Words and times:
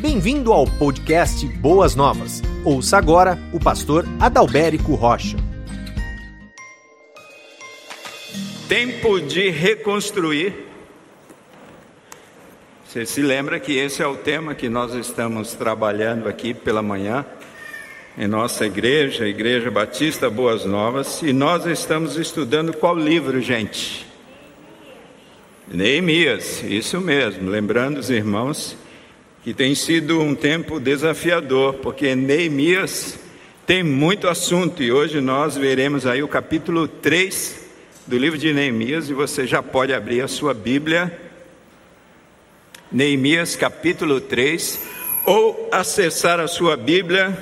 Bem-vindo 0.00 0.50
ao 0.50 0.64
podcast 0.64 1.46
Boas 1.58 1.94
Novas. 1.94 2.42
Ouça 2.64 2.96
agora 2.96 3.38
o 3.52 3.60
pastor 3.60 4.06
Adalberico 4.18 4.94
Rocha. 4.94 5.36
Tempo 8.66 9.20
de 9.20 9.50
reconstruir. 9.50 10.54
Você 12.86 13.04
se 13.04 13.20
lembra 13.20 13.60
que 13.60 13.76
esse 13.76 14.02
é 14.02 14.06
o 14.06 14.16
tema 14.16 14.54
que 14.54 14.70
nós 14.70 14.94
estamos 14.94 15.52
trabalhando 15.52 16.30
aqui 16.30 16.54
pela 16.54 16.80
manhã 16.80 17.26
em 18.16 18.26
nossa 18.26 18.64
igreja, 18.64 19.28
Igreja 19.28 19.70
Batista 19.70 20.30
Boas 20.30 20.64
Novas, 20.64 21.20
e 21.20 21.30
nós 21.30 21.66
estamos 21.66 22.16
estudando 22.16 22.72
qual 22.72 22.96
livro, 22.96 23.38
gente? 23.42 24.06
Neemias, 25.68 26.62
isso 26.62 26.98
mesmo. 27.02 27.50
Lembrando 27.50 27.98
os 27.98 28.08
irmãos 28.08 28.78
que 29.42 29.54
tem 29.54 29.74
sido 29.74 30.20
um 30.20 30.34
tempo 30.34 30.78
desafiador, 30.78 31.74
porque 31.74 32.14
Neemias 32.14 33.18
tem 33.66 33.82
muito 33.82 34.28
assunto 34.28 34.82
e 34.82 34.92
hoje 34.92 35.20
nós 35.20 35.56
veremos 35.56 36.06
aí 36.06 36.22
o 36.22 36.28
capítulo 36.28 36.86
3 36.86 37.58
do 38.06 38.18
livro 38.18 38.38
de 38.38 38.52
Neemias 38.52 39.08
e 39.08 39.14
você 39.14 39.46
já 39.46 39.62
pode 39.62 39.94
abrir 39.94 40.20
a 40.20 40.28
sua 40.28 40.52
Bíblia, 40.52 41.18
Neemias 42.92 43.56
capítulo 43.56 44.20
3, 44.20 44.82
ou 45.24 45.68
acessar 45.72 46.38
a 46.40 46.48
sua 46.48 46.76
Bíblia. 46.76 47.38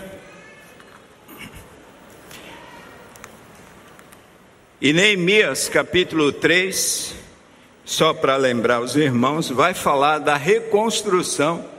E 4.81 4.93
Neemias 4.93 5.69
capítulo 5.69 6.31
3, 6.31 7.15
só 7.85 8.13
para 8.13 8.37
lembrar 8.37 8.81
os 8.81 8.95
irmãos, 8.95 9.49
vai 9.49 9.75
falar 9.75 10.19
da 10.19 10.37
reconstrução 10.37 11.78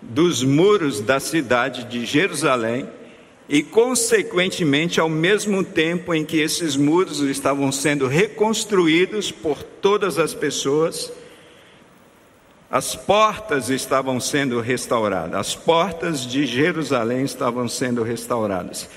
dos 0.00 0.42
muros 0.42 1.00
da 1.00 1.18
cidade 1.18 1.84
de 1.84 2.04
Jerusalém 2.04 2.88
e, 3.48 3.62
consequentemente, 3.62 5.00
ao 5.00 5.08
mesmo 5.08 5.62
tempo 5.62 6.12
em 6.14 6.24
que 6.24 6.38
esses 6.38 6.76
muros 6.76 7.20
estavam 7.20 7.70
sendo 7.70 8.06
reconstruídos 8.06 9.30
por 9.30 9.62
todas 9.62 10.18
as 10.18 10.34
pessoas, 10.34 11.12
as 12.70 12.96
portas 12.96 13.70
estavam 13.70 14.18
sendo 14.18 14.60
restauradas, 14.60 15.38
as 15.38 15.54
portas 15.54 16.26
de 16.26 16.44
Jerusalém 16.44 17.24
estavam 17.24 17.68
sendo 17.68 18.02
restauradas. 18.02 18.88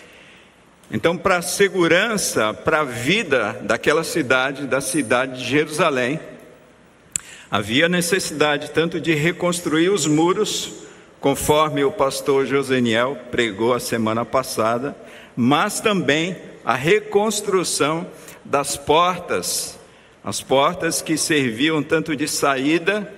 Então, 0.92 1.16
para 1.16 1.38
a 1.38 1.42
segurança, 1.44 2.52
para 2.52 2.82
a 2.82 2.84
vida 2.84 3.60
daquela 3.62 4.04
cidade, 4.04 4.66
da 4.66 4.82
cidade 4.82 5.44
de 5.44 5.48
Jerusalém, 5.48 6.20
havia 7.52 7.88
necessidade 7.88 8.72
tanto 8.72 9.00
de 9.00 9.14
reconstruir 9.14 9.90
os 9.90 10.08
muros, 10.08 10.74
conforme 11.20 11.84
o 11.84 11.92
pastor 11.92 12.46
Joseniel 12.46 13.18
pregou 13.30 13.74
a 13.74 13.80
semana 13.80 14.24
passada, 14.24 14.96
mas 15.36 15.80
também 15.80 16.36
a 16.64 16.76
reconstrução 16.76 18.08
das 18.44 18.78
portas, 18.78 19.78
as 20.24 20.42
portas 20.42 21.02
que 21.02 21.18
serviam 21.18 21.84
tanto 21.84 22.16
de 22.16 22.28
saída 22.28 23.14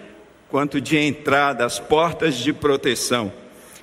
quanto 0.50 0.82
de 0.82 0.98
entrada, 0.98 1.66
as 1.66 1.80
portas 1.80 2.36
de 2.36 2.52
proteção. 2.52 3.32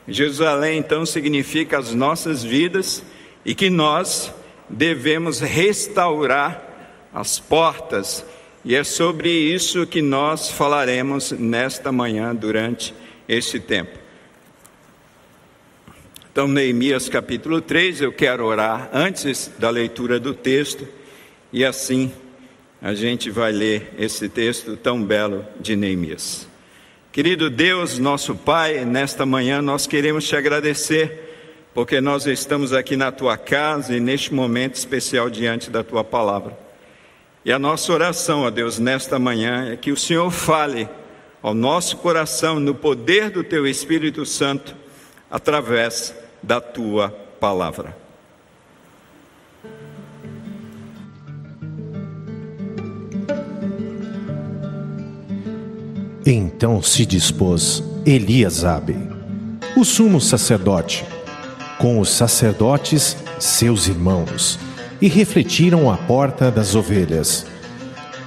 Jerusalém 0.06 0.78
então 0.78 1.04
significa 1.04 1.78
as 1.78 1.94
nossas 1.94 2.42
vidas 2.42 3.02
e 3.44 3.54
que 3.54 3.70
nós 3.70 4.32
devemos 4.68 5.40
restaurar 5.40 6.64
as 7.12 7.38
portas, 7.38 8.24
e 8.64 8.74
é 8.74 8.84
sobre 8.84 9.30
isso 9.30 9.86
que 9.86 10.02
nós 10.02 10.50
falaremos 10.50 11.32
nesta 11.32 11.90
manhã 11.90 12.34
durante 12.34 12.94
este 13.26 13.58
tempo. 13.58 13.97
Então, 16.38 16.46
Neemias 16.46 17.08
capítulo 17.08 17.60
3, 17.60 18.00
eu 18.00 18.12
quero 18.12 18.44
orar 18.44 18.90
antes 18.92 19.50
da 19.58 19.70
leitura 19.70 20.20
do 20.20 20.32
texto, 20.32 20.86
e 21.52 21.64
assim 21.64 22.12
a 22.80 22.94
gente 22.94 23.28
vai 23.28 23.50
ler 23.50 23.92
esse 23.98 24.28
texto 24.28 24.76
tão 24.76 25.02
belo 25.02 25.44
de 25.58 25.74
Neemias. 25.74 26.46
Querido 27.10 27.50
Deus, 27.50 27.98
nosso 27.98 28.36
Pai, 28.36 28.84
nesta 28.84 29.26
manhã 29.26 29.60
nós 29.60 29.88
queremos 29.88 30.28
te 30.28 30.36
agradecer, 30.36 31.66
porque 31.74 32.00
nós 32.00 32.24
estamos 32.24 32.72
aqui 32.72 32.94
na 32.94 33.10
tua 33.10 33.36
casa 33.36 33.96
e 33.96 33.98
neste 33.98 34.32
momento 34.32 34.76
especial 34.76 35.28
diante 35.28 35.70
da 35.70 35.82
tua 35.82 36.04
palavra. 36.04 36.56
E 37.44 37.50
a 37.50 37.58
nossa 37.58 37.92
oração, 37.92 38.42
ó 38.42 38.50
Deus, 38.50 38.78
nesta 38.78 39.18
manhã 39.18 39.72
é 39.72 39.76
que 39.76 39.90
o 39.90 39.96
Senhor 39.96 40.30
fale 40.30 40.88
ao 41.42 41.52
nosso 41.52 41.96
coração 41.96 42.60
no 42.60 42.76
poder 42.76 43.28
do 43.28 43.42
teu 43.42 43.66
Espírito 43.66 44.24
Santo 44.24 44.76
através 45.28 46.14
da 46.42 46.60
tua 46.60 47.10
palavra. 47.40 47.96
Então 56.30 56.82
se 56.82 57.06
dispôs 57.06 57.82
Eliasabe, 58.04 58.96
o 59.76 59.84
sumo 59.84 60.20
sacerdote, 60.20 61.04
com 61.78 62.00
os 62.00 62.10
sacerdotes, 62.10 63.16
seus 63.38 63.86
irmãos, 63.86 64.58
e 65.00 65.08
refletiram 65.08 65.90
à 65.90 65.96
porta 65.96 66.50
das 66.50 66.74
ovelhas. 66.74 67.46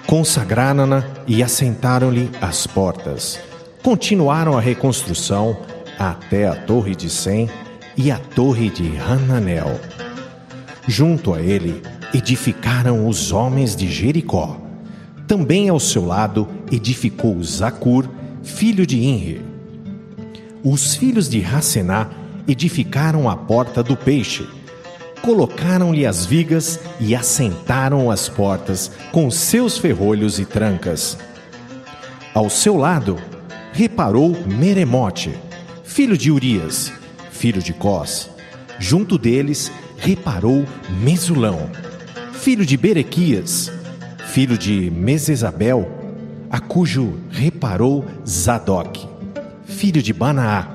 Consagraram-na 0.07 1.03
e 1.27 1.43
assentaram-lhe 1.43 2.29
as 2.41 2.65
portas. 2.65 3.39
Continuaram 3.83 4.57
a 4.57 4.61
reconstrução 4.61 5.57
até 5.99 6.47
a 6.47 6.55
torre 6.55 6.95
de 6.95 7.09
Sem 7.09 7.49
e 8.03 8.09
a 8.09 8.17
torre 8.17 8.71
de 8.71 8.97
Hananel. 8.97 9.79
Junto 10.87 11.35
a 11.35 11.41
ele 11.41 11.83
edificaram 12.11 13.07
os 13.07 13.31
homens 13.31 13.75
de 13.75 13.87
Jericó. 13.91 14.59
Também 15.27 15.69
ao 15.69 15.79
seu 15.79 16.03
lado 16.03 16.47
edificou 16.71 17.41
Zacur, 17.43 18.09
filho 18.41 18.87
de 18.87 18.99
Inre. 18.99 19.45
Os 20.63 20.95
filhos 20.95 21.29
de 21.29 21.41
Racená 21.41 22.09
edificaram 22.47 23.29
a 23.29 23.37
porta 23.37 23.83
do 23.83 23.95
peixe. 23.95 24.47
Colocaram-lhe 25.21 26.03
as 26.03 26.25
vigas 26.25 26.79
e 26.99 27.15
assentaram 27.15 28.09
as 28.09 28.27
portas 28.27 28.89
com 29.11 29.29
seus 29.29 29.77
ferrolhos 29.77 30.39
e 30.39 30.45
trancas. 30.45 31.19
Ao 32.33 32.49
seu 32.49 32.77
lado 32.77 33.19
reparou 33.71 34.35
Meremote, 34.47 35.31
filho 35.83 36.17
de 36.17 36.31
Urias, 36.31 36.91
filho 37.41 37.59
de 37.59 37.73
Cós. 37.73 38.29
Junto 38.77 39.17
deles 39.17 39.71
reparou 39.97 40.63
Mesulão, 41.01 41.71
filho 42.33 42.63
de 42.63 42.77
Berequias, 42.77 43.71
filho 44.27 44.55
de 44.55 44.91
Mesesabel, 44.91 45.89
a 46.51 46.59
cujo 46.59 47.17
reparou 47.31 48.05
Zadok, 48.27 49.07
filho 49.65 50.03
de 50.03 50.13
Banaá. 50.13 50.67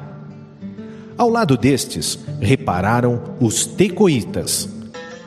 Ao 1.17 1.31
lado 1.31 1.57
destes 1.57 2.19
repararam 2.41 3.23
os 3.39 3.65
tecoitas. 3.65 4.69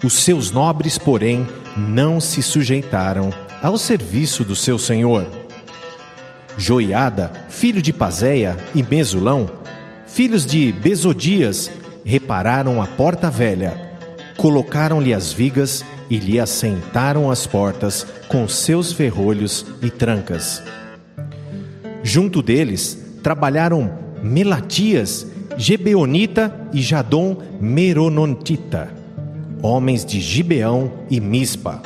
Os 0.04 0.16
seus 0.16 0.52
nobres, 0.52 0.98
porém, 0.98 1.48
não 1.78 2.20
se 2.20 2.44
sujeitaram 2.44 3.32
ao 3.64 3.78
serviço 3.78 4.44
do 4.44 4.58
seu 4.58 4.78
senhor. 4.78 5.26
Joiada, 6.58 7.32
filho 7.48 7.82
de 7.82 7.94
Pazéia 7.94 8.58
e 8.76 8.84
Mesulão, 8.84 9.59
filhos 10.12 10.46
de 10.46 10.72
Besodias, 10.72 11.72
repararam 12.04 12.82
a 12.82 12.88
porta 12.88 13.30
velha, 13.30 13.80
colocaram-lhe 14.36 15.14
as 15.14 15.32
vigas 15.32 15.86
e 16.10 16.18
lhe 16.18 16.40
assentaram 16.40 17.30
as 17.30 17.46
portas 17.46 18.06
com 18.28 18.48
seus 18.48 18.92
ferrolhos 18.92 19.66
e 19.82 19.90
trancas. 19.90 20.62
Junto 22.04 22.42
deles 22.42 22.98
trabalharam 23.22 23.94
Melatias, 24.24 25.28
Gebeonita 25.58 26.54
e 26.74 26.82
Jadom 26.82 27.38
Meronontita, 27.62 28.92
homens 29.62 30.04
de 30.04 30.20
Gibeão 30.20 30.92
e 31.10 31.20
Mispa, 31.20 31.82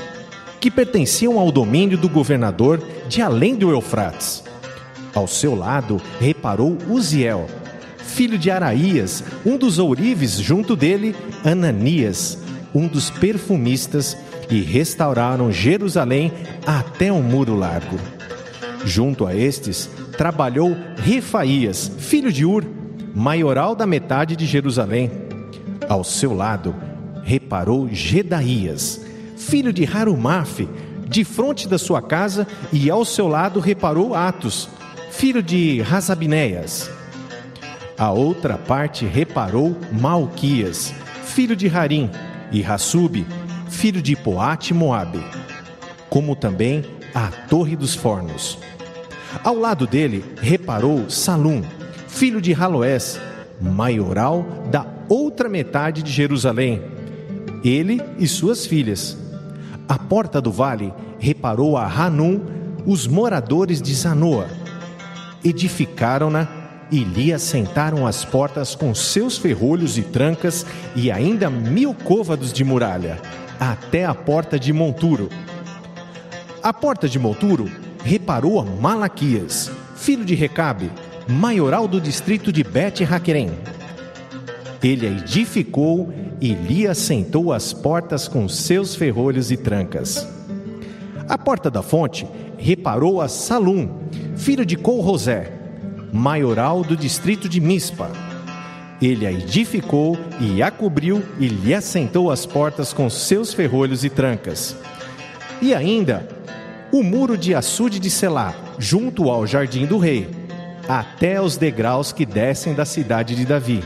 que 0.62 0.72
pertenciam 0.72 1.38
ao 1.38 1.52
domínio 1.52 1.98
do 1.98 2.08
governador 2.08 2.82
de 3.10 3.22
além 3.22 3.56
do 3.56 3.70
Eufrates. 3.72 4.44
Ao 5.14 5.28
seu 5.28 5.54
lado 5.54 6.02
reparou 6.20 6.78
Uziel, 6.90 7.48
filho 8.14 8.38
de 8.38 8.52
Araías, 8.52 9.24
um 9.44 9.58
dos 9.58 9.80
ourives, 9.80 10.38
junto 10.40 10.76
dele, 10.76 11.16
Ananias, 11.44 12.38
um 12.74 12.88
dos 12.88 13.10
perfumistas, 13.10 14.16
e 14.52 14.62
restauraram 14.62 15.52
Jerusalém 15.52 16.32
até 16.66 17.12
o 17.12 17.24
muro 17.24 17.56
largo. 17.56 17.98
Junto 18.86 19.26
a 19.26 19.36
estes, 19.36 19.90
trabalhou 20.16 20.78
Refaías, 20.98 21.92
filho 21.98 22.32
de 22.32 22.46
Ur, 22.46 22.64
maioral 23.16 23.76
da 23.76 23.88
metade 23.88 24.36
de 24.36 24.46
Jerusalém. 24.46 25.10
Ao 25.90 26.04
seu 26.04 26.36
lado, 26.36 26.76
reparou 27.24 27.90
Gedaías, 27.90 29.02
filho 29.36 29.74
de 29.74 29.86
Harumaf, 29.86 30.68
de 31.08 31.24
frente 31.24 31.68
da 31.68 31.80
sua 31.80 32.02
casa, 32.02 32.46
e 32.72 32.92
ao 32.92 33.04
seu 33.06 33.28
lado 33.28 33.60
reparou 33.60 34.14
Atos, 34.14 34.70
filho 35.10 35.42
de 35.42 35.82
Razabinéias 35.82 36.92
A 37.98 38.12
outra 38.12 38.58
parte 38.58 39.06
reparou 39.06 39.78
Malquias, 39.92 40.94
filho 41.24 41.56
de 41.56 41.68
Harim, 41.68 42.10
e 42.52 42.62
Rassub, 42.62 43.26
filho 43.68 44.02
de 44.02 44.16
Poate 44.16 44.74
Moabe, 44.74 45.24
como 46.10 46.36
também 46.36 46.86
a 47.14 47.28
Torre 47.50 47.76
dos 47.76 47.96
Fornos. 47.96 48.60
Ao 49.44 49.56
lado 49.56 49.88
dele 49.88 50.24
reparou 50.40 51.10
Salum, 51.10 51.64
filho 52.08 52.40
de 52.40 52.54
Haloés, 52.54 53.20
maioral 53.60 54.46
da 54.70 54.86
outra 55.10 55.50
metade 55.50 56.04
de 56.04 56.12
Jerusalém, 56.12 56.82
ele 57.64 58.00
e 58.20 58.28
suas 58.28 58.66
filhas. 58.66 59.18
À 59.88 59.98
porta 59.98 60.40
do 60.40 60.52
vale 60.52 60.94
reparou 61.20 61.76
a 61.76 61.86
Hanum, 61.86 62.42
os 62.86 63.08
moradores 63.08 63.82
de 63.82 63.94
Zanoa. 63.94 64.48
Edificaram-na 65.44 66.63
e 66.94 67.04
lhe 67.04 67.34
assentaram 67.34 68.06
as 68.06 68.24
portas 68.24 68.76
com 68.76 68.94
seus 68.94 69.36
ferrolhos 69.36 69.98
e 69.98 70.04
trancas 70.04 70.64
e 70.96 71.10
ainda 71.12 71.50
mil 71.50 71.92
côvados 71.92 72.54
de 72.54 72.64
muralha, 72.64 73.20
até 73.60 74.06
a 74.06 74.14
porta 74.14 74.60
de 74.60 74.72
Monturo. 74.72 75.28
A 76.62 76.72
porta 76.72 77.10
de 77.10 77.18
Monturo 77.18 77.68
reparou 78.04 78.60
a 78.60 78.64
Malaquias, 78.64 79.72
filho 79.96 80.24
de 80.24 80.36
Recabe, 80.36 80.92
maioral 81.28 81.88
do 81.88 82.00
distrito 82.00 82.52
de 82.52 82.64
Bet-Raquerem. 82.64 83.50
Ele 84.84 85.08
a 85.08 85.10
edificou 85.10 86.14
e 86.40 86.54
lhe 86.54 86.86
assentou 86.86 87.52
as 87.52 87.74
portas 87.74 88.28
com 88.28 88.48
seus 88.48 88.96
ferrolhos 88.96 89.50
e 89.50 89.58
trancas. 89.58 90.28
A 91.28 91.40
porta 91.40 91.72
da 91.72 91.82
fonte 91.82 92.28
reparou 92.56 93.20
a 93.20 93.28
Salum, 93.28 93.90
filho 94.36 94.64
de 94.64 94.76
Colrosé, 94.76 95.63
maioral 96.14 96.84
do 96.84 96.96
distrito 96.96 97.50
de 97.50 97.60
Mispa. 97.60 98.12
Ele 99.02 99.26
a 99.26 99.32
edificou 99.32 100.16
e 100.40 100.62
a 100.62 100.70
cobriu 100.70 101.24
e 101.40 101.48
lhe 101.48 101.74
assentou 101.74 102.30
as 102.30 102.46
portas 102.46 102.94
com 102.94 103.10
seus 103.10 103.52
ferrolhos 103.52 104.06
e 104.06 104.10
trancas. 104.12 104.78
E 105.60 105.74
ainda 105.74 106.30
o 106.92 107.02
muro 107.02 107.36
de 107.36 107.56
açude 107.56 108.00
de 108.00 108.12
Selá, 108.12 108.54
junto 108.78 109.28
ao 109.32 109.48
jardim 109.48 109.88
do 109.88 109.98
rei, 109.98 110.30
até 110.88 111.42
os 111.42 111.58
degraus 111.58 112.14
que 112.14 112.28
descem 112.28 112.76
da 112.76 112.86
cidade 112.86 113.36
de 113.36 113.44
Davi. 113.44 113.84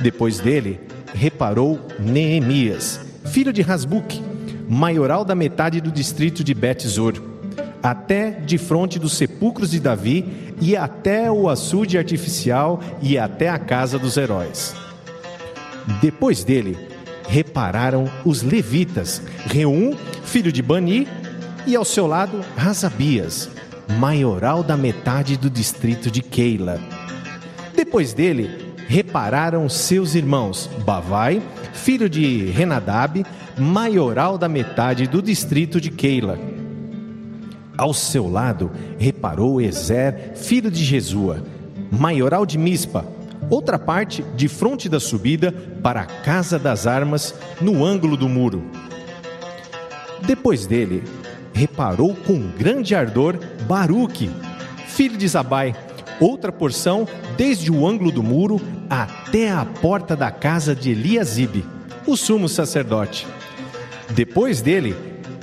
Depois 0.00 0.40
dele, 0.40 0.80
reparou 1.14 1.78
Neemias, 2.00 3.00
filho 3.26 3.52
de 3.52 3.62
Rasbuque, 3.62 4.20
maioral 4.68 5.24
da 5.24 5.36
metade 5.36 5.80
do 5.80 5.92
distrito 5.92 6.42
de 6.42 6.52
Bet-Zur, 6.52 7.37
até 7.90 8.30
de 8.30 8.58
frente 8.58 8.98
dos 8.98 9.16
sepulcros 9.16 9.70
de 9.70 9.80
Davi 9.80 10.54
e 10.60 10.76
até 10.76 11.30
o 11.30 11.48
açude 11.48 11.96
artificial 11.96 12.80
e 13.00 13.16
até 13.16 13.48
a 13.48 13.58
casa 13.58 13.98
dos 13.98 14.16
heróis. 14.16 14.74
Depois 16.02 16.44
dele, 16.44 16.76
repararam 17.26 18.10
os 18.24 18.42
levitas, 18.42 19.22
Reum, 19.46 19.96
filho 20.22 20.52
de 20.52 20.60
Bani, 20.62 21.08
e 21.66 21.74
ao 21.74 21.84
seu 21.84 22.06
lado 22.06 22.44
Razabias, 22.56 23.48
maioral 23.98 24.62
da 24.62 24.76
metade 24.76 25.36
do 25.36 25.48
distrito 25.48 26.10
de 26.10 26.20
Keila. 26.22 26.78
Depois 27.74 28.12
dele, 28.12 28.74
repararam 28.86 29.66
seus 29.68 30.14
irmãos 30.14 30.68
Bavai, 30.84 31.42
filho 31.72 32.08
de 32.08 32.46
Renadab, 32.50 33.24
maioral 33.56 34.36
da 34.36 34.48
metade 34.48 35.06
do 35.06 35.22
distrito 35.22 35.80
de 35.80 35.90
Keila. 35.90 36.57
Ao 37.78 37.94
seu 37.94 38.28
lado, 38.28 38.72
reparou 38.98 39.60
Ezer, 39.60 40.32
filho 40.34 40.68
de 40.68 40.84
Jesua, 40.84 41.44
maioral 41.92 42.44
de 42.44 42.58
Mispa, 42.58 43.06
outra 43.48 43.78
parte 43.78 44.24
de 44.34 44.48
fronte 44.48 44.88
da 44.88 44.98
subida 44.98 45.52
para 45.80 46.00
a 46.00 46.06
casa 46.06 46.58
das 46.58 46.88
armas, 46.88 47.32
no 47.60 47.84
ângulo 47.84 48.16
do 48.16 48.28
muro. 48.28 48.64
Depois 50.26 50.66
dele, 50.66 51.04
reparou 51.52 52.16
com 52.26 52.50
grande 52.50 52.96
ardor 52.96 53.38
Baruque, 53.68 54.28
filho 54.88 55.16
de 55.16 55.28
Zabai, 55.28 55.72
outra 56.18 56.50
porção 56.50 57.06
desde 57.36 57.70
o 57.70 57.86
ângulo 57.86 58.10
do 58.10 58.24
muro 58.24 58.60
até 58.90 59.52
a 59.52 59.64
porta 59.64 60.16
da 60.16 60.32
casa 60.32 60.74
de 60.74 60.90
Eliasibe, 60.90 61.64
o 62.04 62.16
sumo 62.16 62.48
sacerdote. 62.48 63.24
Depois 64.10 64.60
dele, 64.60 64.96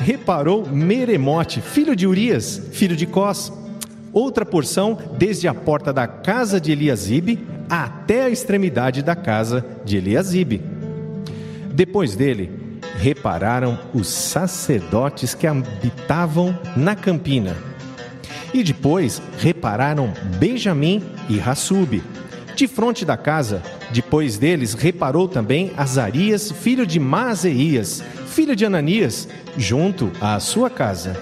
reparou 0.05 0.69
Meremote, 0.69 1.59
filho 1.59 1.95
de 1.95 2.05
Urias, 2.05 2.61
filho 2.71 2.95
de 2.95 3.07
Cós, 3.07 3.51
outra 4.13 4.45
porção 4.45 4.95
desde 5.17 5.47
a 5.47 5.53
porta 5.53 5.91
da 5.91 6.05
casa 6.05 6.61
de 6.61 6.71
Eliasibe 6.71 7.43
até 7.67 8.25
a 8.25 8.29
extremidade 8.29 9.01
da 9.01 9.15
casa 9.15 9.65
de 9.83 9.97
Eliasibe. 9.97 10.61
Depois 11.73 12.15
dele, 12.15 12.51
repararam 12.99 13.79
os 13.95 14.07
sacerdotes 14.07 15.33
que 15.33 15.47
habitavam 15.47 16.55
na 16.77 16.95
campina. 16.95 17.57
E 18.53 18.61
depois 18.61 19.19
repararam 19.39 20.13
Benjamim 20.37 21.03
e 21.27 21.39
Rassub. 21.39 21.99
De 22.55 22.67
frente 22.67 23.03
da 23.03 23.17
casa, 23.17 23.63
depois 23.91 24.37
deles 24.37 24.75
reparou 24.75 25.27
também 25.27 25.71
Azarias, 25.75 26.51
filho 26.51 26.85
de 26.85 26.99
Mazeias, 26.99 28.03
filho 28.35 28.53
de 28.53 28.65
Ananias, 28.65 29.29
junto 29.57 30.11
à 30.19 30.37
sua 30.41 30.69
casa. 30.69 31.17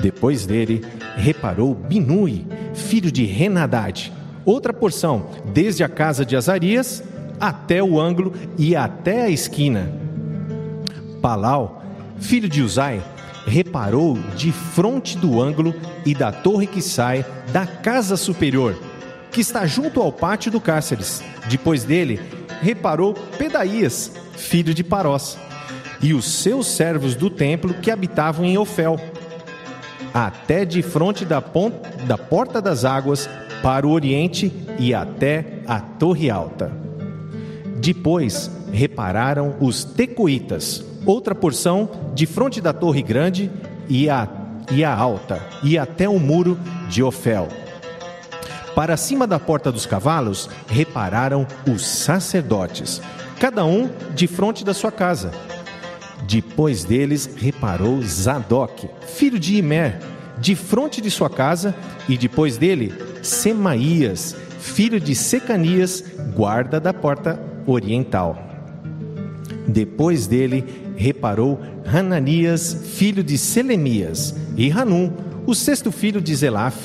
Depois 0.00 0.44
dele, 0.44 0.84
reparou 1.16 1.76
Binui, 1.76 2.44
filho 2.74 3.12
de 3.12 3.24
Renadade, 3.24 4.12
outra 4.44 4.72
porção, 4.72 5.30
desde 5.54 5.84
a 5.84 5.88
casa 5.88 6.26
de 6.26 6.34
Azarias 6.34 7.04
até 7.38 7.80
o 7.80 8.00
ângulo 8.00 8.32
e 8.58 8.74
até 8.74 9.22
a 9.22 9.30
esquina 9.30 10.04
Palau, 11.22 11.84
filho 12.18 12.48
de 12.48 12.62
Uzai, 12.62 13.00
reparou 13.46 14.18
de 14.36 14.50
fronte 14.50 15.16
do 15.16 15.40
ângulo 15.40 15.72
e 16.04 16.14
da 16.14 16.32
torre 16.32 16.66
que 16.66 16.82
sai 16.82 17.24
da 17.52 17.64
casa 17.64 18.16
superior, 18.16 18.76
que 19.30 19.40
está 19.40 19.64
junto 19.66 20.00
ao 20.00 20.10
pátio 20.10 20.50
do 20.50 20.60
Cáceres. 20.60 21.22
Depois 21.48 21.84
dele, 21.84 22.20
reparou 22.60 23.14
Pedaías, 23.38 24.10
filho 24.36 24.74
de 24.74 24.82
Parós, 24.82 25.38
e 26.02 26.14
os 26.14 26.24
seus 26.24 26.66
servos 26.66 27.14
do 27.14 27.30
templo 27.30 27.74
que 27.74 27.90
habitavam 27.90 28.44
em 28.44 28.58
Ofel, 28.58 28.98
até 30.12 30.64
de 30.64 30.82
frente 30.82 31.24
da, 31.24 31.42
ponta, 31.42 31.90
da 32.06 32.16
porta 32.16 32.60
das 32.60 32.84
águas 32.84 33.28
para 33.62 33.86
o 33.86 33.90
oriente 33.90 34.52
e 34.78 34.94
até 34.94 35.60
a 35.66 35.80
torre 35.80 36.30
alta. 36.30 36.72
Depois 37.78 38.50
repararam 38.72 39.56
os 39.60 39.84
tecoitas, 39.84 40.84
outra 41.04 41.34
porção 41.34 41.88
de 42.14 42.26
fronte 42.26 42.60
da 42.60 42.72
torre 42.72 43.02
grande 43.02 43.50
e 43.88 44.08
a, 44.08 44.28
e 44.70 44.84
a 44.84 44.94
alta, 44.94 45.40
e 45.62 45.78
até 45.78 46.08
o 46.08 46.18
muro 46.18 46.58
de 46.88 47.02
Ofel. 47.02 47.48
Para 48.74 48.96
cima 48.96 49.26
da 49.26 49.38
porta 49.38 49.72
dos 49.72 49.86
cavalos 49.86 50.50
repararam 50.66 51.46
os 51.66 51.86
sacerdotes, 51.86 53.00
cada 53.38 53.64
um 53.64 53.90
de 54.14 54.26
frente 54.26 54.64
da 54.64 54.74
sua 54.74 54.92
casa. 54.92 55.30
Depois 56.28 56.82
deles 56.82 57.30
reparou 57.36 58.02
Zadok, 58.02 58.88
filho 59.06 59.38
de 59.38 59.56
Imer, 59.56 60.00
de 60.38 60.56
frente 60.56 61.00
de 61.00 61.10
sua 61.10 61.30
casa, 61.30 61.74
e 62.08 62.18
depois 62.18 62.56
dele 62.58 62.92
Semaías, 63.22 64.34
filho 64.58 64.98
de 64.98 65.14
Secanias, 65.14 66.04
guarda 66.34 66.80
da 66.80 66.92
porta 66.92 67.40
oriental. 67.66 68.42
Depois 69.68 70.26
dele 70.26 70.64
reparou 70.96 71.60
Hananias, 71.86 72.76
filho 72.94 73.22
de 73.22 73.38
Selemias, 73.38 74.34
e 74.56 74.70
Hanum, 74.70 75.12
o 75.46 75.54
sexto 75.54 75.92
filho 75.92 76.20
de 76.20 76.34
Zelaf. 76.34 76.76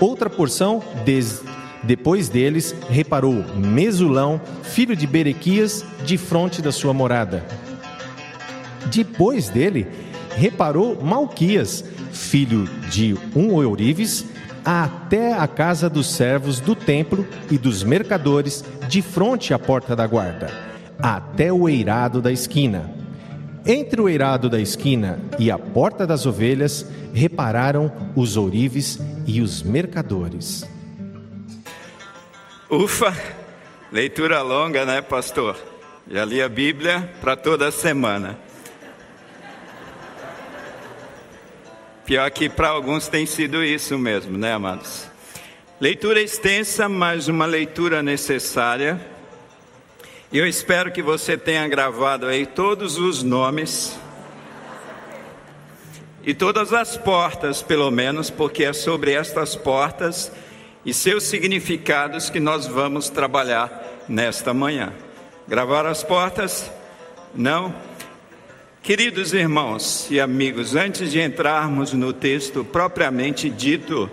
Outra 0.00 0.28
porção, 0.28 0.82
des... 1.04 1.42
depois 1.84 2.28
deles, 2.28 2.74
reparou 2.88 3.44
Mesulão, 3.56 4.40
filho 4.62 4.96
de 4.96 5.06
Berequias, 5.06 5.84
de 6.04 6.16
fronte 6.16 6.60
da 6.60 6.72
sua 6.72 6.92
morada. 6.92 7.44
Depois 8.90 9.48
dele, 9.48 9.86
reparou 10.36 11.00
Malquias, 11.00 11.84
filho 12.12 12.64
de 12.90 13.16
um 13.34 13.62
Eurives, 13.62 14.26
até 14.64 15.32
a 15.32 15.46
casa 15.46 15.88
dos 15.88 16.10
servos 16.10 16.60
do 16.60 16.74
templo 16.74 17.26
e 17.50 17.56
dos 17.56 17.82
mercadores, 17.82 18.64
de 18.88 19.00
frente 19.00 19.54
à 19.54 19.58
porta 19.58 19.94
da 19.94 20.06
guarda, 20.06 20.50
até 20.98 21.52
o 21.52 21.68
eirado 21.68 22.20
da 22.20 22.32
esquina. 22.32 22.90
Entre 23.64 24.00
o 24.00 24.08
eirado 24.08 24.48
da 24.48 24.60
esquina 24.60 25.20
e 25.38 25.50
a 25.50 25.58
porta 25.58 26.06
das 26.06 26.26
ovelhas, 26.26 26.86
repararam 27.12 27.92
os 28.16 28.36
ourives 28.36 28.98
e 29.26 29.40
os 29.40 29.62
mercadores. 29.62 30.66
Ufa, 32.70 33.16
leitura 33.92 34.42
longa, 34.42 34.84
né, 34.84 35.00
pastor? 35.00 35.56
Já 36.10 36.24
li 36.24 36.42
a 36.42 36.48
Bíblia 36.48 37.10
para 37.20 37.36
toda 37.36 37.70
semana. 37.70 38.38
Pior 42.10 42.28
que 42.32 42.48
para 42.48 42.70
alguns 42.70 43.06
tem 43.06 43.24
sido 43.24 43.62
isso 43.62 43.96
mesmo, 43.96 44.36
né, 44.36 44.52
amados? 44.52 45.06
Leitura 45.80 46.20
extensa, 46.20 46.88
mas 46.88 47.28
uma 47.28 47.46
leitura 47.46 48.02
necessária. 48.02 49.00
E 50.32 50.36
eu 50.36 50.44
espero 50.44 50.90
que 50.90 51.02
você 51.02 51.36
tenha 51.36 51.68
gravado 51.68 52.26
aí 52.26 52.46
todos 52.46 52.98
os 52.98 53.22
nomes 53.22 53.96
e 56.24 56.34
todas 56.34 56.72
as 56.72 56.96
portas, 56.96 57.62
pelo 57.62 57.92
menos, 57.92 58.28
porque 58.28 58.64
é 58.64 58.72
sobre 58.72 59.12
estas 59.12 59.54
portas 59.54 60.32
e 60.84 60.92
seus 60.92 61.22
significados 61.22 62.28
que 62.28 62.40
nós 62.40 62.66
vamos 62.66 63.08
trabalhar 63.08 64.02
nesta 64.08 64.52
manhã. 64.52 64.92
Gravar 65.46 65.86
as 65.86 66.02
portas? 66.02 66.68
Não? 67.32 67.72
Queridos 68.82 69.34
irmãos 69.34 70.08
e 70.10 70.18
amigos, 70.18 70.74
antes 70.74 71.12
de 71.12 71.20
entrarmos 71.20 71.92
no 71.92 72.14
texto 72.14 72.64
propriamente 72.64 73.50
dito, 73.50 74.10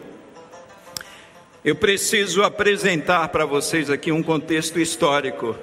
eu 1.63 1.73
preciso 1.73 2.43
apresentar 2.43 3.29
para 3.29 3.45
vocês 3.45 3.89
aqui 3.89 4.11
um 4.11 4.21
contexto 4.21 4.77
histórico, 4.77 5.55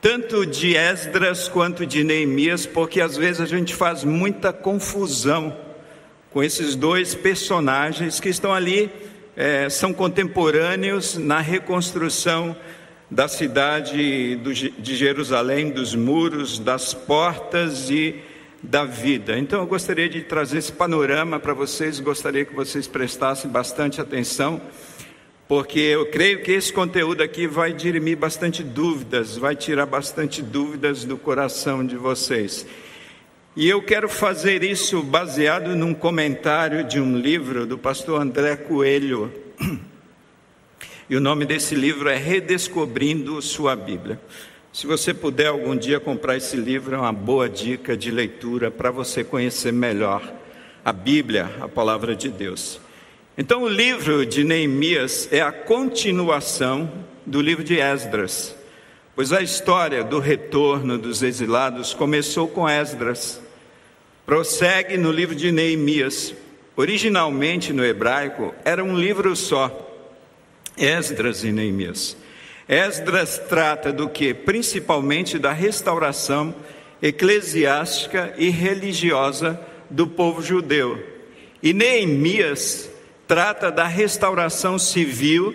tanto 0.00 0.46
de 0.46 0.76
Esdras 0.76 1.48
quanto 1.48 1.84
de 1.84 2.04
Neemias, 2.04 2.64
porque 2.64 3.00
às 3.00 3.16
vezes 3.16 3.40
a 3.40 3.44
gente 3.46 3.74
faz 3.74 4.04
muita 4.04 4.52
confusão 4.52 5.56
com 6.30 6.40
esses 6.40 6.76
dois 6.76 7.16
personagens 7.16 8.20
que 8.20 8.28
estão 8.28 8.54
ali, 8.54 8.88
é, 9.36 9.68
são 9.68 9.92
contemporâneos 9.92 11.18
na 11.18 11.40
reconstrução 11.40 12.56
da 13.10 13.28
cidade 13.28 14.36
de 14.36 14.96
Jerusalém, 14.96 15.70
dos 15.70 15.94
muros, 15.94 16.58
das 16.58 16.92
portas 16.92 17.90
e 17.90 18.16
da 18.62 18.84
vida. 18.84 19.38
Então 19.38 19.60
eu 19.60 19.66
gostaria 19.66 20.08
de 20.08 20.22
trazer 20.22 20.58
esse 20.58 20.72
panorama 20.72 21.38
para 21.38 21.54
vocês, 21.54 22.00
gostaria 22.00 22.44
que 22.44 22.54
vocês 22.54 22.86
prestassem 22.86 23.50
bastante 23.50 24.00
atenção 24.00 24.60
porque 25.48 25.80
eu 25.80 26.04
creio 26.10 26.42
que 26.42 26.52
esse 26.52 26.70
conteúdo 26.70 27.22
aqui 27.22 27.46
vai 27.46 27.72
dirimir 27.72 28.18
bastante 28.18 28.62
dúvidas, 28.62 29.34
vai 29.38 29.56
tirar 29.56 29.86
bastante 29.86 30.42
dúvidas 30.42 31.06
do 31.06 31.16
coração 31.16 31.84
de 31.84 31.96
vocês. 31.96 32.66
E 33.56 33.66
eu 33.66 33.82
quero 33.82 34.10
fazer 34.10 34.62
isso 34.62 35.02
baseado 35.02 35.74
num 35.74 35.94
comentário 35.94 36.84
de 36.84 37.00
um 37.00 37.16
livro 37.16 37.64
do 37.64 37.78
pastor 37.78 38.20
André 38.20 38.56
Coelho. 38.56 39.32
E 41.10 41.16
o 41.16 41.20
nome 41.20 41.46
desse 41.46 41.74
livro 41.74 42.10
é 42.10 42.16
Redescobrindo 42.16 43.40
Sua 43.40 43.74
Bíblia. 43.74 44.20
Se 44.70 44.86
você 44.86 45.14
puder 45.14 45.46
algum 45.46 45.74
dia 45.74 45.98
comprar 45.98 46.36
esse 46.36 46.54
livro, 46.54 46.94
é 46.94 46.98
uma 46.98 47.14
boa 47.14 47.48
dica 47.48 47.96
de 47.96 48.10
leitura 48.10 48.70
para 48.70 48.90
você 48.90 49.24
conhecer 49.24 49.72
melhor 49.72 50.22
a 50.84 50.92
Bíblia, 50.92 51.50
a 51.62 51.66
palavra 51.66 52.14
de 52.14 52.28
Deus. 52.28 52.78
Então, 53.38 53.62
o 53.62 53.68
livro 53.68 54.26
de 54.26 54.44
Neemias 54.44 55.26
é 55.32 55.40
a 55.40 55.50
continuação 55.50 56.92
do 57.24 57.40
livro 57.40 57.64
de 57.64 57.80
Esdras, 57.80 58.54
pois 59.16 59.32
a 59.32 59.40
história 59.40 60.04
do 60.04 60.18
retorno 60.18 60.98
dos 60.98 61.22
exilados 61.22 61.94
começou 61.94 62.48
com 62.48 62.68
Esdras, 62.68 63.40
prossegue 64.26 64.98
no 64.98 65.10
livro 65.10 65.34
de 65.34 65.50
Neemias. 65.50 66.34
Originalmente 66.76 67.72
no 67.72 67.82
hebraico 67.82 68.54
era 68.62 68.84
um 68.84 68.94
livro 68.94 69.34
só, 69.34 69.87
Esdras 70.78 71.44
e 71.44 71.52
Neemias. 71.52 72.16
Esdras 72.68 73.40
trata 73.48 73.92
do 73.92 74.08
que? 74.08 74.34
Principalmente 74.34 75.38
da 75.38 75.52
restauração 75.52 76.54
eclesiástica 77.00 78.34
e 78.36 78.50
religiosa 78.50 79.58
do 79.88 80.06
povo 80.06 80.42
judeu. 80.42 81.02
E 81.62 81.72
Neemias 81.72 82.90
trata 83.26 83.70
da 83.70 83.86
restauração 83.86 84.78
civil 84.78 85.54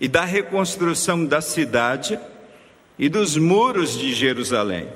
e 0.00 0.08
da 0.08 0.24
reconstrução 0.24 1.24
da 1.24 1.40
cidade 1.40 2.18
e 2.98 3.08
dos 3.08 3.36
muros 3.36 3.98
de 3.98 4.12
Jerusalém. 4.12 4.88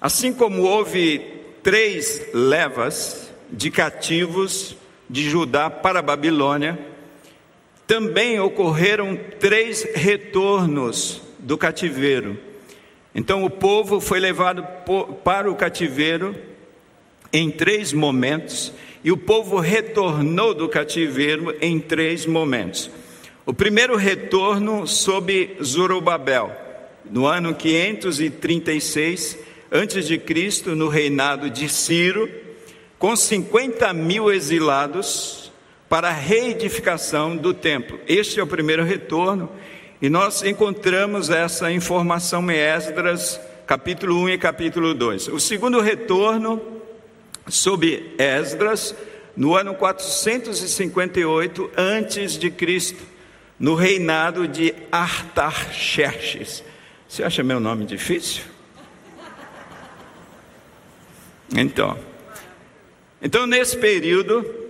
Assim 0.00 0.32
como 0.32 0.62
houve 0.62 1.20
três 1.62 2.26
levas 2.32 3.32
de 3.50 3.70
cativos 3.70 4.76
de 5.08 5.28
Judá 5.28 5.70
para 5.70 6.00
a 6.00 6.02
Babilônia, 6.02 6.78
também 7.88 8.38
ocorreram 8.38 9.18
três 9.40 9.82
retornos 9.94 11.22
do 11.38 11.56
cativeiro. 11.56 12.38
Então 13.14 13.44
o 13.44 13.50
povo 13.50 13.98
foi 13.98 14.20
levado 14.20 14.62
para 15.24 15.50
o 15.50 15.54
cativeiro 15.54 16.36
em 17.32 17.50
três 17.50 17.90
momentos 17.94 18.74
e 19.02 19.10
o 19.10 19.16
povo 19.16 19.58
retornou 19.58 20.52
do 20.52 20.68
cativeiro 20.68 21.56
em 21.62 21.80
três 21.80 22.26
momentos. 22.26 22.90
O 23.46 23.54
primeiro 23.54 23.96
retorno 23.96 24.86
sob 24.86 25.56
Zorobabel, 25.62 26.54
no 27.10 27.24
ano 27.24 27.54
536 27.54 29.38
a.C., 29.70 30.74
no 30.74 30.88
reinado 30.88 31.48
de 31.48 31.70
Ciro, 31.70 32.28
com 32.98 33.16
50 33.16 33.94
mil 33.94 34.30
exilados 34.30 35.47
para 35.88 36.08
a 36.08 36.12
reedificação 36.12 37.36
do 37.36 37.54
templo. 37.54 37.98
Este 38.06 38.38
é 38.38 38.42
o 38.42 38.46
primeiro 38.46 38.84
retorno, 38.84 39.50
e 40.00 40.08
nós 40.08 40.42
encontramos 40.42 41.30
essa 41.30 41.72
informação 41.72 42.48
em 42.50 42.56
Esdras, 42.56 43.40
capítulo 43.66 44.22
1 44.22 44.28
e 44.30 44.38
capítulo 44.38 44.94
2. 44.94 45.28
O 45.28 45.40
segundo 45.40 45.80
retorno 45.80 46.60
sob 47.48 48.14
Esdras, 48.18 48.94
no 49.36 49.56
ano 49.56 49.74
458 49.74 51.70
antes 51.76 52.32
de 52.32 52.50
Cristo, 52.50 53.02
no 53.58 53.74
reinado 53.74 54.46
de 54.46 54.74
Artaxerxes. 54.92 56.62
Você 57.08 57.24
acha 57.24 57.42
meu 57.42 57.58
nome 57.58 57.86
difícil? 57.86 58.44
Então, 61.56 61.98
então 63.22 63.46
nesse 63.46 63.76
período, 63.76 64.67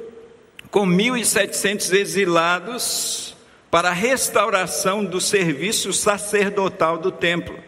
com 0.70 0.86
1.700 0.86 1.92
exilados 1.92 3.36
para 3.70 3.90
a 3.90 3.92
restauração 3.92 5.04
do 5.04 5.20
serviço 5.20 5.92
sacerdotal 5.92 6.98
do 6.98 7.10
templo. 7.10 7.58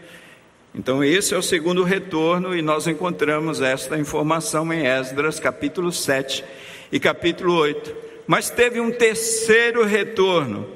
Então, 0.74 1.02
esse 1.02 1.34
é 1.34 1.36
o 1.36 1.42
segundo 1.42 1.82
retorno, 1.82 2.56
e 2.56 2.62
nós 2.62 2.86
encontramos 2.86 3.60
esta 3.60 3.98
informação 3.98 4.72
em 4.72 4.86
Esdras, 4.86 5.40
capítulo 5.40 5.90
7 5.90 6.44
e 6.92 7.00
capítulo 7.00 7.54
8. 7.54 7.94
Mas 8.26 8.50
teve 8.50 8.80
um 8.80 8.92
terceiro 8.92 9.84
retorno, 9.84 10.68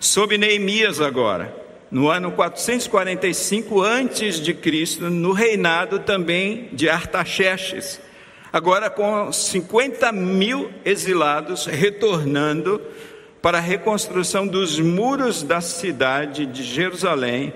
sob 0.00 0.38
Neemias 0.38 1.00
agora, 1.00 1.54
no 1.90 2.08
ano 2.08 2.32
445 2.32 3.82
antes 3.82 4.40
de 4.40 4.54
Cristo, 4.54 5.10
no 5.10 5.32
reinado 5.32 5.98
também 5.98 6.70
de 6.72 6.88
Artaxerxes, 6.88 8.00
agora 8.52 8.90
com 8.90 9.32
50 9.32 10.12
mil 10.12 10.70
exilados 10.84 11.64
retornando 11.64 12.80
para 13.40 13.58
a 13.58 13.62
reconstrução 13.62 14.46
dos 14.46 14.78
muros 14.78 15.42
da 15.42 15.60
cidade 15.60 16.44
de 16.44 16.62
Jerusalém 16.62 17.52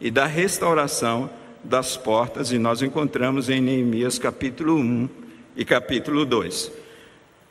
e 0.00 0.10
da 0.10 0.26
restauração 0.26 1.30
das 1.62 1.96
portas, 1.96 2.50
e 2.50 2.58
nós 2.58 2.82
encontramos 2.82 3.48
em 3.48 3.60
Neemias 3.60 4.18
capítulo 4.18 4.74
1 4.76 5.08
e 5.56 5.64
capítulo 5.64 6.26
2. 6.26 6.72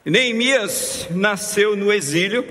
Neemias 0.04 1.08
nasceu 1.12 1.78
no 1.78 1.94
exílio, 1.94 2.46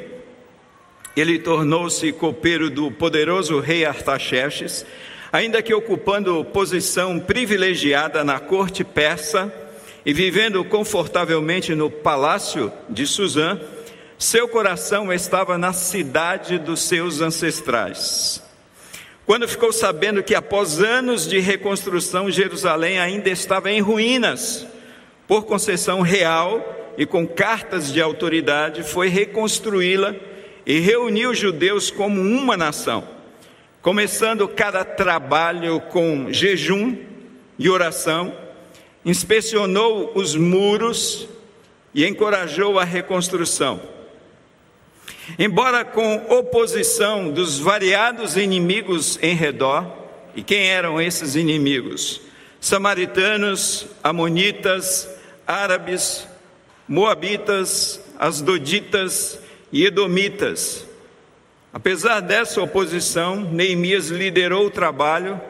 ele 1.15 1.39
tornou-se 1.39 2.11
copeiro 2.13 2.71
do 2.71 2.91
poderoso 2.91 3.61
rei 3.61 3.85
Artaxerxes, 3.85 4.87
ainda 5.31 5.61
que 5.61 5.75
ocupando 5.75 6.43
posição 6.47 7.21
privilegiada 7.21 8.25
na 8.25 8.41
corte 8.41 8.83
persa 8.83 9.53
e 10.11 10.13
vivendo 10.13 10.65
confortavelmente 10.65 11.73
no 11.73 11.89
palácio 11.89 12.73
de 12.89 13.07
Suzã, 13.07 13.61
seu 14.19 14.49
coração 14.49 15.13
estava 15.13 15.57
na 15.57 15.73
cidade 15.73 16.59
dos 16.59 16.81
seus 16.83 17.21
ancestrais. 17.21 18.43
Quando 19.25 19.47
ficou 19.47 19.73
sabendo 19.73 20.21
que 20.21 20.35
após 20.35 20.81
anos 20.81 21.29
de 21.29 21.39
reconstrução, 21.39 22.29
Jerusalém 22.29 22.99
ainda 22.99 23.31
estava 23.31 23.71
em 23.71 23.81
ruínas, 23.81 24.67
por 25.29 25.45
concessão 25.45 26.01
real 26.01 26.93
e 26.99 27.07
com 27.07 27.25
cartas 27.25 27.93
de 27.93 28.03
autoridade, 28.03 28.83
foi 28.83 29.07
reconstruí-la 29.07 30.17
e 30.67 30.81
reuniu 30.81 31.31
os 31.31 31.39
judeus 31.39 31.89
como 31.89 32.21
uma 32.21 32.57
nação, 32.57 33.07
começando 33.81 34.49
cada 34.49 34.85
trabalho 34.85 35.81
com 35.83 36.33
jejum 36.33 36.97
e 37.57 37.71
oração, 37.71 38.50
inspecionou 39.05 40.13
os 40.15 40.35
muros 40.35 41.29
e 41.95 42.07
encorajou 42.07 42.79
a 42.79 42.85
reconstrução. 42.85 43.81
Embora 45.39 45.85
com 45.85 46.17
oposição 46.29 47.31
dos 47.31 47.59
variados 47.59 48.37
inimigos 48.37 49.19
em 49.23 49.35
redor, 49.35 49.87
e 50.35 50.43
quem 50.43 50.69
eram 50.69 51.01
esses 51.01 51.35
inimigos? 51.35 52.21
Samaritanos, 52.61 53.87
Amonitas, 54.03 55.09
Árabes, 55.47 56.29
Moabitas, 56.87 58.01
Asdoditas 58.19 59.41
e 59.73 59.87
Edomitas. 59.87 60.87
Apesar 61.73 62.21
dessa 62.21 62.61
oposição, 62.61 63.37
Neemias 63.37 64.09
liderou 64.09 64.67
o 64.67 64.71
trabalho, 64.71 65.41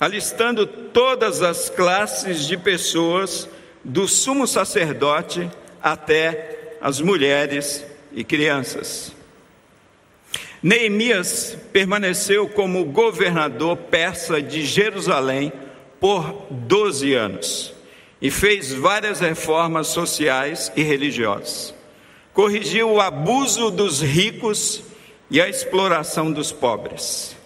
alistando 0.00 0.66
todas 0.66 1.42
as 1.42 1.68
classes 1.68 2.46
de 2.46 2.56
pessoas, 2.56 3.48
do 3.84 4.06
sumo 4.06 4.46
sacerdote 4.46 5.48
até 5.82 6.76
as 6.80 7.00
mulheres 7.00 7.84
e 8.12 8.22
crianças. 8.22 9.12
Neemias 10.62 11.56
permaneceu 11.72 12.48
como 12.48 12.84
governador 12.84 13.76
persa 13.76 14.42
de 14.42 14.64
Jerusalém 14.64 15.52
por 16.00 16.46
12 16.50 17.14
anos 17.14 17.72
e 18.20 18.30
fez 18.30 18.72
várias 18.72 19.20
reformas 19.20 19.88
sociais 19.88 20.72
e 20.74 20.82
religiosas. 20.82 21.74
Corrigiu 22.32 22.90
o 22.90 23.00
abuso 23.00 23.70
dos 23.70 24.00
ricos 24.00 24.82
e 25.30 25.40
a 25.40 25.48
exploração 25.48 26.32
dos 26.32 26.50
pobres. 26.50 27.37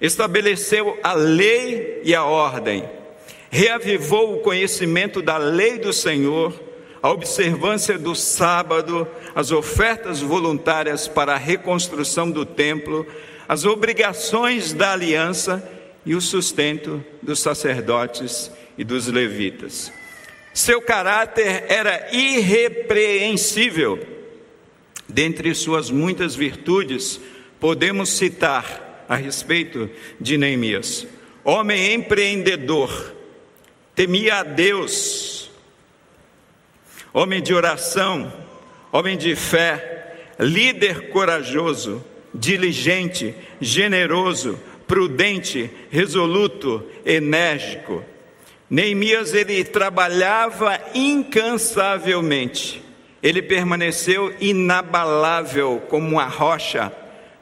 Estabeleceu 0.00 0.98
a 1.02 1.12
lei 1.12 2.00
e 2.04 2.14
a 2.14 2.24
ordem. 2.24 2.88
Reavivou 3.50 4.34
o 4.34 4.40
conhecimento 4.40 5.20
da 5.20 5.36
lei 5.36 5.78
do 5.78 5.92
Senhor, 5.92 6.54
a 7.02 7.10
observância 7.10 7.98
do 7.98 8.14
sábado, 8.14 9.08
as 9.34 9.50
ofertas 9.50 10.20
voluntárias 10.20 11.08
para 11.08 11.34
a 11.34 11.38
reconstrução 11.38 12.30
do 12.30 12.44
templo, 12.44 13.06
as 13.48 13.64
obrigações 13.64 14.72
da 14.72 14.92
aliança 14.92 15.66
e 16.04 16.14
o 16.14 16.20
sustento 16.20 17.04
dos 17.22 17.40
sacerdotes 17.40 18.50
e 18.76 18.84
dos 18.84 19.06
levitas. 19.06 19.92
Seu 20.54 20.80
caráter 20.80 21.64
era 21.68 22.08
irrepreensível. 22.12 23.98
Dentre 25.08 25.54
suas 25.54 25.90
muitas 25.90 26.34
virtudes, 26.34 27.20
podemos 27.58 28.10
citar 28.10 28.87
a 29.08 29.16
respeito 29.16 29.88
de 30.20 30.36
Neemias: 30.36 31.06
homem 31.42 31.94
empreendedor, 31.94 33.14
temia 33.94 34.36
a 34.36 34.42
Deus, 34.42 35.50
homem 37.12 37.42
de 37.42 37.54
oração, 37.54 38.32
homem 38.92 39.16
de 39.16 39.34
fé, 39.34 40.34
líder 40.38 41.08
corajoso, 41.08 42.04
diligente, 42.34 43.34
generoso, 43.60 44.58
prudente, 44.86 45.70
resoluto, 45.90 46.84
enérgico. 47.04 48.04
Neemias 48.70 49.32
ele 49.32 49.64
trabalhava 49.64 50.78
incansavelmente. 50.94 52.82
Ele 53.22 53.42
permaneceu 53.42 54.34
inabalável 54.40 55.82
como 55.88 56.08
uma 56.08 56.26
rocha, 56.26 56.92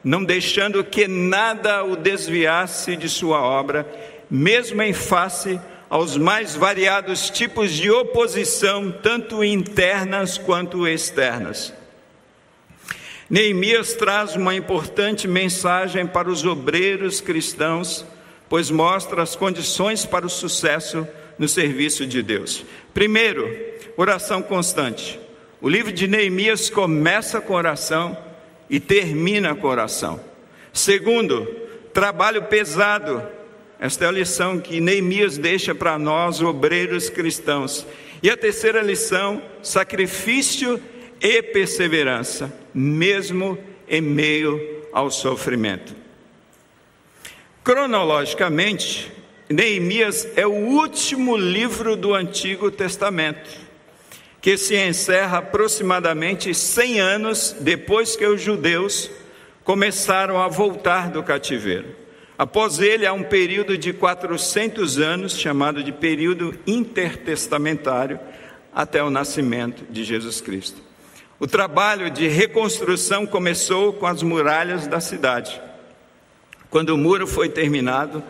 não 0.07 0.23
deixando 0.23 0.85
que 0.85 1.09
nada 1.09 1.83
o 1.83 1.97
desviasse 1.97 2.95
de 2.95 3.09
sua 3.09 3.41
obra, 3.41 3.85
mesmo 4.31 4.81
em 4.81 4.93
face 4.93 5.59
aos 5.91 6.17
mais 6.17 6.55
variados 6.55 7.29
tipos 7.29 7.73
de 7.73 7.91
oposição, 7.91 8.93
tanto 9.03 9.43
internas 9.43 10.39
quanto 10.39 10.87
externas. 10.87 11.75
Neemias 13.29 13.95
traz 13.95 14.37
uma 14.37 14.55
importante 14.55 15.27
mensagem 15.27 16.07
para 16.07 16.31
os 16.31 16.45
obreiros 16.45 17.21
cristãos, 17.21 18.07
pois 18.49 18.71
mostra 18.71 19.25
as 19.25 19.35
condições 19.35 20.07
para 20.07 20.25
o 20.25 20.31
sucesso 20.31 21.05
no 21.37 21.49
serviço 21.49 22.07
de 22.07 22.23
Deus. 22.23 22.65
Primeiro, 22.95 23.53
oração 23.97 24.41
constante. 24.41 25.19
O 25.61 25.69
livro 25.69 25.91
de 25.91 26.07
Neemias 26.07 26.71
começa 26.71 27.41
com 27.41 27.55
oração 27.55 28.17
e 28.69 28.81
termina 28.81 29.55
com 29.55 29.67
oração. 29.67 30.21
Segundo, 30.73 31.47
trabalho 31.93 32.45
pesado. 32.45 33.23
Esta 33.79 34.05
é 34.07 34.09
a 34.09 34.13
lição 34.13 34.59
que 34.59 34.81
Neemias 34.81 35.39
deixa 35.39 35.75
para 35.75 35.99
nós, 35.99 36.41
obreiros 36.41 37.09
cristãos. 37.09 37.87
E 38.23 38.31
a 38.31 38.37
terceira 38.37 38.83
lição, 38.83 39.43
sacrifício 39.63 40.81
e 41.21 41.43
perseverança, 41.43 42.53
mesmo 42.75 43.59
em 43.89 44.01
meio 44.01 44.61
ao 44.93 45.11
sofrimento. 45.11 45.95
Cronologicamente, 47.63 49.13
Neemias 49.49 50.29
é 50.37 50.47
o 50.47 50.53
último 50.53 51.37
livro 51.37 51.97
do 51.97 52.15
Antigo 52.15 52.71
Testamento, 52.71 53.66
que 54.47 54.57
se 54.57 54.77
encerra 54.77 55.39
aproximadamente 55.39 56.55
100 56.55 57.01
anos 57.01 57.57
depois 57.59 58.15
que 58.15 58.25
os 58.25 58.41
judeus 58.41 59.11
começaram 59.65 60.41
a 60.41 60.47
voltar 60.47 61.11
do 61.11 61.21
cativeiro. 61.21 61.89
Após 62.39 62.79
ele, 62.79 63.05
há 63.05 63.13
um 63.13 63.25
período 63.25 63.77
de 63.77 63.93
400 63.93 65.01
anos, 65.01 65.37
chamado 65.37 65.83
de 65.83 65.91
período 65.91 66.57
intertestamentário, 66.65 68.21
até 68.73 69.03
o 69.03 69.11
nascimento 69.11 69.85
de 69.91 70.05
Jesus 70.05 70.41
Cristo. 70.41 70.81
O 71.41 71.49
trabalho 71.49 72.09
de 72.09 72.29
reconstrução 72.29 73.27
começou 73.27 73.95
com 73.95 74.07
as 74.07 74.23
muralhas 74.23 74.87
da 74.87 75.01
cidade. 75.01 75.61
Quando 76.71 76.91
o 76.91 76.97
muro 76.97 77.27
foi 77.27 77.49
terminado, 77.49 78.23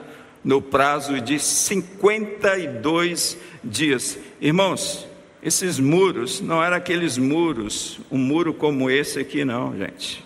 no 0.43 0.63
prazo 0.63 1.21
de 1.21 1.39
52 1.39 3.37
dias. 3.63 4.19
Irmãos, 4.41 5.07
esses 5.47 5.79
muros 5.79 6.41
não 6.41 6.61
eram 6.61 6.77
aqueles 6.77 7.17
muros, 7.17 8.01
um 8.11 8.19
muro 8.19 8.53
como 8.53 8.91
esse 8.91 9.21
aqui, 9.21 9.45
não, 9.45 9.79
gente. 9.79 10.25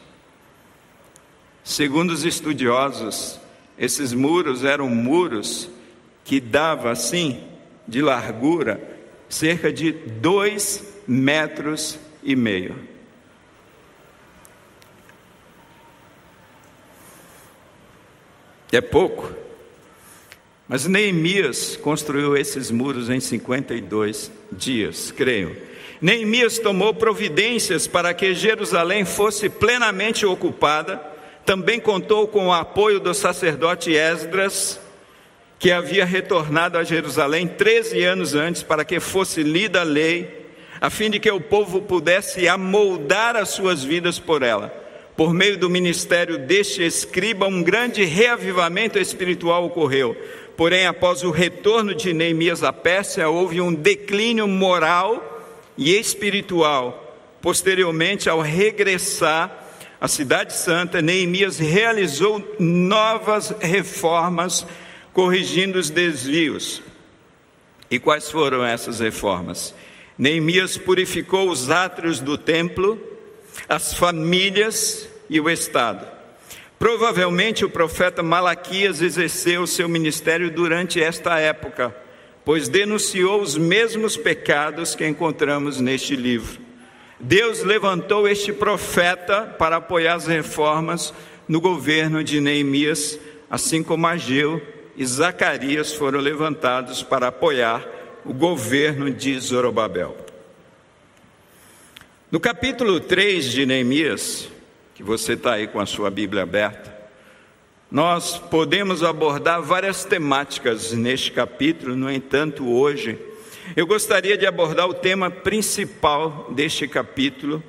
Segundo 1.63 2.13
os 2.13 2.25
estudiosos, 2.25 3.39
esses 3.77 4.15
muros 4.15 4.65
eram 4.65 4.89
muros 4.89 5.69
que 6.25 6.41
dava 6.41 6.91
assim 6.91 7.45
de 7.87 8.01
largura 8.01 8.81
cerca 9.29 9.71
de 9.71 9.93
dois 9.93 11.03
metros 11.07 11.99
e 12.23 12.35
meio. 12.35 12.75
É 18.73 18.81
pouco. 18.81 19.35
Mas 20.71 20.87
Neemias 20.87 21.75
construiu 21.75 22.37
esses 22.37 22.71
muros 22.71 23.11
em 23.11 23.19
52 23.19 24.31
dias, 24.53 25.11
creio. 25.11 25.57
Neemias 26.01 26.61
tomou 26.61 26.95
providências 26.95 27.89
para 27.89 28.15
que 28.15 28.33
Jerusalém 28.37 29.05
fosse 29.05 29.49
plenamente 29.49 30.25
ocupada. 30.25 31.03
Também 31.45 31.81
contou 31.81 32.29
com 32.29 32.47
o 32.47 32.53
apoio 32.53 33.01
do 33.01 33.13
sacerdote 33.13 33.97
Esdras, 33.97 34.79
que 35.59 35.73
havia 35.73 36.05
retornado 36.05 36.79
a 36.79 36.85
Jerusalém 36.85 37.49
13 37.49 38.05
anos 38.05 38.37
antes 38.37 38.63
para 38.63 38.85
que 38.85 39.01
fosse 39.01 39.43
lida 39.43 39.81
a 39.81 39.83
lei 39.83 40.39
a 40.81 40.89
fim 40.89 41.11
de 41.11 41.19
que 41.19 41.33
o 41.33 41.41
povo 41.41 41.83
pudesse 41.83 42.47
amoldar 42.47 43.35
as 43.35 43.49
suas 43.49 43.83
vidas 43.83 44.21
por 44.21 44.45
ela. 44.45 44.73
Por 45.15 45.35
meio 45.35 45.59
do 45.59 45.69
ministério 45.69 46.39
deste 46.39 46.83
escriba, 46.83 47.47
um 47.47 47.63
grande 47.63 48.05
reavivamento 48.05 48.99
espiritual 48.99 49.67
ocorreu. 49.67 50.17
Porém, 50.61 50.85
após 50.85 51.23
o 51.23 51.31
retorno 51.31 51.95
de 51.95 52.13
Neemias 52.13 52.63
à 52.63 52.71
Pérsia, 52.71 53.31
houve 53.31 53.63
um 53.63 53.73
declínio 53.73 54.47
moral 54.47 55.43
e 55.75 55.97
espiritual. 55.99 57.17
Posteriormente, 57.41 58.29
ao 58.29 58.43
regressar 58.43 59.51
à 59.99 60.07
Cidade 60.07 60.53
Santa, 60.53 61.01
Neemias 61.01 61.59
realizou 61.59 62.47
novas 62.59 63.55
reformas, 63.59 64.67
corrigindo 65.15 65.79
os 65.79 65.89
desvios. 65.89 66.83
E 67.91 67.99
quais 67.99 68.31
foram 68.31 68.63
essas 68.63 69.01
reformas? 69.01 69.75
Neemias 70.19 70.77
purificou 70.77 71.49
os 71.49 71.71
átrios 71.71 72.21
do 72.21 72.37
templo, 72.37 73.01
as 73.67 73.95
famílias 73.95 75.09
e 75.31 75.41
o 75.41 75.49
Estado. 75.49 76.20
Provavelmente 76.81 77.63
o 77.63 77.69
profeta 77.69 78.23
Malaquias 78.23 79.03
exerceu 79.03 79.67
seu 79.67 79.87
ministério 79.87 80.51
durante 80.51 80.99
esta 80.99 81.39
época, 81.39 81.95
pois 82.43 82.71
denunciou 82.71 83.43
os 83.43 83.59
mesmos 83.59 84.17
pecados 84.17 84.95
que 84.95 85.07
encontramos 85.07 85.79
neste 85.79 86.17
livro. 86.17 86.59
Deus 87.21 87.63
levantou 87.63 88.27
este 88.27 88.51
profeta 88.51 89.43
para 89.59 89.77
apoiar 89.77 90.15
as 90.15 90.27
reformas 90.27 91.13
no 91.47 91.61
governo 91.61 92.25
de 92.25 92.41
Neemias, 92.41 93.21
assim 93.51 93.83
como 93.83 94.07
Ageu 94.07 94.63
e 94.97 95.05
Zacarias 95.05 95.93
foram 95.93 96.19
levantados 96.19 97.03
para 97.03 97.27
apoiar 97.29 97.87
o 98.25 98.33
governo 98.33 99.11
de 99.11 99.39
Zorobabel. 99.39 100.17
No 102.31 102.41
capítulo 102.41 103.01
3 103.01 103.45
de 103.53 103.67
Neemias, 103.67 104.49
que 105.01 105.05
você 105.05 105.33
está 105.33 105.55
aí 105.55 105.67
com 105.67 105.81
a 105.81 105.87
sua 105.87 106.11
Bíblia 106.11 106.43
aberta, 106.43 106.95
nós 107.91 108.37
podemos 108.37 109.03
abordar 109.03 109.63
várias 109.63 110.05
temáticas 110.05 110.93
neste 110.93 111.33
capítulo, 111.33 111.97
no 111.97 112.13
entanto, 112.13 112.69
hoje, 112.69 113.19
eu 113.75 113.87
gostaria 113.87 114.37
de 114.37 114.45
abordar 114.45 114.87
o 114.87 114.93
tema 114.93 115.31
principal 115.31 116.49
deste 116.51 116.87
capítulo, 116.87 117.65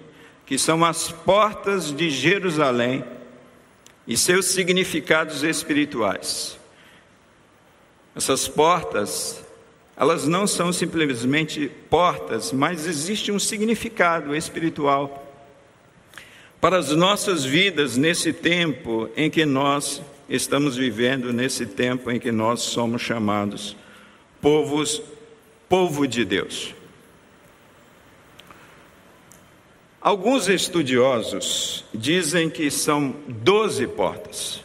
que 0.45 0.57
são 0.57 0.83
as 0.83 1.09
portas 1.09 1.95
de 1.95 2.09
Jerusalém, 2.09 3.01
e 4.05 4.17
seus 4.17 4.47
significados 4.47 5.41
espirituais. 5.41 6.59
Essas 8.13 8.45
portas, 8.45 9.41
elas 9.95 10.27
não 10.27 10.45
são 10.45 10.73
simplesmente 10.73 11.71
portas, 11.89 12.51
mas 12.51 12.85
existe 12.85 13.31
um 13.31 13.39
significado 13.39 14.35
espiritual 14.35 15.30
para 16.61 16.77
as 16.77 16.91
nossas 16.91 17.43
vidas 17.43 17.97
nesse 17.97 18.31
tempo 18.31 19.09
em 19.17 19.31
que 19.31 19.43
nós 19.45 19.99
estamos 20.29 20.77
vivendo, 20.77 21.33
nesse 21.33 21.65
tempo 21.65 22.11
em 22.11 22.19
que 22.19 22.31
nós 22.31 22.61
somos 22.61 23.01
chamados 23.01 23.75
povos, 24.39 25.01
povo 25.67 26.07
de 26.07 26.23
Deus. 26.23 26.73
Alguns 29.99 30.47
estudiosos 30.49 31.85
dizem 31.93 32.49
que 32.49 32.71
são 32.71 33.15
doze 33.27 33.85
portas, 33.87 34.63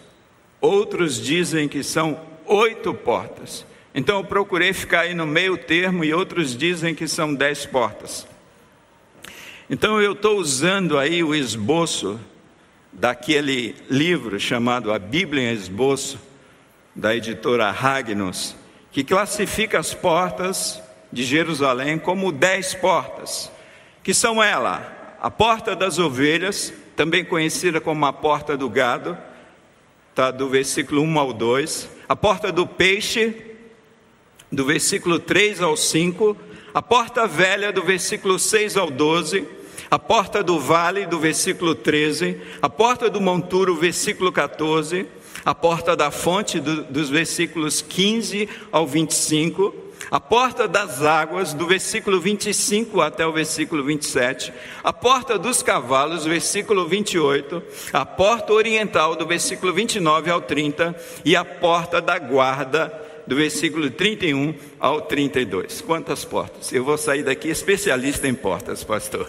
outros 0.61 1.21
dizem 1.21 1.69
que 1.69 1.83
são 1.83 2.19
oito 2.47 2.95
portas. 2.95 3.67
Então 3.95 4.19
eu 4.19 4.25
procurei 4.25 4.73
ficar 4.73 5.01
aí 5.01 5.15
no 5.15 5.27
meio 5.27 5.57
termo 5.57 6.05
e 6.05 6.13
outros 6.13 6.57
dizem 6.57 6.95
que 6.95 7.09
são 7.09 7.35
dez 7.35 7.65
portas. 7.67 8.27
Então 9.69 10.01
eu 10.01 10.13
estou 10.13 10.39
usando 10.39 10.97
aí 10.97 11.25
o 11.25 11.35
esboço 11.35 12.21
daquele 12.93 13.75
livro 13.91 14.39
chamado 14.39 14.93
A 14.93 14.99
Bíblia 14.99 15.51
em 15.51 15.53
Esboço, 15.53 16.21
da 16.95 17.17
editora 17.17 17.73
Ragnos, 17.73 18.55
que 18.93 19.03
classifica 19.03 19.81
as 19.81 19.93
portas 19.93 20.81
de 21.13 21.25
Jerusalém 21.25 21.99
como 21.99 22.31
dez 22.31 22.75
portas, 22.75 23.51
que 24.05 24.15
são 24.15 24.41
ela, 24.41 25.17
a 25.21 25.33
porta 25.33 25.75
das 25.75 25.99
ovelhas, 25.99 26.73
também 26.95 27.25
conhecida 27.25 27.81
como 27.81 28.07
a 28.07 28.13
porta 28.13 28.57
do 28.57 28.71
gado, 28.71 29.19
está 30.11 30.31
do 30.31 30.49
versículo 30.49 31.03
1 31.03 31.19
ao 31.19 31.33
2, 31.33 31.91
a 32.09 32.15
porta 32.15 32.53
do 32.53 32.69
peixe, 32.69 33.35
do 34.51 34.65
versículo 34.65 35.19
3 35.19 35.61
ao 35.61 35.77
5, 35.77 36.37
a 36.73 36.81
porta 36.81 37.27
velha, 37.27 37.73
do 37.73 37.83
versículo 37.83 38.39
6 38.39 38.77
ao 38.77 38.91
12, 38.91 39.56
a 39.90 39.99
porta 39.99 40.42
do 40.42 40.59
vale, 40.59 41.07
do 41.07 41.18
versículo 41.18 41.75
13, 41.75 42.40
a 42.61 42.68
porta 42.68 43.09
do 43.09 43.20
monturo, 43.20 43.77
versículo 43.77 44.33
14, 44.33 45.07
a 45.44 45.55
porta 45.55 45.94
da 45.94 46.11
fonte, 46.11 46.59
do, 46.59 46.85
dos 46.85 47.09
versículos 47.09 47.81
15 47.81 48.49
ao 48.72 48.87
25, 48.87 49.75
a 50.11 50.20
porta 50.20 50.68
das 50.68 51.03
águas, 51.03 51.55
do 51.55 51.66
versículo 51.66 52.20
25 52.20 53.01
até 53.01 53.27
o 53.27 53.33
versículo 53.33 53.85
27, 53.85 54.53
a 54.83 54.92
porta 54.92 55.38
dos 55.38 55.62
cavalos, 55.62 56.25
versículo 56.25 56.87
28, 56.87 57.62
a 57.92 58.05
porta 58.05 58.53
oriental, 58.53 59.16
do 59.16 59.27
versículo 59.27 59.72
29 59.72 60.31
ao 60.31 60.40
30, 60.40 60.94
e 61.25 61.35
a 61.35 61.44
porta 61.44 62.01
da 62.01 62.18
guarda, 62.18 62.92
do 63.27 63.35
versículo 63.35 63.90
31 63.90 64.55
ao 64.79 65.01
32. 65.01 65.81
Quantas 65.81 66.25
portas? 66.25 66.72
Eu 66.72 66.85
vou 66.85 66.96
sair 66.96 67.25
daqui 67.25 67.49
especialista 67.49 68.29
em 68.29 68.35
portas, 68.35 68.85
pastor. 68.85 69.29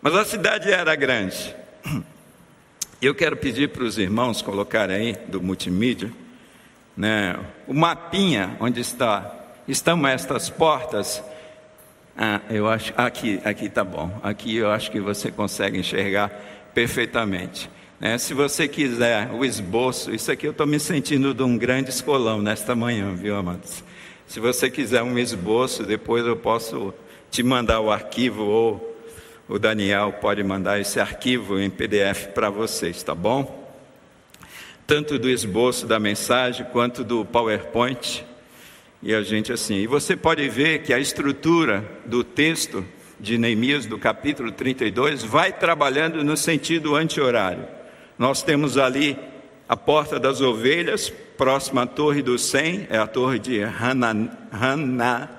Mas 0.00 0.14
a 0.14 0.24
cidade 0.24 0.70
era 0.70 0.94
grande. 0.94 1.54
Eu 3.00 3.14
quero 3.14 3.36
pedir 3.36 3.68
para 3.68 3.84
os 3.84 3.96
irmãos 3.96 4.42
colocarem 4.42 4.96
aí 4.96 5.12
do 5.28 5.40
multimídia 5.40 6.12
né, 6.98 7.38
o 7.68 7.72
mapinha 7.72 8.56
onde 8.58 8.80
está, 8.80 9.32
estão 9.68 10.04
estas 10.04 10.50
portas. 10.50 11.22
Ah, 12.16 12.40
eu 12.50 12.68
acho 12.68 12.92
aqui, 12.96 13.40
aqui 13.44 13.66
está 13.66 13.84
bom. 13.84 14.18
Aqui 14.20 14.56
eu 14.56 14.68
acho 14.68 14.90
que 14.90 14.98
você 14.98 15.30
consegue 15.30 15.78
enxergar 15.78 16.28
perfeitamente. 16.74 17.70
Né? 18.00 18.18
Se 18.18 18.34
você 18.34 18.66
quiser 18.66 19.30
o 19.30 19.44
esboço, 19.44 20.12
isso 20.12 20.32
aqui 20.32 20.48
eu 20.48 20.50
estou 20.50 20.66
me 20.66 20.80
sentindo 20.80 21.32
de 21.32 21.44
um 21.44 21.56
grande 21.56 21.90
escolão 21.90 22.42
nesta 22.42 22.74
manhã, 22.74 23.14
viu, 23.14 23.36
amados? 23.36 23.84
Se 24.26 24.40
você 24.40 24.68
quiser 24.68 25.04
um 25.04 25.16
esboço, 25.16 25.84
depois 25.84 26.26
eu 26.26 26.36
posso 26.36 26.92
te 27.30 27.44
mandar 27.44 27.78
o 27.78 27.92
arquivo 27.92 28.44
ou 28.44 28.87
o 29.48 29.58
Daniel 29.58 30.12
pode 30.20 30.42
mandar 30.42 30.80
esse 30.80 31.00
arquivo 31.00 31.58
em 31.58 31.70
PDF 31.70 32.28
para 32.34 32.50
vocês, 32.50 33.02
tá 33.02 33.14
bom? 33.14 33.58
tanto 34.88 35.18
do 35.18 35.28
esboço 35.28 35.86
da 35.86 36.00
mensagem 36.00 36.64
quanto 36.72 37.04
do 37.04 37.22
PowerPoint. 37.22 38.24
E 39.02 39.14
a 39.14 39.20
gente 39.20 39.52
assim, 39.52 39.74
e 39.74 39.86
você 39.86 40.16
pode 40.16 40.48
ver 40.48 40.78
que 40.78 40.94
a 40.94 40.98
estrutura 40.98 41.84
do 42.06 42.24
texto 42.24 42.82
de 43.20 43.36
Neemias 43.36 43.84
do 43.84 43.98
capítulo 43.98 44.50
32 44.50 45.22
vai 45.22 45.52
trabalhando 45.52 46.24
no 46.24 46.38
sentido 46.38 46.96
anti-horário. 46.96 47.68
Nós 48.18 48.42
temos 48.42 48.78
ali 48.78 49.18
a 49.68 49.76
porta 49.76 50.18
das 50.18 50.40
ovelhas, 50.40 51.12
próxima 51.36 51.82
à 51.82 51.86
torre 51.86 52.22
do 52.22 52.38
Sem, 52.38 52.86
é 52.88 52.96
a 52.96 53.06
torre 53.06 53.38
de 53.38 53.60
Hananeu, 54.50 55.36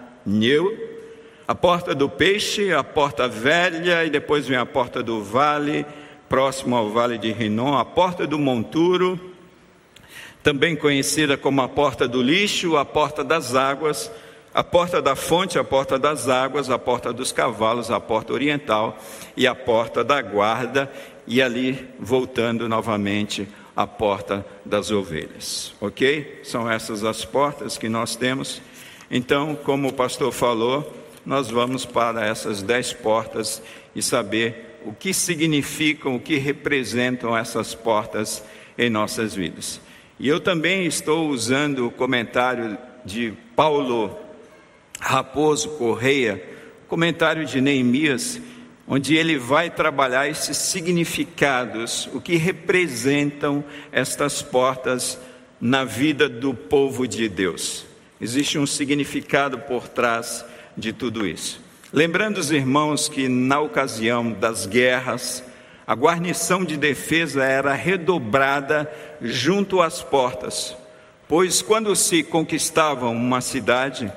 a 1.49 1.55
porta 1.55 1.95
do 1.95 2.07
peixe, 2.07 2.71
a 2.71 2.83
porta 2.83 3.27
velha, 3.27 4.05
e 4.05 4.11
depois 4.11 4.47
vem 4.47 4.55
a 4.55 4.67
porta 4.67 5.01
do 5.01 5.23
vale, 5.23 5.83
próximo 6.29 6.75
ao 6.75 6.91
vale 6.91 7.17
de 7.17 7.31
Rinom, 7.31 7.75
a 7.75 7.83
porta 7.83 8.27
do 8.27 8.37
monturo, 8.37 9.19
também 10.43 10.75
conhecida 10.75 11.35
como 11.35 11.59
a 11.63 11.67
porta 11.67 12.07
do 12.07 12.21
lixo, 12.21 12.77
a 12.77 12.85
porta 12.85 13.23
das 13.23 13.55
águas, 13.55 14.11
a 14.53 14.63
porta 14.63 15.01
da 15.01 15.15
fonte, 15.15 15.57
a 15.57 15.63
porta 15.63 15.97
das 15.97 16.29
águas, 16.29 16.69
a 16.69 16.77
porta 16.77 17.11
dos 17.11 17.31
cavalos, 17.31 17.89
a 17.89 17.99
porta 17.99 18.31
oriental 18.31 18.99
e 19.35 19.47
a 19.47 19.55
porta 19.55 20.03
da 20.03 20.21
guarda, 20.21 20.87
e 21.25 21.41
ali 21.41 21.89
voltando 21.97 22.69
novamente 22.69 23.47
a 23.75 23.87
porta 23.87 24.45
das 24.63 24.91
ovelhas. 24.91 25.73
Ok? 25.81 26.41
São 26.43 26.69
essas 26.69 27.03
as 27.03 27.25
portas 27.25 27.75
que 27.75 27.89
nós 27.89 28.15
temos. 28.15 28.61
Então, 29.09 29.55
como 29.55 29.87
o 29.87 29.93
pastor 29.93 30.31
falou, 30.31 30.98
nós 31.25 31.49
vamos 31.49 31.85
para 31.85 32.25
essas 32.25 32.61
dez 32.61 32.93
portas 32.93 33.61
e 33.95 34.01
saber 34.01 34.79
o 34.85 34.93
que 34.93 35.13
significam, 35.13 36.15
o 36.15 36.19
que 36.19 36.37
representam 36.37 37.37
essas 37.37 37.75
portas 37.75 38.43
em 38.77 38.89
nossas 38.89 39.35
vidas. 39.35 39.81
E 40.19 40.27
eu 40.27 40.39
também 40.39 40.85
estou 40.85 41.29
usando 41.29 41.87
o 41.87 41.91
comentário 41.91 42.77
de 43.05 43.33
Paulo 43.55 44.17
Raposo 44.99 45.69
Correia, 45.77 46.43
comentário 46.87 47.45
de 47.45 47.61
Neemias, 47.61 48.41
onde 48.87 49.15
ele 49.15 49.37
vai 49.37 49.69
trabalhar 49.69 50.27
esses 50.27 50.57
significados, 50.57 52.09
o 52.11 52.19
que 52.19 52.35
representam 52.35 53.63
estas 53.91 54.41
portas 54.41 55.19
na 55.61 55.83
vida 55.83 56.27
do 56.27 56.53
povo 56.53 57.07
de 57.07 57.29
Deus. 57.29 57.85
Existe 58.19 58.57
um 58.57 58.65
significado 58.65 59.59
por 59.59 59.87
trás 59.87 60.43
de 60.79 60.93
tudo 60.93 61.27
isso. 61.27 61.61
Lembrando 61.91 62.37
os 62.37 62.51
irmãos 62.51 63.09
que 63.09 63.27
na 63.27 63.59
ocasião 63.59 64.31
das 64.31 64.65
guerras, 64.65 65.43
a 65.85 65.93
guarnição 65.95 66.63
de 66.63 66.77
defesa 66.77 67.43
era 67.43 67.73
redobrada 67.73 68.91
junto 69.21 69.81
às 69.81 70.01
portas, 70.01 70.77
pois 71.27 71.61
quando 71.61 71.95
se 71.95 72.23
conquistavam 72.23 73.15
uma 73.15 73.41
cidade, 73.41 74.11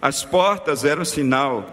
as 0.00 0.24
portas 0.24 0.84
eram 0.84 1.04
sinal 1.04 1.66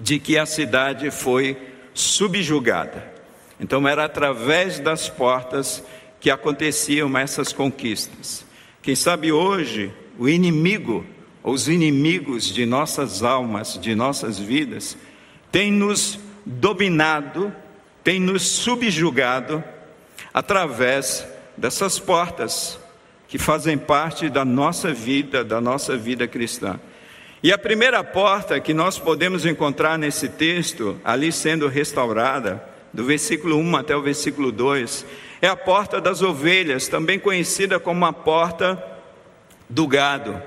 de 0.00 0.18
que 0.18 0.36
a 0.36 0.46
cidade 0.46 1.10
foi 1.10 1.56
subjugada. 1.94 3.12
Então 3.60 3.86
era 3.86 4.04
através 4.04 4.78
das 4.78 5.08
portas 5.08 5.82
que 6.20 6.30
aconteciam 6.30 7.16
essas 7.16 7.52
conquistas. 7.52 8.44
Quem 8.82 8.94
sabe 8.94 9.32
hoje 9.32 9.92
o 10.18 10.28
inimigo, 10.28 11.04
os 11.42 11.68
inimigos 11.68 12.52
de 12.52 12.66
nossas 12.66 13.22
almas, 13.22 13.78
de 13.80 13.94
nossas 13.94 14.38
vidas, 14.38 14.96
têm 15.50 15.72
nos 15.72 16.18
dominado 16.44 17.52
tem 18.08 18.18
nos 18.18 18.40
subjugado 18.40 19.62
através 20.32 21.28
dessas 21.54 21.98
portas 21.98 22.80
que 23.26 23.36
fazem 23.36 23.76
parte 23.76 24.30
da 24.30 24.46
nossa 24.46 24.94
vida, 24.94 25.44
da 25.44 25.60
nossa 25.60 25.94
vida 25.94 26.26
cristã. 26.26 26.80
E 27.42 27.52
a 27.52 27.58
primeira 27.58 28.02
porta 28.02 28.58
que 28.60 28.72
nós 28.72 28.98
podemos 28.98 29.44
encontrar 29.44 29.98
nesse 29.98 30.26
texto, 30.26 30.98
ali 31.04 31.30
sendo 31.30 31.68
restaurada, 31.68 32.64
do 32.94 33.04
versículo 33.04 33.58
1 33.58 33.76
até 33.76 33.94
o 33.94 34.00
versículo 34.00 34.50
2, 34.50 35.04
é 35.42 35.46
a 35.46 35.54
porta 35.54 36.00
das 36.00 36.22
ovelhas, 36.22 36.88
também 36.88 37.18
conhecida 37.18 37.78
como 37.78 38.06
a 38.06 38.12
porta 38.14 38.82
do 39.68 39.86
gado. 39.86 40.40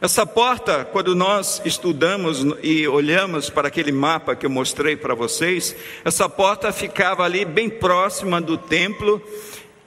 Essa 0.00 0.24
porta, 0.24 0.84
quando 0.84 1.12
nós 1.12 1.60
estudamos 1.64 2.46
e 2.62 2.86
olhamos 2.86 3.50
para 3.50 3.66
aquele 3.66 3.90
mapa 3.90 4.36
que 4.36 4.46
eu 4.46 4.50
mostrei 4.50 4.96
para 4.96 5.12
vocês, 5.12 5.74
essa 6.04 6.28
porta 6.28 6.70
ficava 6.70 7.24
ali 7.24 7.44
bem 7.44 7.68
próxima 7.68 8.40
do 8.40 8.56
templo, 8.56 9.20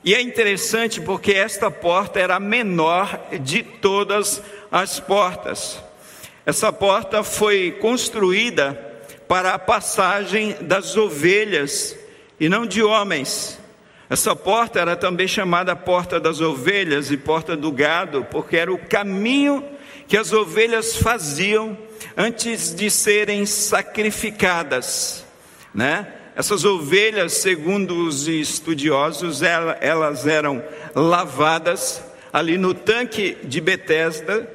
e 0.03 0.13
é 0.13 0.21
interessante 0.21 0.99
porque 0.99 1.31
esta 1.31 1.71
porta 1.71 2.19
era 2.19 2.35
a 2.35 2.39
menor 2.41 3.21
de 3.41 3.63
todas 3.63 4.41
as 4.69 4.99
portas. 4.99 5.81
Essa 6.45 6.73
porta 6.73 7.23
foi 7.23 7.71
construída 7.79 8.73
para 9.29 9.53
a 9.53 9.59
passagem 9.59 10.57
das 10.59 10.97
ovelhas 10.97 11.97
e 12.37 12.49
não 12.49 12.65
de 12.65 12.83
homens. 12.83 13.57
Essa 14.09 14.35
porta 14.35 14.77
era 14.77 14.97
também 14.97 15.25
chamada 15.25 15.73
porta 15.73 16.19
das 16.19 16.41
ovelhas 16.41 17.11
e 17.11 17.15
porta 17.15 17.55
do 17.55 17.71
gado, 17.71 18.27
porque 18.29 18.57
era 18.57 18.73
o 18.73 18.77
caminho 18.77 19.63
que 20.11 20.17
as 20.17 20.33
ovelhas 20.33 20.97
faziam 20.97 21.77
antes 22.17 22.75
de 22.75 22.91
serem 22.91 23.45
sacrificadas, 23.45 25.25
né? 25.73 26.05
Essas 26.35 26.65
ovelhas, 26.65 27.31
segundo 27.31 28.05
os 28.05 28.27
estudiosos, 28.27 29.41
elas 29.41 30.27
eram 30.27 30.61
lavadas 30.93 32.03
ali 32.33 32.57
no 32.57 32.73
tanque 32.73 33.37
de 33.45 33.61
Betesda 33.61 34.51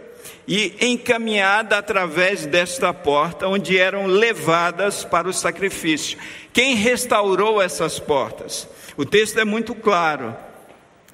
e 0.46 0.76
encaminhada 0.78 1.78
através 1.78 2.44
desta 2.44 2.92
porta, 2.92 3.48
onde 3.48 3.78
eram 3.78 4.06
levadas 4.06 5.04
para 5.04 5.26
o 5.26 5.32
sacrifício. 5.32 6.18
Quem 6.52 6.74
restaurou 6.74 7.62
essas 7.62 7.98
portas? 7.98 8.68
O 8.94 9.06
texto 9.06 9.40
é 9.40 9.44
muito 9.46 9.74
claro. 9.74 10.36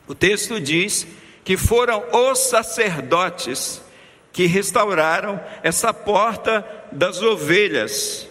O 0.08 0.16
texto 0.16 0.58
diz 0.58 1.06
que 1.44 1.56
foram 1.56 2.02
os 2.12 2.40
sacerdotes 2.40 3.80
que 4.32 4.46
restauraram 4.46 5.40
essa 5.62 5.92
porta 5.92 6.64
das 6.90 7.20
ovelhas. 7.22 8.28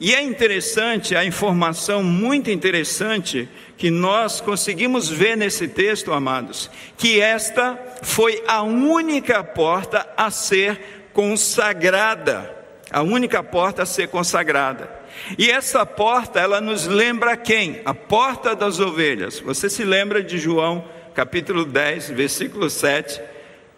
E 0.00 0.14
é 0.14 0.22
interessante, 0.22 1.16
a 1.16 1.24
informação 1.24 2.02
muito 2.04 2.50
interessante 2.50 3.48
que 3.76 3.90
nós 3.90 4.40
conseguimos 4.40 5.08
ver 5.08 5.36
nesse 5.36 5.66
texto, 5.66 6.12
amados, 6.12 6.70
que 6.96 7.20
esta 7.20 7.78
foi 8.02 8.42
a 8.46 8.62
única 8.62 9.42
porta 9.42 10.08
a 10.16 10.30
ser 10.30 11.08
consagrada, 11.12 12.54
a 12.90 13.02
única 13.02 13.42
porta 13.42 13.82
a 13.82 13.86
ser 13.86 14.06
consagrada. 14.08 14.88
E 15.36 15.50
essa 15.50 15.84
porta, 15.84 16.38
ela 16.38 16.60
nos 16.60 16.86
lembra 16.86 17.36
quem? 17.36 17.80
A 17.84 17.92
porta 17.92 18.54
das 18.54 18.78
ovelhas. 18.78 19.40
Você 19.40 19.68
se 19.68 19.82
lembra 19.82 20.22
de 20.22 20.38
João, 20.38 20.84
capítulo 21.12 21.64
10, 21.64 22.10
versículo 22.10 22.70
7? 22.70 23.20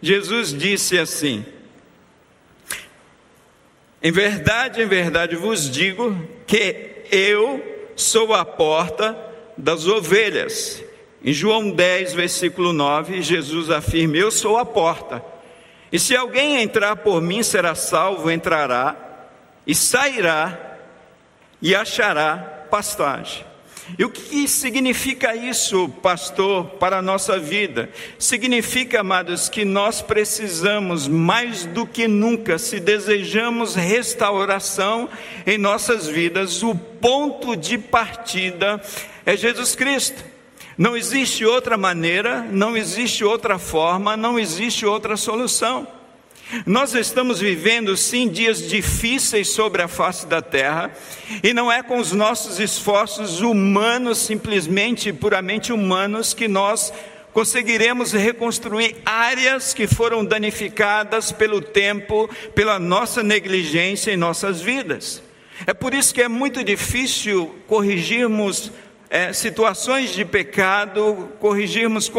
Jesus 0.01 0.53
disse 0.57 0.97
assim: 0.97 1.45
Em 4.01 4.11
verdade, 4.11 4.81
em 4.81 4.87
verdade 4.87 5.35
vos 5.35 5.69
digo 5.69 6.27
que 6.47 7.03
eu 7.11 7.91
sou 7.95 8.33
a 8.33 8.43
porta 8.43 9.17
das 9.57 9.85
ovelhas. 9.85 10.83
Em 11.23 11.31
João 11.31 11.69
10, 11.69 12.13
versículo 12.13 12.73
9, 12.73 13.21
Jesus 13.21 13.69
afirma: 13.69 14.17
Eu 14.17 14.31
sou 14.31 14.57
a 14.57 14.65
porta. 14.65 15.23
E 15.91 15.99
se 15.99 16.15
alguém 16.15 16.61
entrar 16.61 16.95
por 16.95 17.21
mim, 17.21 17.43
será 17.43 17.75
salvo, 17.75 18.31
entrará 18.31 18.95
e 19.67 19.75
sairá 19.75 20.77
e 21.61 21.75
achará 21.75 22.37
pastagem. 22.71 23.50
E 23.97 24.05
o 24.05 24.09
que 24.09 24.47
significa 24.47 25.35
isso, 25.35 25.89
pastor, 26.01 26.65
para 26.79 26.99
a 26.99 27.01
nossa 27.01 27.37
vida? 27.37 27.89
Significa, 28.17 29.01
amados, 29.01 29.49
que 29.49 29.65
nós 29.65 30.01
precisamos 30.01 31.07
mais 31.07 31.65
do 31.65 31.85
que 31.85 32.07
nunca, 32.07 32.57
se 32.57 32.79
desejamos 32.79 33.75
restauração 33.75 35.09
em 35.45 35.57
nossas 35.57 36.07
vidas, 36.07 36.63
o 36.63 36.75
ponto 36.75 37.55
de 37.55 37.77
partida 37.77 38.81
é 39.25 39.35
Jesus 39.35 39.75
Cristo. 39.75 40.23
Não 40.77 40.95
existe 40.95 41.45
outra 41.45 41.77
maneira, 41.77 42.41
não 42.49 42.77
existe 42.77 43.23
outra 43.23 43.59
forma, 43.59 44.15
não 44.15 44.39
existe 44.39 44.85
outra 44.85 45.17
solução. 45.17 45.87
Nós 46.65 46.93
estamos 46.93 47.39
vivendo 47.39 47.95
sim 47.95 48.27
dias 48.27 48.67
difíceis 48.67 49.49
sobre 49.49 49.81
a 49.81 49.87
face 49.87 50.27
da 50.27 50.41
terra, 50.41 50.91
e 51.41 51.53
não 51.53 51.71
é 51.71 51.81
com 51.81 51.97
os 51.97 52.11
nossos 52.11 52.59
esforços 52.59 53.41
humanos, 53.41 54.17
simplesmente 54.17 55.13
puramente 55.13 55.71
humanos, 55.71 56.33
que 56.33 56.47
nós 56.47 56.91
conseguiremos 57.33 58.11
reconstruir 58.11 58.97
áreas 59.05 59.73
que 59.73 59.87
foram 59.87 60.25
danificadas 60.25 61.31
pelo 61.31 61.61
tempo, 61.61 62.29
pela 62.53 62.77
nossa 62.77 63.23
negligência 63.23 64.11
em 64.11 64.17
nossas 64.17 64.61
vidas. 64.61 65.23
É 65.65 65.73
por 65.73 65.93
isso 65.93 66.13
que 66.13 66.21
é 66.21 66.27
muito 66.27 66.63
difícil 66.63 67.55
corrigirmos 67.67 68.71
é, 69.11 69.33
situações 69.33 70.13
de 70.13 70.23
pecado, 70.23 71.29
corrigirmos 71.37 72.09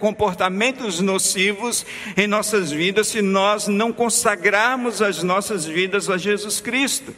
comportamentos 0.00 0.98
nocivos 0.98 1.86
em 2.16 2.26
nossas 2.26 2.72
vidas 2.72 3.06
se 3.06 3.22
nós 3.22 3.68
não 3.68 3.92
consagrarmos 3.92 5.00
as 5.00 5.22
nossas 5.22 5.64
vidas 5.64 6.10
a 6.10 6.18
Jesus 6.18 6.60
Cristo. 6.60 7.14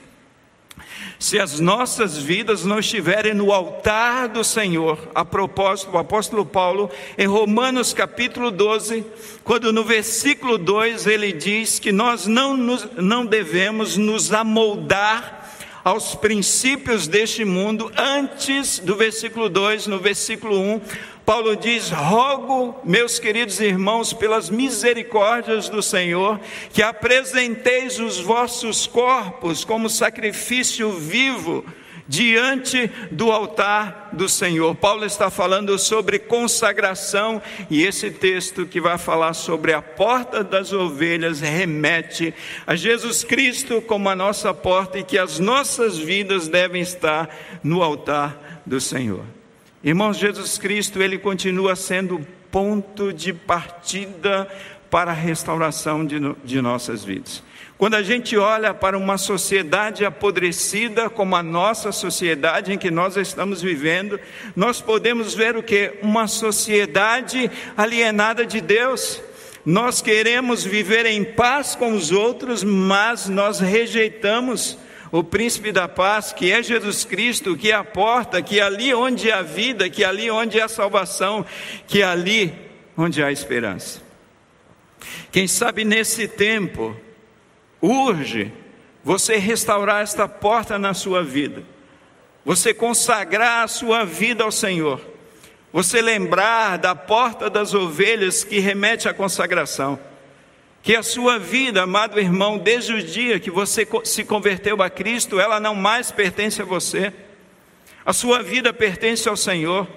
Se 1.19 1.41
as 1.41 1.59
nossas 1.59 2.19
vidas 2.19 2.67
não 2.67 2.81
estiverem 2.81 3.33
no 3.33 3.51
altar 3.51 4.29
do 4.29 4.45
Senhor, 4.45 4.99
a 5.15 5.25
propósito, 5.25 5.93
o 5.93 5.99
apóstolo 5.99 6.45
Paulo, 6.45 6.91
em 7.17 7.27
Romanos 7.27 7.95
capítulo 7.95 8.51
12, 8.51 9.07
quando 9.43 9.73
no 9.73 9.85
versículo 9.85 10.59
2 10.59 11.07
ele 11.07 11.33
diz 11.33 11.79
que 11.79 11.93
nós 11.93 12.27
não, 12.27 12.55
nos, 12.55 12.87
não 12.97 13.25
devemos 13.25 13.97
nos 13.97 14.35
amoldar 14.35 15.44
aos 15.85 16.15
princípios 16.15 17.07
deste 17.07 17.45
mundo, 17.45 17.93
antes 17.95 18.79
do 18.79 18.97
versículo 18.97 19.51
2, 19.51 19.87
no 19.87 19.99
versículo 19.99 20.59
1, 20.59 20.81
Paulo 21.27 21.55
diz: 21.55 21.91
Rogo, 21.91 22.81
meus 22.83 23.19
queridos 23.19 23.61
irmãos, 23.61 24.13
pelas 24.13 24.49
misericórdias 24.49 25.69
do 25.69 25.83
Senhor, 25.83 26.41
que 26.73 26.83
apresenteis 26.83 28.01
os 28.01 28.19
vossos 28.19 28.87
corpos 28.87 29.65
como 29.65 29.91
sacrifício 29.91 30.91
vivo 30.91 31.65
diante 32.07 32.91
do 33.11 33.31
altar 33.31 34.11
do 34.13 34.29
Senhor. 34.29 34.75
Paulo 34.75 35.05
está 35.05 35.31
falando 35.31 35.79
sobre 35.79 36.19
consagração 36.19 37.41
e 37.71 37.83
esse 37.83 38.11
texto 38.11 38.67
que 38.67 38.81
vai 38.81 38.99
falar 38.99 39.35
sobre 39.35 39.73
a 39.73 39.81
porta 39.81 40.45
das 40.45 40.73
ovelhas 40.73 41.41
remete 41.41 42.35
a 42.67 42.75
Jesus 42.75 43.25
Cristo 43.25 43.81
como 43.81 44.09
a 44.09 44.17
nossa 44.17 44.53
porta 44.53 44.99
e 44.99 45.05
que 45.05 45.19
as 45.19 45.39
nossas 45.39 45.99
vidas 45.99 46.49
devem 46.49 46.83
estar 46.83 47.29
no 47.63 47.83
altar 47.83 48.63
do 48.67 48.81
Senhor. 48.81 49.25
Irmãos, 49.83 50.17
Jesus 50.17 50.57
Cristo, 50.57 51.03
ele 51.03 51.19
continua 51.19 51.77
sendo 51.77 52.27
ponto 52.51 53.13
de 53.13 53.33
partida 53.33 54.49
para 54.91 55.11
a 55.11 55.15
restauração 55.15 56.07
de, 56.07 56.19
de 56.45 56.63
nossas 56.63 57.05
vidas. 57.05 57.43
Quando 57.77 57.95
a 57.95 58.03
gente 58.03 58.37
olha 58.37 58.73
para 58.73 58.97
uma 58.97 59.19
sociedade 59.19 60.05
apodrecida 60.05 61.11
como 61.11 61.35
a 61.35 61.43
nossa 61.43 61.91
sociedade 61.91 62.73
em 62.73 62.79
que 62.79 62.91
nós 62.91 63.17
estamos 63.17 63.61
vivendo, 63.61 64.19
nós 64.55 64.81
podemos 64.81 65.35
ver 65.35 65.57
o 65.57 65.63
que? 65.63 65.93
Uma 66.01 66.29
sociedade 66.29 67.51
alienada 67.77 68.47
de 68.47 68.61
Deus. 68.61 69.21
Nós 69.67 70.01
queremos 70.01 70.63
viver 70.63 71.05
em 71.07 71.25
paz 71.25 71.75
com 71.75 71.93
os 71.93 72.13
outros, 72.13 72.63
mas 72.63 73.29
nós 73.29 73.59
rejeitamos 73.59 74.79
o 75.11 75.25
príncipe 75.25 75.73
da 75.73 75.89
paz, 75.89 76.33
que 76.33 76.53
é 76.53 76.63
Jesus 76.63 77.05
Cristo, 77.05 77.57
que 77.57 77.73
é 77.73 77.75
a 77.75 77.85
porta, 77.85 78.41
que 78.43 78.61
é 78.61 78.63
ali 78.63 78.95
onde 78.95 79.33
há 79.33 79.43
vida, 79.43 79.89
que 79.89 80.05
é 80.05 80.07
ali 80.07 80.31
onde 80.31 80.61
há 80.61 80.69
salvação, 80.69 81.45
que 81.89 82.03
é 82.03 82.05
ali 82.05 82.55
onde 82.97 83.23
há 83.23 83.33
esperança. 83.33 84.01
Quem 85.33 85.49
sabe 85.49 85.85
nesse 85.85 86.29
tempo, 86.29 86.97
urge 87.85 88.51
você 89.03 89.37
restaurar 89.37 90.03
esta 90.03 90.27
porta 90.27 90.79
na 90.79 90.95
sua 90.95 91.23
vida, 91.23 91.63
você 92.45 92.73
consagrar 92.73 93.65
a 93.65 93.69
sua 93.69 94.05
vida 94.05 94.43
ao 94.45 94.51
Senhor, 94.51 95.01
você 95.73 96.01
lembrar 96.01 96.79
da 96.79 96.95
porta 96.95 97.51
das 97.51 97.75
ovelhas 97.75 98.45
que 98.45 98.59
remete 98.59 99.09
à 99.09 99.15
consagração. 99.15 99.99
Que 100.83 100.95
a 100.95 101.03
sua 101.03 101.39
vida, 101.39 101.83
amado 101.83 102.21
irmão, 102.21 102.59
desde 102.59 102.93
o 102.93 103.03
dia 103.03 103.41
que 103.41 103.51
você 103.51 103.89
se 104.05 104.23
converteu 104.23 104.83
a 104.83 104.91
Cristo, 104.91 105.41
ela 105.41 105.59
não 105.59 105.75
mais 105.75 106.11
pertence 106.13 106.61
a 106.61 106.65
você. 106.65 107.11
A 108.05 108.13
sua 108.13 108.43
vida 108.43 108.71
pertence 108.73 109.27
ao 109.27 109.37
Senhor 109.37 109.89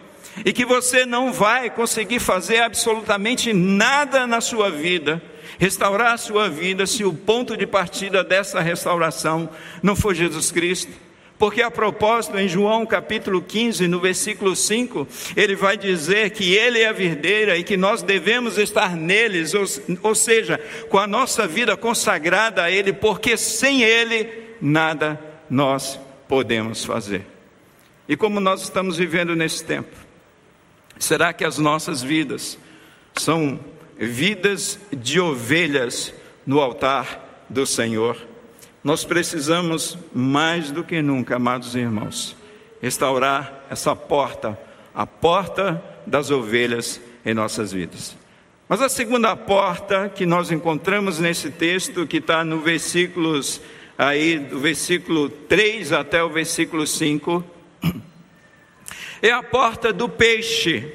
e 0.46 0.54
que 0.54 0.66
você 0.66 1.06
não 1.06 1.34
vai 1.34 1.70
conseguir 1.70 2.20
fazer 2.20 2.62
absolutamente 2.62 3.52
nada 3.52 4.26
na 4.26 4.40
sua 4.40 4.72
vida 4.72 5.22
restaurar 5.58 6.14
a 6.14 6.18
sua 6.18 6.50
vida 6.50 6.86
se 6.86 7.04
o 7.04 7.14
ponto 7.14 7.58
de 7.58 7.66
partida 7.66 8.24
dessa 8.24 8.60
restauração 8.60 9.50
não 9.82 9.96
for 9.96 10.14
Jesus 10.14 10.52
Cristo. 10.52 10.92
Porque 11.38 11.62
a 11.62 11.70
propósito, 11.70 12.38
em 12.40 12.48
João 12.48 12.86
capítulo 12.86 13.42
15, 13.42 13.88
no 13.88 14.00
versículo 14.00 14.56
5, 14.56 15.08
ele 15.36 15.56
vai 15.56 15.78
dizer 15.78 16.32
que 16.32 16.56
ele 16.56 16.80
é 16.80 16.88
a 16.88 16.94
verdeira 16.94 17.58
e 17.58 17.64
que 17.64 17.78
nós 17.78 18.02
devemos 18.02 18.58
estar 18.58 18.96
neles, 18.96 19.54
ou, 19.54 19.66
ou 20.02 20.16
seja, 20.16 20.60
com 20.90 20.98
a 20.98 21.06
nossa 21.06 21.46
vida 21.46 21.78
consagrada 21.78 22.64
a 22.64 22.72
ele, 22.72 22.92
porque 22.92 23.38
sem 23.38 23.84
ele 23.84 24.30
nada 24.60 25.20
nós 25.48 26.00
podemos 26.28 26.84
fazer. 26.84 27.24
E 28.10 28.18
como 28.18 28.40
nós 28.40 28.64
estamos 28.64 28.98
vivendo 28.98 29.36
nesse 29.36 29.64
tempo? 29.64 29.96
Será 30.98 31.34
que 31.34 31.46
as 31.46 31.60
nossas 31.60 32.02
vidas 32.02 32.58
são 33.16 33.60
vidas 34.00 34.80
de 34.92 35.20
ovelhas 35.20 36.14
no 36.46 36.60
altar 36.60 37.46
do 37.50 37.66
Senhor. 37.66 38.18
Nós 38.84 39.04
precisamos 39.04 39.98
mais 40.14 40.72
do 40.72 40.84
que 40.84 41.02
nunca, 41.02 41.36
amados 41.36 41.76
irmãos, 41.76 42.36
restaurar 42.82 43.66
essa 43.70 43.96
porta 43.96 44.58
a 44.98 45.06
porta 45.06 45.80
das 46.08 46.32
ovelhas 46.32 47.00
em 47.24 47.32
nossas 47.32 47.72
vidas. 47.72 48.18
Mas 48.68 48.82
a 48.82 48.90
segunda 48.90 49.36
porta 49.36 50.10
que 50.10 50.26
nós 50.26 50.50
encontramos 50.50 51.20
nesse 51.20 51.52
texto, 51.52 52.08
que 52.08 52.18
está 52.18 52.44
no 52.44 52.62
versículos 52.62 53.62
aí, 53.96 54.40
do 54.40 54.60
versículo 54.60 55.30
3 55.30 55.94
até 55.94 56.24
o 56.24 56.30
versículo 56.30 56.88
5, 56.88 57.44
é 59.22 59.30
a 59.30 59.44
porta 59.44 59.94
do 59.94 60.10
peixe. 60.10 60.92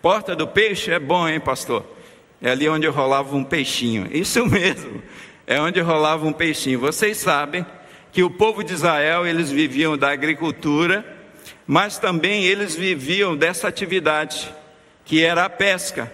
Porta 0.00 0.36
do 0.36 0.46
peixe 0.46 0.92
é 0.92 1.00
bom, 1.00 1.28
hein, 1.28 1.40
pastor? 1.40 1.84
É 2.42 2.50
ali 2.50 2.68
onde 2.68 2.86
rolava 2.86 3.36
um 3.36 3.44
peixinho. 3.44 4.08
Isso 4.10 4.46
mesmo, 4.46 5.02
é 5.46 5.60
onde 5.60 5.80
rolava 5.80 6.26
um 6.26 6.32
peixinho. 6.32 6.80
Vocês 6.80 7.18
sabem 7.18 7.66
que 8.12 8.22
o 8.22 8.30
povo 8.30 8.64
de 8.64 8.72
Israel, 8.72 9.26
eles 9.26 9.50
viviam 9.50 9.96
da 9.96 10.10
agricultura, 10.10 11.04
mas 11.66 11.98
também 11.98 12.44
eles 12.44 12.74
viviam 12.74 13.36
dessa 13.36 13.68
atividade, 13.68 14.52
que 15.04 15.22
era 15.22 15.44
a 15.44 15.50
pesca. 15.50 16.10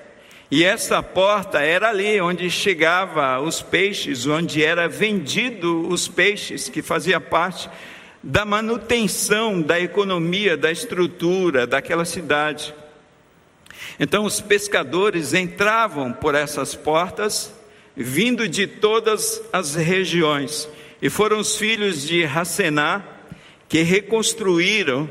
E 0.50 0.62
essa 0.64 1.02
porta 1.02 1.60
era 1.60 1.88
ali 1.88 2.20
onde 2.20 2.50
chegava 2.50 3.40
os 3.40 3.62
peixes, 3.62 4.26
onde 4.26 4.62
era 4.62 4.88
vendido 4.88 5.88
os 5.88 6.06
peixes, 6.06 6.68
que 6.68 6.82
fazia 6.82 7.20
parte 7.20 7.68
da 8.22 8.44
manutenção 8.44 9.60
da 9.60 9.78
economia, 9.80 10.56
da 10.56 10.70
estrutura 10.70 11.66
daquela 11.66 12.04
cidade. 12.04 12.74
Então 13.98 14.24
os 14.24 14.40
pescadores 14.40 15.34
entravam 15.34 16.12
por 16.12 16.34
essas 16.34 16.74
portas, 16.74 17.52
vindo 17.96 18.48
de 18.48 18.66
todas 18.66 19.42
as 19.52 19.74
regiões, 19.74 20.68
e 21.00 21.08
foram 21.08 21.38
os 21.38 21.56
filhos 21.56 22.02
de 22.02 22.24
Racená 22.24 23.02
que 23.68 23.82
reconstruíram 23.82 25.08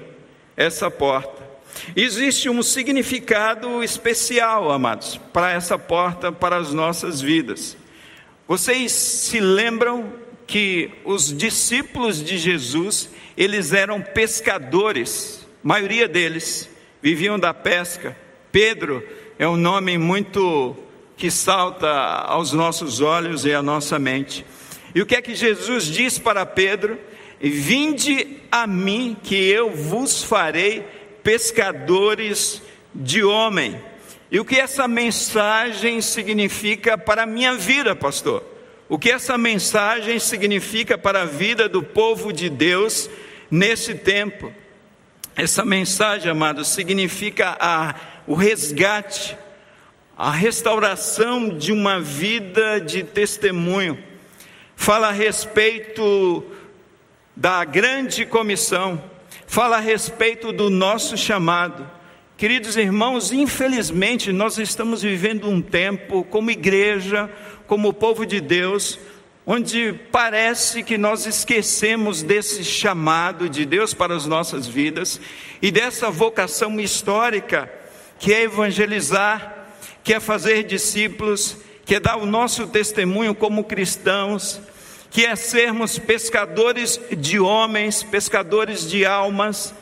essa 0.56 0.90
porta. 0.90 1.44
Existe 1.96 2.50
um 2.50 2.64
significado 2.64 3.84
especial, 3.84 4.72
amados, 4.72 5.20
para 5.34 5.52
essa 5.52 5.78
porta, 5.78 6.32
para 6.32 6.58
as 6.58 6.72
nossas 6.72 7.22
vidas. 7.22 7.76
Vocês 8.48 8.92
se 8.92 9.40
lembram 9.40 10.14
que 10.48 10.92
os 11.04 11.36
discípulos 11.36 12.24
de 12.24 12.38
Jesus, 12.38 13.10
eles 13.36 13.74
eram 13.74 14.02
pescadores, 14.02 15.46
maioria 15.64 16.08
deles 16.08 16.70
viviam 17.02 17.38
da 17.38 17.54
pesca. 17.54 18.16
Pedro 18.56 19.06
é 19.38 19.46
um 19.46 19.58
nome 19.58 19.98
muito 19.98 20.78
que 21.18 21.30
salta 21.30 21.90
aos 21.90 22.54
nossos 22.54 23.02
olhos 23.02 23.44
e 23.44 23.54
à 23.54 23.62
nossa 23.62 24.00
mente. 24.00 24.46
E 24.96 25.02
o 25.02 25.06
que 25.06 25.14
é 25.14 25.22
que 25.22 25.36
Jesus 25.36 25.84
diz 25.84 26.18
para 26.18 26.46
Pedro? 26.46 26.98
Vinde 27.38 28.38
a 28.50 28.66
mim, 28.66 29.18
que 29.22 29.36
eu 29.36 29.72
vos 29.72 30.24
farei 30.24 30.86
pescadores 31.22 32.62
de 32.94 33.22
homem. 33.26 33.78
E 34.32 34.40
o 34.40 34.46
que 34.46 34.56
essa 34.56 34.88
mensagem 34.88 36.00
significa 36.00 36.98
para 36.98 37.24
a 37.24 37.28
minha 37.28 37.56
vida, 37.56 37.94
pastor? 37.94 38.42
O 38.88 38.98
que 38.98 39.12
essa 39.12 39.38
mensagem 39.38 40.18
significa 40.18 40.98
para 40.98 41.24
a 41.24 41.26
vida 41.26 41.68
do 41.68 41.84
povo 41.84 42.32
de 42.32 42.50
Deus 42.50 43.10
nesse 43.52 43.96
tempo? 43.96 44.50
Essa 45.36 45.66
mensagem, 45.66 46.32
amados, 46.32 46.70
significa 46.70 47.58
a, 47.60 47.94
o 48.28 48.34
resgate, 48.34 49.38
a 50.18 50.32
restauração 50.32 51.50
de 51.50 51.72
uma 51.72 52.00
vida 52.00 52.80
de 52.80 53.04
testemunho. 53.04 53.98
Fala 54.76 55.10
a 55.10 55.12
respeito 55.12 56.44
da 57.36 57.64
grande 57.66 58.26
comissão, 58.26 59.02
fala 59.46 59.78
a 59.78 59.82
respeito 59.82 60.52
do 60.52 60.70
nosso 60.70 61.18
chamado. 61.18 61.90
Queridos 62.38 62.76
irmãos, 62.76 63.32
infelizmente 63.32 64.32
nós 64.32 64.58
estamos 64.58 65.02
vivendo 65.02 65.50
um 65.50 65.62
tempo 65.62 66.24
como 66.24 66.52
igreja, 66.52 67.30
como 67.68 67.94
povo 67.94 68.26
de 68.26 68.42
Deus, 68.42 69.00
onde 69.46 69.94
parece 70.12 70.84
que 70.84 70.98
nós 70.98 71.26
esquecemos 71.26 72.24
desse 72.24 72.64
chamado 72.64 73.48
de 73.48 73.66
Deus 73.66 73.94
para 73.94 74.16
as 74.16 74.26
nossas 74.26 74.66
vidas 74.68 75.22
e 75.62 75.72
dessa 75.72 76.10
vocação 76.10 76.80
histórica 76.80 77.72
que 78.20 78.34
é 78.34 78.44
evangelizar, 78.44 79.68
que 80.04 80.14
é 80.14 80.20
fazer 80.20 80.64
discípulos, 80.64 81.58
que 81.86 81.96
é 81.96 82.00
dar 82.00 82.18
o 82.18 82.26
nosso 82.26 82.68
testemunho 82.68 83.36
como 83.36 83.64
cristãos, 83.64 84.60
que 85.10 85.26
é 85.26 85.36
sermos 85.36 85.98
pescadores 85.98 87.00
de 87.18 87.40
homens, 87.40 88.04
pescadores 88.04 88.90
de 88.90 89.06
almas. 89.06 89.74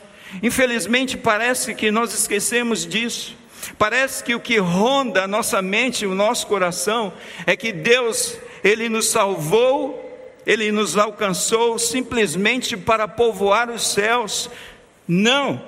Infelizmente 0.42 1.16
parece 1.16 1.74
que 1.74 1.90
nós 1.90 2.14
esquecemos 2.14 2.86
disso. 2.86 3.36
Parece 3.78 4.22
que 4.22 4.34
o 4.34 4.40
que 4.40 4.58
ronda 4.58 5.24
a 5.24 5.28
nossa 5.28 5.62
mente, 5.62 6.06
o 6.06 6.14
nosso 6.14 6.46
coração, 6.46 7.12
é 7.46 7.56
que 7.56 7.72
Deus, 7.72 8.36
Ele 8.62 8.88
nos 8.88 9.08
salvou, 9.08 10.00
Ele 10.46 10.70
nos 10.70 10.96
alcançou 10.96 11.78
simplesmente 11.78 12.76
para 12.76 13.08
povoar 13.08 13.70
os 13.70 13.86
céus. 13.88 14.50
Não, 15.08 15.62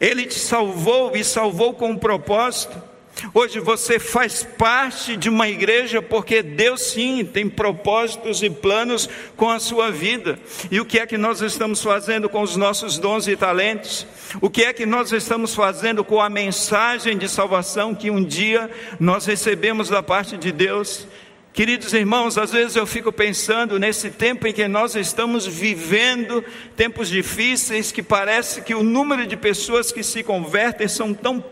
Ele 0.00 0.26
te 0.26 0.38
salvou 0.38 1.16
e 1.16 1.24
salvou 1.24 1.74
com 1.74 1.90
um 1.90 1.96
propósito. 1.96 2.94
Hoje 3.32 3.60
você 3.60 3.98
faz 3.98 4.42
parte 4.42 5.16
de 5.16 5.28
uma 5.28 5.48
igreja 5.48 6.02
porque 6.02 6.42
Deus 6.42 6.82
sim 6.82 7.24
tem 7.24 7.48
propósitos 7.48 8.42
e 8.42 8.50
planos 8.50 9.08
com 9.36 9.48
a 9.48 9.58
sua 9.60 9.90
vida. 9.90 10.38
E 10.70 10.80
o 10.80 10.84
que 10.84 10.98
é 10.98 11.06
que 11.06 11.16
nós 11.16 11.40
estamos 11.40 11.82
fazendo 11.82 12.28
com 12.28 12.42
os 12.42 12.56
nossos 12.56 12.98
dons 12.98 13.28
e 13.28 13.36
talentos? 13.36 14.06
O 14.40 14.50
que 14.50 14.64
é 14.64 14.72
que 14.72 14.84
nós 14.84 15.12
estamos 15.12 15.54
fazendo 15.54 16.04
com 16.04 16.20
a 16.20 16.28
mensagem 16.28 17.16
de 17.16 17.28
salvação 17.28 17.94
que 17.94 18.10
um 18.10 18.22
dia 18.22 18.70
nós 18.98 19.26
recebemos 19.26 19.88
da 19.88 20.02
parte 20.02 20.36
de 20.36 20.50
Deus? 20.50 21.06
Queridos 21.54 21.92
irmãos, 21.92 22.36
às 22.36 22.50
vezes 22.50 22.74
eu 22.74 22.84
fico 22.84 23.12
pensando 23.12 23.78
nesse 23.78 24.10
tempo 24.10 24.44
em 24.44 24.52
que 24.52 24.66
nós 24.66 24.96
estamos 24.96 25.46
vivendo, 25.46 26.44
tempos 26.74 27.08
difíceis, 27.08 27.92
que 27.92 28.02
parece 28.02 28.60
que 28.60 28.74
o 28.74 28.82
número 28.82 29.24
de 29.24 29.36
pessoas 29.36 29.92
que 29.92 30.02
se 30.02 30.24
convertem 30.24 30.88
são 30.88 31.14
tão 31.14 31.44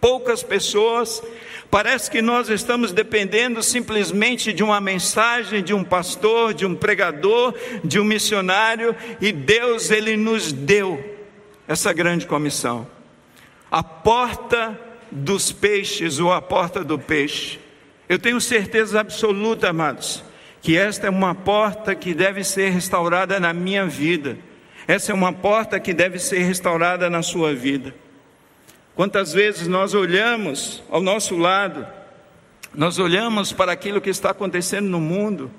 poucas 0.00 0.42
pessoas. 0.42 1.22
Parece 1.70 2.10
que 2.10 2.20
nós 2.20 2.48
estamos 2.48 2.90
dependendo 2.90 3.62
simplesmente 3.62 4.52
de 4.52 4.64
uma 4.64 4.80
mensagem, 4.80 5.62
de 5.62 5.72
um 5.72 5.84
pastor, 5.84 6.52
de 6.52 6.66
um 6.66 6.74
pregador, 6.74 7.54
de 7.84 8.00
um 8.00 8.04
missionário, 8.04 8.96
e 9.20 9.30
Deus, 9.30 9.92
Ele 9.92 10.16
nos 10.16 10.50
deu 10.50 11.18
essa 11.68 11.92
grande 11.92 12.26
comissão. 12.26 12.84
A 13.70 13.84
porta 13.84 14.76
dos 15.08 15.52
peixes, 15.52 16.18
ou 16.18 16.32
a 16.32 16.42
porta 16.42 16.82
do 16.82 16.98
peixe. 16.98 17.64
Eu 18.08 18.18
tenho 18.18 18.40
certeza 18.40 19.00
absoluta, 19.00 19.68
amados, 19.70 20.22
que 20.62 20.76
esta 20.76 21.08
é 21.08 21.10
uma 21.10 21.34
porta 21.34 21.94
que 21.94 22.14
deve 22.14 22.44
ser 22.44 22.70
restaurada 22.70 23.40
na 23.40 23.52
minha 23.52 23.86
vida. 23.86 24.38
Essa 24.86 25.10
é 25.10 25.14
uma 25.14 25.32
porta 25.32 25.80
que 25.80 25.92
deve 25.92 26.18
ser 26.18 26.38
restaurada 26.38 27.10
na 27.10 27.22
sua 27.22 27.52
vida. 27.52 27.94
Quantas 28.94 29.32
vezes 29.32 29.66
nós 29.66 29.92
olhamos 29.92 30.82
ao 30.88 31.02
nosso 31.02 31.36
lado, 31.36 31.86
nós 32.72 32.98
olhamos 32.98 33.52
para 33.52 33.72
aquilo 33.72 34.00
que 34.00 34.10
está 34.10 34.30
acontecendo 34.30 34.88
no 34.88 35.00
mundo, 35.00 35.50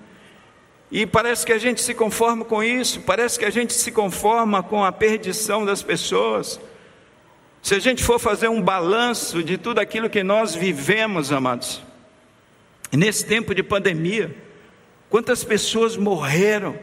e 0.90 1.06
parece 1.06 1.46
que 1.46 1.52
a 1.52 1.58
gente 1.58 1.82
se 1.82 1.94
conforma 1.94 2.46
com 2.46 2.64
isso, 2.64 3.02
parece 3.02 3.38
que 3.38 3.44
a 3.44 3.50
gente 3.50 3.74
se 3.74 3.92
conforma 3.92 4.64
com 4.64 4.86
a 4.86 4.92
perdição 4.92 5.66
das 5.66 5.84
pessoas. 5.84 6.60
Se 7.62 7.76
a 7.76 7.80
gente 7.80 8.02
for 8.02 8.18
fazer 8.18 8.48
um 8.48 8.62
balanço 8.62 9.44
de 9.44 9.58
tudo 9.58 9.80
aquilo 9.80 10.10
que 10.10 10.24
nós 10.24 10.56
vivemos, 10.56 11.32
amados, 11.34 11.82
nesse 12.91 13.26
tempo 13.26 13.54
de 13.54 13.63
pandemia, 13.63 14.36
quantas 15.10 15.43
pessoas 15.43 15.97
morreram, 15.97 16.78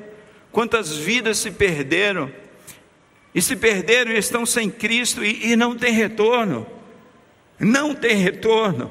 quantas 0.50 0.96
vidas 0.96 1.38
se 1.38 1.50
perderam, 1.50 2.30
e 3.34 3.42
se 3.42 3.57
perderam 3.57 4.12
e 4.12 4.18
estão 4.18 4.46
sem 4.46 4.70
Cristo 4.70 5.24
e, 5.24 5.52
e 5.52 5.57
não 5.57 5.76
tem 5.76 5.92
retorno. 5.92 6.66
Não 7.59 7.94
tem 7.94 8.16
retorno. 8.16 8.90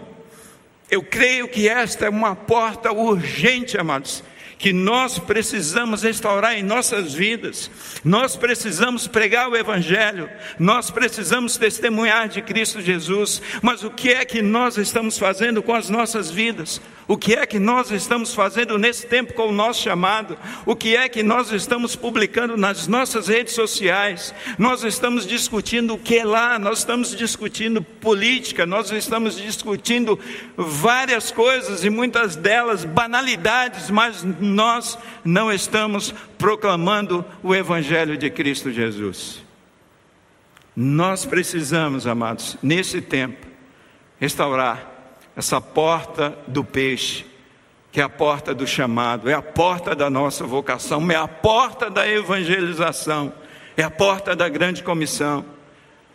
Eu 0.91 1.01
creio 1.01 1.47
que 1.47 1.67
esta 1.69 2.05
é 2.05 2.09
uma 2.09 2.35
porta 2.35 2.91
urgente, 2.91 3.77
amados, 3.77 4.23
que 4.63 4.71
nós 4.71 5.19
precisamos 5.19 6.03
restaurar 6.03 6.57
em 6.57 6.63
nossas 6.63 7.13
vidas, 7.13 7.69
nós 8.01 8.37
precisamos 8.37 9.09
pregar 9.09 9.49
o 9.49 9.57
Evangelho, 9.57 10.29
nós 10.57 10.89
precisamos 10.89 11.57
testemunhar 11.57 12.29
de 12.29 12.41
Cristo 12.41 12.79
Jesus, 12.79 13.41
mas 13.61 13.83
o 13.83 13.89
que 13.89 14.13
é 14.13 14.23
que 14.23 14.41
nós 14.41 14.77
estamos 14.77 15.17
fazendo 15.17 15.61
com 15.61 15.75
as 15.75 15.89
nossas 15.89 16.31
vidas? 16.31 16.79
O 17.07 17.17
que 17.17 17.33
é 17.33 17.45
que 17.45 17.59
nós 17.59 17.91
estamos 17.91 18.33
fazendo 18.33 18.77
nesse 18.77 19.05
tempo 19.05 19.33
com 19.33 19.49
o 19.49 19.51
nosso 19.51 19.81
chamado? 19.81 20.37
O 20.65 20.75
que 20.75 20.95
é 20.95 21.09
que 21.09 21.21
nós 21.21 21.51
estamos 21.51 21.95
publicando 21.95 22.55
nas 22.55 22.87
nossas 22.87 23.27
redes 23.27 23.53
sociais? 23.53 24.33
Nós 24.57 24.83
estamos 24.83 25.27
discutindo 25.27 25.95
o 25.95 25.99
que 25.99 26.23
lá? 26.23 26.57
Nós 26.57 26.79
estamos 26.79 27.13
discutindo 27.15 27.81
política, 27.81 28.65
nós 28.65 28.89
estamos 28.91 29.35
discutindo 29.35 30.17
várias 30.55 31.29
coisas 31.29 31.83
e 31.83 31.89
muitas 31.89 32.37
delas 32.37 32.85
banalidades, 32.85 33.89
mas 33.89 34.23
nós 34.53 34.97
não 35.25 35.51
estamos 35.51 36.13
proclamando 36.37 37.25
o 37.41 37.53
Evangelho 37.53 38.17
de 38.17 38.29
Cristo 38.29 38.71
Jesus. 38.71 39.43
Nós 40.75 41.25
precisamos, 41.25 42.07
amados, 42.07 42.57
nesse 42.63 43.01
tempo, 43.01 43.45
restaurar 44.19 44.91
essa 45.35 45.59
porta 45.59 46.37
do 46.47 46.63
peixe, 46.63 47.25
que 47.91 47.99
é 47.99 48.03
a 48.03 48.09
porta 48.09 48.55
do 48.55 48.65
chamado, 48.65 49.29
é 49.29 49.33
a 49.33 49.41
porta 49.41 49.95
da 49.95 50.09
nossa 50.09 50.45
vocação, 50.45 51.11
é 51.11 51.15
a 51.15 51.27
porta 51.27 51.89
da 51.89 52.07
evangelização, 52.07 53.33
é 53.77 53.83
a 53.83 53.91
porta 53.91 54.35
da 54.35 54.49
grande 54.49 54.81
comissão. 54.81 55.45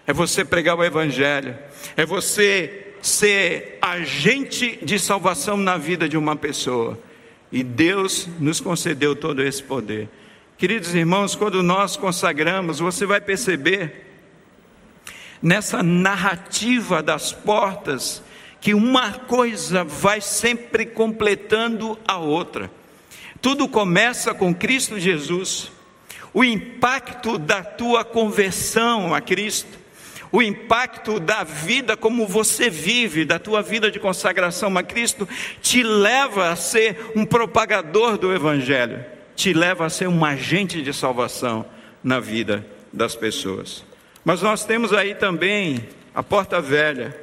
É 0.07 0.13
você 0.13 0.45
pregar 0.45 0.77
o 0.77 0.83
evangelho, 0.83 1.57
é 1.97 2.07
você 2.07 2.95
ser 3.03 3.79
agente 3.81 4.79
de 4.83 4.99
salvação 4.99 5.57
na 5.57 5.77
vida 5.77 6.09
de 6.09 6.17
uma 6.17 6.35
pessoa. 6.35 6.99
E 7.51 7.63
Deus 7.63 8.29
nos 8.39 8.61
concedeu 8.61 9.17
todo 9.17 9.43
esse 9.43 9.63
poder. 9.63 10.09
Queridos 10.59 10.95
irmãos, 10.95 11.35
quando 11.35 11.63
nós 11.63 11.97
consagramos, 11.97 12.79
você 12.79 13.07
vai 13.07 13.21
perceber 13.21 14.07
nessa 15.41 15.83
narrativa 15.83 17.03
das 17.03 17.33
portas 17.33 18.23
que 18.61 18.75
uma 18.75 19.13
coisa 19.13 19.85
vai 19.85 20.21
sempre 20.21 20.85
completando 20.85 21.99
a 22.07 22.19
outra. 22.19 22.71
Tudo 23.41 23.69
começa 23.69 24.35
com 24.35 24.55
Cristo 24.55 24.99
Jesus. 24.99 25.71
O 26.35 26.43
impacto 26.45 27.39
da 27.39 27.63
tua 27.63 28.05
conversão 28.05 29.15
a 29.15 29.21
Cristo, 29.21 29.79
o 30.31 30.43
impacto 30.43 31.19
da 31.19 31.45
vida 31.45 31.97
como 31.97 32.27
você 32.27 32.69
vive, 32.69 33.25
da 33.25 33.39
tua 33.39 33.63
vida 33.63 33.91
de 33.91 33.99
consagração 33.99 34.77
a 34.77 34.83
Cristo, 34.83 35.29
te 35.61 35.83
leva 35.83 36.51
a 36.51 36.57
ser 36.57 37.13
um 37.17 37.25
propagador 37.25 38.19
do 38.19 38.33
Evangelho, 38.33 39.05
te 39.35 39.53
leva 39.53 39.87
a 39.87 39.91
ser 39.91 40.09
um 40.09 40.25
agente 40.25 40.83
de 40.83 40.93
salvação 40.93 41.65
na 42.03 42.21
vida 42.21 42.67
das 42.93 43.15
pessoas. 43.15 43.85
Mas 44.25 44.43
nós 44.43 44.65
temos 44.65 44.93
aí 44.93 45.15
também 45.15 45.89
a 46.15 46.23
porta 46.23 46.61
velha, 46.61 47.17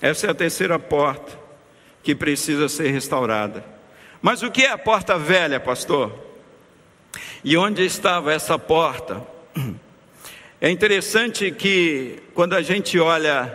essa 0.00 0.26
é 0.26 0.30
a 0.30 0.34
terceira 0.34 0.78
porta 0.78 1.38
que 2.02 2.14
precisa 2.14 2.68
ser 2.68 2.90
restaurada. 2.90 3.64
Mas 4.20 4.42
o 4.42 4.50
que 4.50 4.62
é 4.62 4.70
a 4.70 4.78
porta 4.78 5.18
velha, 5.18 5.58
pastor? 5.58 6.12
E 7.42 7.56
onde 7.56 7.84
estava 7.84 8.32
essa 8.32 8.58
porta? 8.58 9.22
É 10.64 10.70
interessante 10.70 11.50
que 11.50 12.22
quando 12.32 12.54
a 12.54 12.62
gente 12.62 12.98
olha 12.98 13.54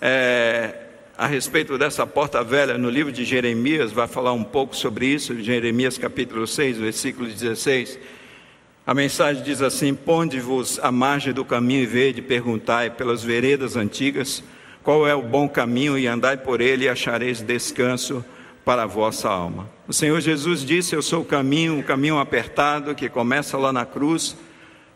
é, 0.00 0.72
a 1.14 1.26
respeito 1.26 1.76
dessa 1.76 2.06
porta 2.06 2.42
velha 2.42 2.78
no 2.78 2.88
livro 2.88 3.12
de 3.12 3.26
Jeremias, 3.26 3.92
vai 3.92 4.08
falar 4.08 4.32
um 4.32 4.42
pouco 4.42 4.74
sobre 4.74 5.04
isso, 5.04 5.38
Jeremias 5.42 5.98
capítulo 5.98 6.46
6, 6.46 6.78
versículo 6.78 7.28
16. 7.28 7.98
A 8.86 8.94
mensagem 8.94 9.42
diz 9.42 9.60
assim: 9.60 9.94
Ponde-vos 9.94 10.78
à 10.78 10.90
margem 10.90 11.34
do 11.34 11.44
caminho 11.44 11.82
e 11.82 11.86
vede, 11.86 12.22
perguntai 12.22 12.88
pelas 12.88 13.22
veredas 13.22 13.76
antigas 13.76 14.42
qual 14.82 15.06
é 15.06 15.14
o 15.14 15.20
bom 15.20 15.46
caminho 15.46 15.98
e 15.98 16.06
andai 16.06 16.38
por 16.38 16.62
ele 16.62 16.86
e 16.86 16.88
achareis 16.88 17.42
descanso 17.42 18.24
para 18.64 18.84
a 18.84 18.86
vossa 18.86 19.28
alma. 19.28 19.68
O 19.86 19.92
Senhor 19.92 20.18
Jesus 20.22 20.64
disse: 20.64 20.96
Eu 20.96 21.02
sou 21.02 21.20
o 21.20 21.26
caminho, 21.26 21.78
o 21.78 21.84
caminho 21.84 22.18
apertado 22.18 22.94
que 22.94 23.10
começa 23.10 23.58
lá 23.58 23.74
na 23.74 23.84
cruz, 23.84 24.34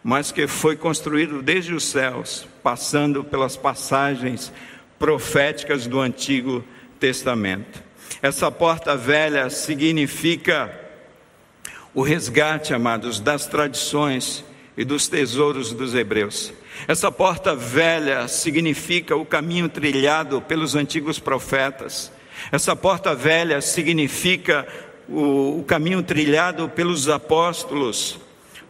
mas 0.03 0.33
que 0.33 0.47
foi 0.47 0.77
construído 0.77 1.43
desde 1.43 1.75
os 1.75 1.85
céus, 1.85 2.47
passando 2.63 3.23
pelas 3.23 3.57
passagens 3.57 4.53
proféticas 4.99 5.87
do 5.87 6.01
Antigo 6.01 6.65
Testamento. 6.99 7.83
Essa 8.23 8.51
porta 8.51 8.97
velha 8.97 9.49
significa 9.51 10.79
o 11.95 12.03
resgate, 12.03 12.73
amados, 12.73 13.21
das 13.21 13.47
tradições 13.47 14.45
e 14.77 14.85
dos 14.85 15.09
tesouros 15.09 15.73
dos 15.73 15.95
hebreus. 15.95 16.53
Essa 16.87 17.11
porta 17.11 17.55
velha 17.55 18.27
significa 18.29 19.17
o 19.17 19.25
caminho 19.25 19.69
trilhado 19.69 20.41
pelos 20.41 20.75
antigos 20.75 21.19
profetas. 21.19 22.11
Essa 22.51 22.75
porta 22.75 23.15
velha 23.15 23.61
significa 23.61 24.67
o, 25.09 25.61
o 25.61 25.65
caminho 25.65 26.03
trilhado 26.03 26.69
pelos 26.69 27.09
apóstolos, 27.09 28.19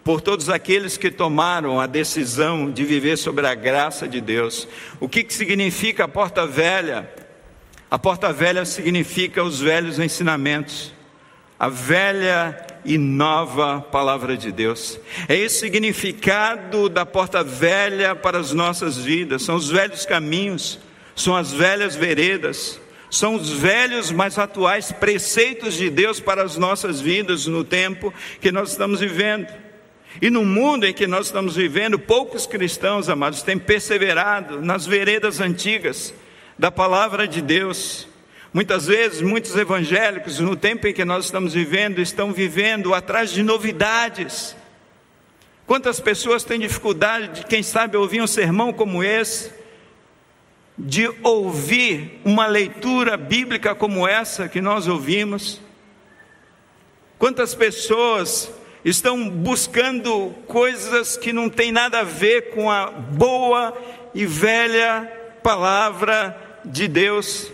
por 0.04 0.20
todos 0.20 0.48
aqueles 0.48 0.96
que 0.96 1.10
tomaram 1.10 1.80
a 1.80 1.86
decisão 1.86 2.70
de 2.70 2.84
viver 2.84 3.16
sobre 3.16 3.46
a 3.46 3.54
graça 3.54 4.08
de 4.08 4.20
Deus. 4.20 4.66
O 4.98 5.08
que, 5.08 5.22
que 5.22 5.34
significa 5.34 6.04
a 6.04 6.08
porta 6.08 6.46
velha? 6.46 7.08
A 7.90 7.98
porta 7.98 8.32
velha 8.32 8.64
significa 8.64 9.42
os 9.42 9.60
velhos 9.60 9.98
ensinamentos, 9.98 10.92
a 11.58 11.68
velha 11.68 12.66
e 12.84 12.96
nova 12.96 13.80
palavra 13.80 14.36
de 14.36 14.50
Deus. 14.50 14.98
É 15.28 15.36
esse 15.36 15.60
significado 15.60 16.88
da 16.88 17.04
porta 17.04 17.42
velha 17.42 18.14
para 18.14 18.38
as 18.38 18.52
nossas 18.52 18.96
vidas, 18.96 19.42
são 19.42 19.56
os 19.56 19.68
velhos 19.68 20.06
caminhos, 20.06 20.78
são 21.14 21.36
as 21.36 21.52
velhas 21.52 21.94
veredas, 21.94 22.80
são 23.10 23.34
os 23.34 23.50
velhos, 23.50 24.12
mas 24.12 24.38
atuais 24.38 24.92
preceitos 24.92 25.74
de 25.74 25.90
Deus 25.90 26.20
para 26.20 26.44
as 26.44 26.56
nossas 26.56 27.00
vidas 27.00 27.46
no 27.46 27.64
tempo 27.64 28.14
que 28.40 28.52
nós 28.52 28.70
estamos 28.70 29.00
vivendo. 29.00 29.48
E 30.20 30.28
no 30.28 30.44
mundo 30.44 30.86
em 30.86 30.92
que 30.92 31.06
nós 31.06 31.26
estamos 31.26 31.56
vivendo, 31.56 31.98
poucos 31.98 32.46
cristãos, 32.46 33.08
amados, 33.08 33.42
têm 33.42 33.58
perseverado 33.58 34.60
nas 34.60 34.86
veredas 34.86 35.40
antigas 35.40 36.12
da 36.58 36.70
palavra 36.70 37.26
de 37.26 37.40
Deus 37.40 38.06
Muitas 38.52 38.86
vezes, 38.86 39.22
muitos 39.22 39.54
evangélicos, 39.54 40.40
no 40.40 40.56
tempo 40.56 40.88
em 40.88 40.92
que 40.92 41.04
nós 41.04 41.26
estamos 41.26 41.54
vivendo, 41.54 42.00
estão 42.00 42.32
vivendo 42.32 42.92
atrás 42.92 43.30
de 43.30 43.44
novidades. 43.44 44.56
Quantas 45.68 46.00
pessoas 46.00 46.42
têm 46.42 46.58
dificuldade 46.58 47.28
de, 47.28 47.46
quem 47.46 47.62
sabe, 47.62 47.96
ouvir 47.96 48.20
um 48.20 48.26
sermão 48.26 48.72
como 48.72 49.04
esse, 49.04 49.52
de 50.76 51.08
ouvir 51.22 52.20
uma 52.24 52.48
leitura 52.48 53.16
bíblica 53.16 53.72
como 53.72 54.06
essa 54.06 54.48
que 54.48 54.60
nós 54.60 54.88
ouvimos? 54.88 55.60
Quantas 57.20 57.54
pessoas 57.54 58.52
estão 58.84 59.28
buscando 59.28 60.34
coisas 60.46 61.16
que 61.16 61.32
não 61.32 61.48
têm 61.48 61.70
nada 61.70 62.00
a 62.00 62.04
ver 62.04 62.50
com 62.50 62.70
a 62.70 62.90
boa 62.90 63.76
e 64.14 64.26
velha 64.26 65.10
palavra 65.42 66.36
de 66.64 66.88
Deus? 66.88 67.52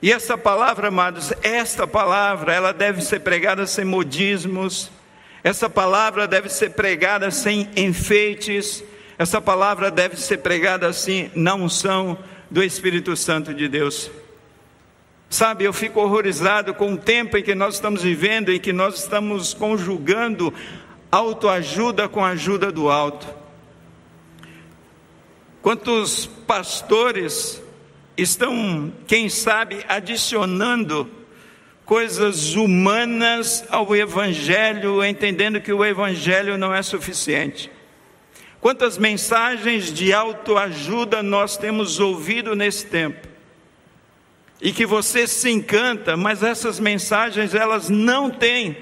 E 0.00 0.12
essa 0.12 0.38
palavra, 0.38 0.88
amados, 0.88 1.32
esta 1.42 1.86
palavra, 1.86 2.54
ela 2.54 2.72
deve 2.72 3.02
ser 3.02 3.20
pregada 3.20 3.66
sem 3.66 3.84
modismos, 3.84 4.90
essa 5.42 5.68
palavra 5.68 6.28
deve 6.28 6.48
ser 6.48 6.70
pregada 6.70 7.30
sem 7.30 7.68
enfeites, 7.76 8.84
essa 9.18 9.40
palavra 9.40 9.90
deve 9.90 10.16
ser 10.16 10.38
pregada 10.38 10.86
assim, 10.86 11.30
na 11.34 11.54
unção 11.54 12.16
do 12.48 12.62
Espírito 12.62 13.16
Santo 13.16 13.52
de 13.52 13.68
Deus. 13.68 14.10
Sabe, 15.30 15.64
eu 15.64 15.72
fico 15.74 16.00
horrorizado 16.00 16.72
com 16.72 16.94
o 16.94 16.96
tempo 16.96 17.36
em 17.36 17.42
que 17.42 17.54
nós 17.54 17.74
estamos 17.74 18.02
vivendo, 18.02 18.50
em 18.50 18.58
que 18.58 18.72
nós 18.72 18.98
estamos 18.98 19.52
conjugando 19.52 20.52
autoajuda 21.12 22.08
com 22.08 22.24
a 22.24 22.30
ajuda 22.30 22.72
do 22.72 22.88
alto. 22.88 23.26
Quantos 25.60 26.24
pastores 26.24 27.62
estão, 28.16 28.92
quem 29.06 29.28
sabe, 29.28 29.84
adicionando 29.86 31.10
coisas 31.84 32.54
humanas 32.54 33.64
ao 33.68 33.94
Evangelho, 33.94 35.04
entendendo 35.04 35.60
que 35.60 35.72
o 35.72 35.84
Evangelho 35.84 36.56
não 36.56 36.74
é 36.74 36.82
suficiente. 36.82 37.70
Quantas 38.60 38.96
mensagens 38.96 39.92
de 39.92 40.12
autoajuda 40.12 41.22
nós 41.22 41.58
temos 41.58 42.00
ouvido 42.00 42.56
nesse 42.56 42.86
tempo? 42.86 43.37
E 44.60 44.72
que 44.72 44.84
você 44.84 45.26
se 45.26 45.50
encanta, 45.50 46.16
mas 46.16 46.42
essas 46.42 46.80
mensagens 46.80 47.54
elas 47.54 47.88
não 47.88 48.28
têm, 48.28 48.76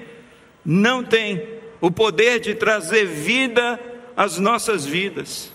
não 0.65 1.03
têm 1.03 1.47
o 1.79 1.91
poder 1.91 2.39
de 2.39 2.55
trazer 2.55 3.05
vida 3.05 3.79
às 4.15 4.39
nossas 4.39 4.85
vidas. 4.85 5.51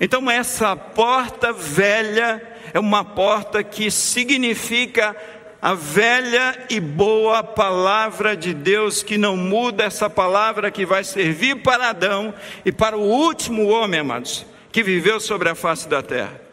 Então 0.00 0.30
essa 0.30 0.76
porta 0.76 1.52
velha 1.52 2.42
é 2.72 2.78
uma 2.78 3.04
porta 3.04 3.62
que 3.62 3.90
significa 3.90 5.16
a 5.60 5.74
velha 5.74 6.66
e 6.68 6.80
boa 6.80 7.42
palavra 7.42 8.36
de 8.36 8.52
Deus 8.52 9.02
que 9.02 9.16
não 9.16 9.36
muda, 9.36 9.84
essa 9.84 10.10
palavra 10.10 10.72
que 10.72 10.84
vai 10.84 11.04
servir 11.04 11.62
para 11.62 11.90
Adão 11.90 12.34
e 12.64 12.72
para 12.72 12.96
o 12.96 13.02
último 13.02 13.68
homem, 13.68 14.00
amados, 14.00 14.44
que 14.72 14.82
viveu 14.82 15.20
sobre 15.20 15.48
a 15.48 15.54
face 15.54 15.88
da 15.88 16.02
terra. 16.02 16.51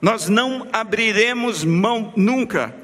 Nós 0.00 0.28
não 0.28 0.66
abriremos 0.72 1.64
mão 1.64 2.12
nunca 2.16 2.74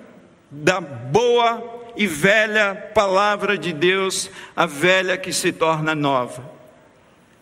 da 0.50 0.80
boa 0.80 1.92
e 1.96 2.06
velha 2.06 2.74
palavra 2.94 3.56
de 3.56 3.72
Deus, 3.72 4.30
a 4.54 4.66
velha 4.66 5.16
que 5.16 5.32
se 5.32 5.50
torna 5.50 5.94
nova, 5.94 6.44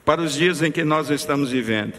para 0.04 0.20
os 0.20 0.34
dias 0.34 0.62
em 0.62 0.70
que 0.70 0.84
nós 0.84 1.10
estamos 1.10 1.50
vivendo. 1.50 1.94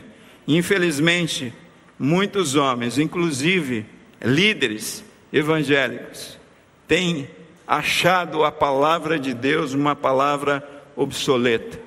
Infelizmente, 0.48 1.54
muitos 2.00 2.56
homens, 2.56 2.98
inclusive 2.98 3.86
líderes 4.22 5.04
evangélicos, 5.34 6.40
têm 6.88 7.30
achado 7.68 8.44
a 8.46 8.52
palavra 8.52 9.20
de 9.20 9.34
Deus 9.34 9.74
uma 9.74 9.96
palavra 9.96 10.64
obsoleta. 10.96 11.80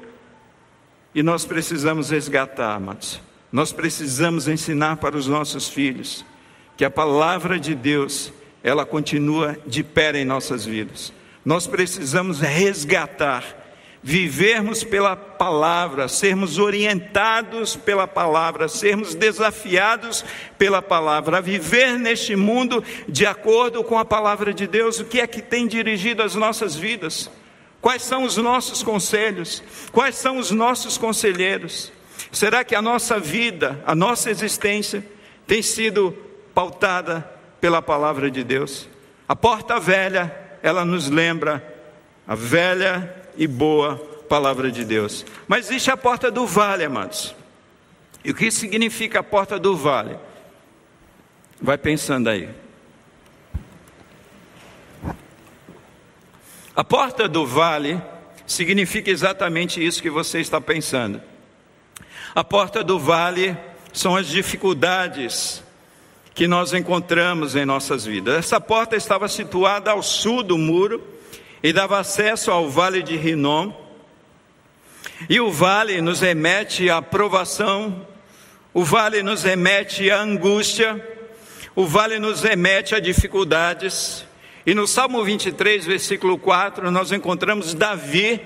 E 1.14 1.22
nós 1.22 1.47
precisamos 1.47 2.11
resgatar, 2.11 2.74
amados. 2.74 3.28
Nós 3.51 3.73
precisamos 3.73 4.47
ensinar 4.47 4.97
para 4.97 5.17
os 5.17 5.27
nossos 5.27 5.69
filhos 5.69 6.25
que 6.77 6.85
a 6.85 6.91
palavra 6.91 7.59
de 7.59 7.75
Deus, 7.75 8.33
ela 8.63 8.85
continua 8.85 9.57
de 9.67 9.83
pé 9.83 10.17
em 10.17 10.25
nossas 10.25 10.65
vidas. 10.65 11.13
Nós 11.45 11.67
precisamos 11.67 12.41
resgatar, 12.41 13.43
vivermos 14.03 14.85
pela 14.85 15.17
palavra, 15.17 16.09
sermos 16.09 16.59
orientados 16.59 17.75
pela 17.75 18.07
palavra, 18.07 18.69
sermos 18.69 19.15
desafiados 19.15 20.25
pela 20.59 20.83
palavra, 20.83 21.39
a 21.39 21.41
viver 21.41 21.99
neste 21.99 22.37
mundo 22.37 22.85
de 23.09 23.27
acordo 23.27 23.83
com 23.83 23.99
a 23.99 24.05
palavra 24.05 24.53
de 24.53 24.67
Deus. 24.67 25.01
O 25.01 25.05
que 25.07 25.21
é 25.21 25.27
que 25.27 25.41
tem 25.41 25.67
dirigido 25.67 26.23
as 26.23 26.35
nossas 26.35 26.77
vidas? 26.77 27.31
Quais 27.81 28.03
são 28.03 28.25
os 28.25 28.37
nossos 28.37 28.83
conselhos? 28.83 29.63
Quais 29.91 30.17
são 30.17 30.37
os 30.37 30.51
nossos 30.51 30.99
conselheiros? 30.99 31.91
Será 32.31 32.64
que 32.64 32.74
a 32.74 32.83
nossa 32.83 33.18
vida, 33.18 33.83
a 33.87 33.95
nossa 33.95 34.31
existência, 34.31 35.05
tem 35.47 35.62
sido 35.62 36.12
pautada 36.55 37.20
pela 37.61 37.81
palavra 37.81 38.31
de 38.31 38.45
Deus? 38.45 38.89
A 39.26 39.35
porta 39.35 39.81
velha, 39.81 40.35
ela 40.62 40.85
nos 40.85 41.09
lembra 41.09 41.62
a 42.26 42.35
velha 42.35 43.14
e 43.37 43.47
boa 43.47 43.97
palavra 44.29 44.70
de 44.70 44.85
Deus. 44.85 45.24
Mas 45.47 45.66
existe 45.66 45.91
a 45.91 45.97
porta 45.97 46.31
do 46.31 46.47
vale, 46.47 46.85
amados. 46.85 47.35
E 48.24 48.31
o 48.31 48.35
que 48.35 48.51
significa 48.51 49.20
a 49.20 49.22
porta 49.22 49.59
do 49.59 49.76
vale? 49.76 50.18
Vai 51.61 51.79
pensando 51.79 52.29
aí. 52.29 52.49
A 56.76 56.85
porta 56.85 57.26
do 57.29 57.47
vale 57.47 58.01
significa 58.47 59.11
exatamente 59.11 59.85
isso 59.85 60.03
que 60.03 60.11
você 60.11 60.41
está 60.41 60.61
pensando. 60.61 61.20
A 62.35 62.45
porta 62.45 62.85
do 62.85 62.99
vale 62.99 63.57
são 63.93 64.14
as 64.14 64.26
dificuldades 64.26 65.62
que 66.35 66.47
nós 66.47 66.72
encontramos 66.72 67.57
em 67.57 67.64
nossas 67.64 68.05
vidas. 68.05 68.37
Essa 68.37 68.61
porta 68.61 68.95
estava 68.95 69.26
situada 69.26 69.91
ao 69.91 70.03
sul 70.03 70.43
do 70.43 70.57
muro 70.57 71.03
e 71.62 71.72
dava 71.72 71.99
acesso 71.99 72.51
ao 72.51 72.68
vale 72.70 73.03
de 73.03 73.16
Rinom. 73.16 73.72
E 75.29 75.41
o 75.41 75.51
vale 75.51 76.01
nos 76.01 76.20
remete 76.20 76.89
à 76.91 77.03
provação, 77.03 78.07
o 78.72 78.85
vale 78.85 79.22
nos 79.22 79.43
remete 79.43 80.11
à 80.11 80.20
angústia, 80.20 81.05
o 81.74 81.85
vale 81.87 82.20
nos 82.20 82.43
remete 82.43 82.95
a 82.95 83.01
dificuldades. 83.01 84.24
E 84.64 84.74
no 84.74 84.87
Salmo 84.87 85.24
23, 85.24 85.87
versículo 85.87 86.39
4, 86.39 86.91
nós 86.91 87.11
encontramos 87.11 87.74
Davi 87.74 88.41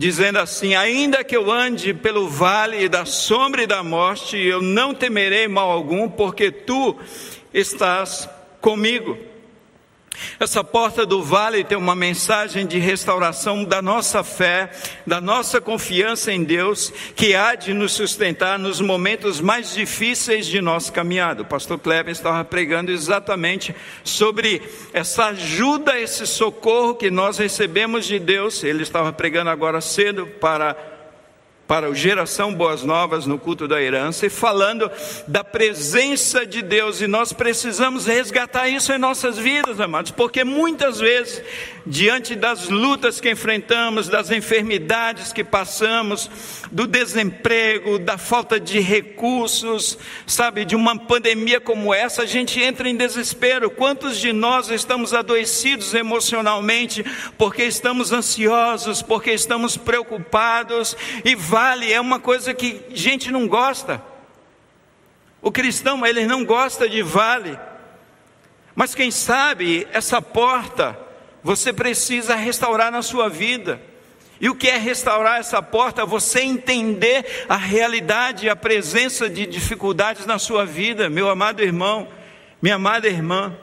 dizendo 0.00 0.38
assim: 0.38 0.74
Ainda 0.74 1.22
que 1.22 1.36
eu 1.36 1.50
ande 1.50 1.92
pelo 1.92 2.26
vale 2.26 2.88
da 2.88 3.04
sombra 3.04 3.64
e 3.64 3.66
da 3.66 3.82
morte, 3.82 4.38
eu 4.38 4.62
não 4.62 4.94
temerei 4.94 5.46
mal 5.46 5.70
algum, 5.70 6.08
porque 6.08 6.50
tu 6.50 6.96
estás 7.52 8.26
comigo. 8.62 9.18
Essa 10.38 10.64
porta 10.64 11.06
do 11.06 11.22
vale 11.22 11.64
tem 11.64 11.78
uma 11.78 11.94
mensagem 11.94 12.66
de 12.66 12.78
restauração 12.78 13.64
da 13.64 13.80
nossa 13.80 14.24
fé, 14.24 14.70
da 15.06 15.20
nossa 15.20 15.60
confiança 15.60 16.32
em 16.32 16.42
Deus, 16.42 16.92
que 17.14 17.34
há 17.34 17.54
de 17.54 17.72
nos 17.72 17.92
sustentar 17.92 18.58
nos 18.58 18.80
momentos 18.80 19.40
mais 19.40 19.72
difíceis 19.72 20.46
de 20.46 20.60
nossa 20.60 20.90
caminhada. 20.90 21.42
O 21.42 21.46
pastor 21.46 21.78
Kleber 21.78 22.12
estava 22.12 22.44
pregando 22.44 22.90
exatamente 22.90 23.74
sobre 24.02 24.62
essa 24.92 25.26
ajuda, 25.26 25.98
esse 25.98 26.26
socorro 26.26 26.94
que 26.94 27.10
nós 27.10 27.38
recebemos 27.38 28.06
de 28.06 28.18
Deus. 28.18 28.64
Ele 28.64 28.82
estava 28.82 29.12
pregando 29.12 29.50
agora 29.50 29.80
cedo 29.80 30.26
para 30.26 30.89
para 31.70 31.88
o 31.88 31.94
Geração 31.94 32.52
Boas 32.52 32.82
Novas 32.82 33.26
no 33.26 33.38
culto 33.38 33.68
da 33.68 33.80
herança 33.80 34.26
e 34.26 34.28
falando 34.28 34.90
da 35.28 35.44
presença 35.44 36.44
de 36.44 36.62
Deus, 36.62 37.00
e 37.00 37.06
nós 37.06 37.32
precisamos 37.32 38.06
resgatar 38.06 38.68
isso 38.68 38.92
em 38.92 38.98
nossas 38.98 39.38
vidas, 39.38 39.78
amados, 39.78 40.10
porque 40.10 40.42
muitas 40.42 40.98
vezes, 40.98 41.40
diante 41.86 42.34
das 42.34 42.68
lutas 42.68 43.20
que 43.20 43.30
enfrentamos, 43.30 44.08
das 44.08 44.30
enfermidades 44.30 45.32
que 45.32 45.42
passamos, 45.42 46.30
do 46.70 46.86
desemprego, 46.86 47.98
da 47.98 48.18
falta 48.18 48.60
de 48.60 48.80
recursos, 48.80 49.98
sabe, 50.26 50.64
de 50.64 50.76
uma 50.76 50.98
pandemia 50.98 51.60
como 51.60 51.92
essa, 51.92 52.22
a 52.22 52.26
gente 52.26 52.60
entra 52.60 52.88
em 52.88 52.96
desespero. 52.96 53.70
Quantos 53.70 54.18
de 54.18 54.32
nós 54.32 54.70
estamos 54.70 55.14
adoecidos 55.14 55.94
emocionalmente 55.94 57.04
porque 57.36 57.64
estamos 57.64 58.12
ansiosos, 58.12 59.02
porque 59.02 59.32
estamos 59.32 59.76
preocupados 59.76 60.96
e 61.24 61.34
vale 61.34 61.92
é 61.92 62.00
uma 62.00 62.20
coisa 62.20 62.54
que 62.54 62.82
gente 62.92 63.30
não 63.30 63.48
gosta. 63.48 64.02
O 65.42 65.50
cristão, 65.50 66.04
ele 66.04 66.26
não 66.26 66.44
gosta 66.44 66.88
de 66.88 67.02
vale. 67.02 67.58
Mas 68.74 68.94
quem 68.94 69.10
sabe 69.10 69.86
essa 69.92 70.20
porta 70.20 71.09
você 71.42 71.72
precisa 71.72 72.34
restaurar 72.34 72.90
na 72.90 73.02
sua 73.02 73.28
vida. 73.28 73.80
E 74.40 74.48
o 74.48 74.54
que 74.54 74.68
é 74.68 74.78
restaurar 74.78 75.38
essa 75.38 75.62
porta? 75.62 76.06
Você 76.06 76.40
entender 76.40 77.44
a 77.48 77.56
realidade, 77.56 78.48
a 78.48 78.56
presença 78.56 79.28
de 79.28 79.46
dificuldades 79.46 80.24
na 80.24 80.38
sua 80.38 80.64
vida, 80.64 81.10
meu 81.10 81.28
amado 81.28 81.62
irmão, 81.62 82.08
minha 82.60 82.76
amada 82.76 83.06
irmã. 83.06 83.54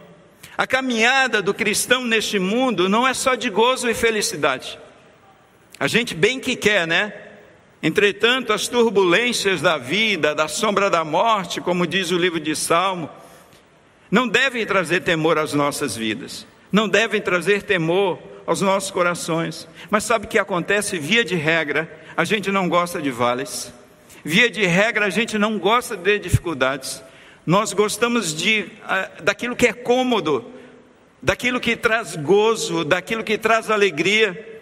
A 0.56 0.68
caminhada 0.68 1.42
do 1.42 1.54
cristão 1.54 2.04
neste 2.04 2.38
mundo 2.38 2.88
não 2.88 3.08
é 3.08 3.14
só 3.14 3.36
de 3.36 3.50
gozo 3.50 3.90
e 3.90 3.94
felicidade. 3.94 4.80
A 5.80 5.88
gente 5.88 6.16
bem 6.16 6.40
que 6.40 6.56
quer, 6.56 6.88
né? 6.88 7.14
Entretanto, 7.82 8.52
as 8.52 8.68
turbulências 8.68 9.62
da 9.62 9.78
vida, 9.78 10.34
da 10.34 10.48
sombra 10.48 10.90
da 10.90 11.04
morte, 11.04 11.62
como 11.62 11.86
diz 11.86 12.10
o 12.10 12.18
livro 12.18 12.40
de 12.40 12.56
Salmo, 12.56 13.10
não 14.10 14.28
devem 14.28 14.66
trazer 14.66 15.02
temor 15.02 15.38
às 15.38 15.54
nossas 15.54 15.96
vidas, 15.96 16.46
não 16.72 16.88
devem 16.88 17.22
trazer 17.22 17.64
temor 17.64 18.20
aos 18.46 18.62
nossos 18.62 18.92
corações. 18.92 19.68
Mas 19.90 20.04
sabe 20.04 20.26
o 20.26 20.30
que 20.30 20.40
acontece? 20.40 20.98
Via 20.98 21.24
de 21.24 21.36
regra, 21.36 21.92
a 22.16 22.24
gente 22.24 22.52
não 22.52 22.68
gosta 22.70 23.02
de 23.02 23.12
vales, 23.12 23.74
via 24.24 24.50
de 24.50 24.66
regra, 24.66 25.06
a 25.06 25.10
gente 25.10 25.38
não 25.38 25.58
gosta 25.60 25.96
de 25.96 26.18
dificuldades, 26.20 27.04
nós 27.46 27.72
gostamos 27.74 28.36
de, 28.36 28.70
ah, 28.84 29.10
daquilo 29.24 29.56
que 29.56 29.68
é 29.68 29.74
cômodo, 29.74 30.46
daquilo 31.22 31.60
que 31.60 31.76
traz 31.76 32.16
gozo, 32.16 32.84
daquilo 32.84 33.24
que 33.24 33.38
traz 33.38 33.70
alegria. 33.70 34.56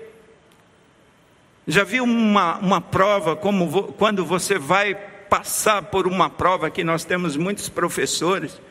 Já 1.67 1.83
viu 1.83 2.03
uma, 2.03 2.57
uma 2.59 2.79
prova, 2.79 3.35
como 3.35 3.93
quando 3.93 4.23
você 4.23 4.59
vai 4.59 4.93
passar 4.93 5.81
por 5.83 6.05
uma 6.05 6.29
prova, 6.29 6.69
que 6.69 6.83
nós 6.83 7.03
temos 7.03 7.35
muitos 7.35 7.69
professores, 7.69 8.61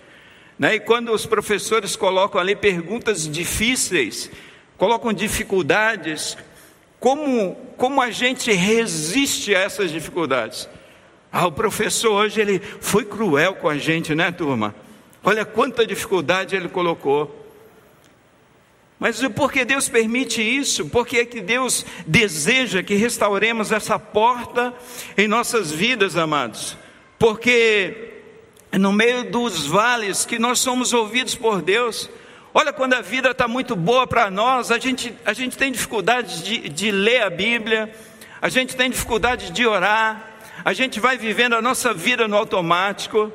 né? 0.58 0.76
e 0.76 0.80
quando 0.80 1.12
os 1.12 1.26
professores 1.26 1.96
colocam 1.96 2.40
ali 2.40 2.54
perguntas 2.54 3.28
difíceis, 3.28 4.30
colocam 4.76 5.12
dificuldades, 5.12 6.36
como, 7.00 7.54
como 7.76 8.00
a 8.00 8.10
gente 8.10 8.52
resiste 8.52 9.54
a 9.54 9.60
essas 9.60 9.90
dificuldades? 9.90 10.68
Ah, 11.30 11.46
o 11.46 11.52
professor 11.52 12.12
hoje 12.12 12.40
ele 12.40 12.60
foi 12.80 13.04
cruel 13.04 13.54
com 13.56 13.68
a 13.68 13.76
gente, 13.76 14.14
né, 14.14 14.30
turma? 14.30 14.74
Olha 15.22 15.44
quanta 15.44 15.86
dificuldade 15.86 16.54
ele 16.54 16.68
colocou. 16.68 17.44
Mas 18.98 19.20
por 19.28 19.52
que 19.52 19.64
Deus 19.64 19.88
permite 19.88 20.40
isso? 20.40 20.86
Por 20.86 21.06
que 21.06 21.18
é 21.18 21.24
que 21.26 21.40
Deus 21.40 21.84
deseja 22.06 22.82
que 22.82 22.94
restauremos 22.94 23.72
essa 23.72 23.98
porta 23.98 24.72
em 25.16 25.26
nossas 25.26 25.72
vidas, 25.72 26.16
amados? 26.16 26.78
Porque 27.18 28.13
no 28.78 28.92
meio 28.92 29.30
dos 29.30 29.66
vales 29.66 30.24
que 30.24 30.38
nós 30.38 30.58
somos 30.58 30.92
ouvidos 30.92 31.34
por 31.34 31.62
Deus. 31.62 32.10
Olha, 32.52 32.72
quando 32.72 32.94
a 32.94 33.00
vida 33.00 33.30
está 33.30 33.48
muito 33.48 33.74
boa 33.74 34.06
para 34.06 34.30
nós, 34.30 34.70
a 34.70 34.78
gente, 34.78 35.14
a 35.24 35.32
gente 35.32 35.56
tem 35.56 35.72
dificuldade 35.72 36.42
de, 36.42 36.68
de 36.68 36.90
ler 36.90 37.22
a 37.22 37.30
Bíblia, 37.30 37.92
a 38.40 38.48
gente 38.48 38.76
tem 38.76 38.90
dificuldade 38.90 39.50
de 39.50 39.66
orar, 39.66 40.30
a 40.64 40.72
gente 40.72 41.00
vai 41.00 41.16
vivendo 41.16 41.54
a 41.54 41.62
nossa 41.62 41.92
vida 41.92 42.28
no 42.28 42.36
automático. 42.36 43.32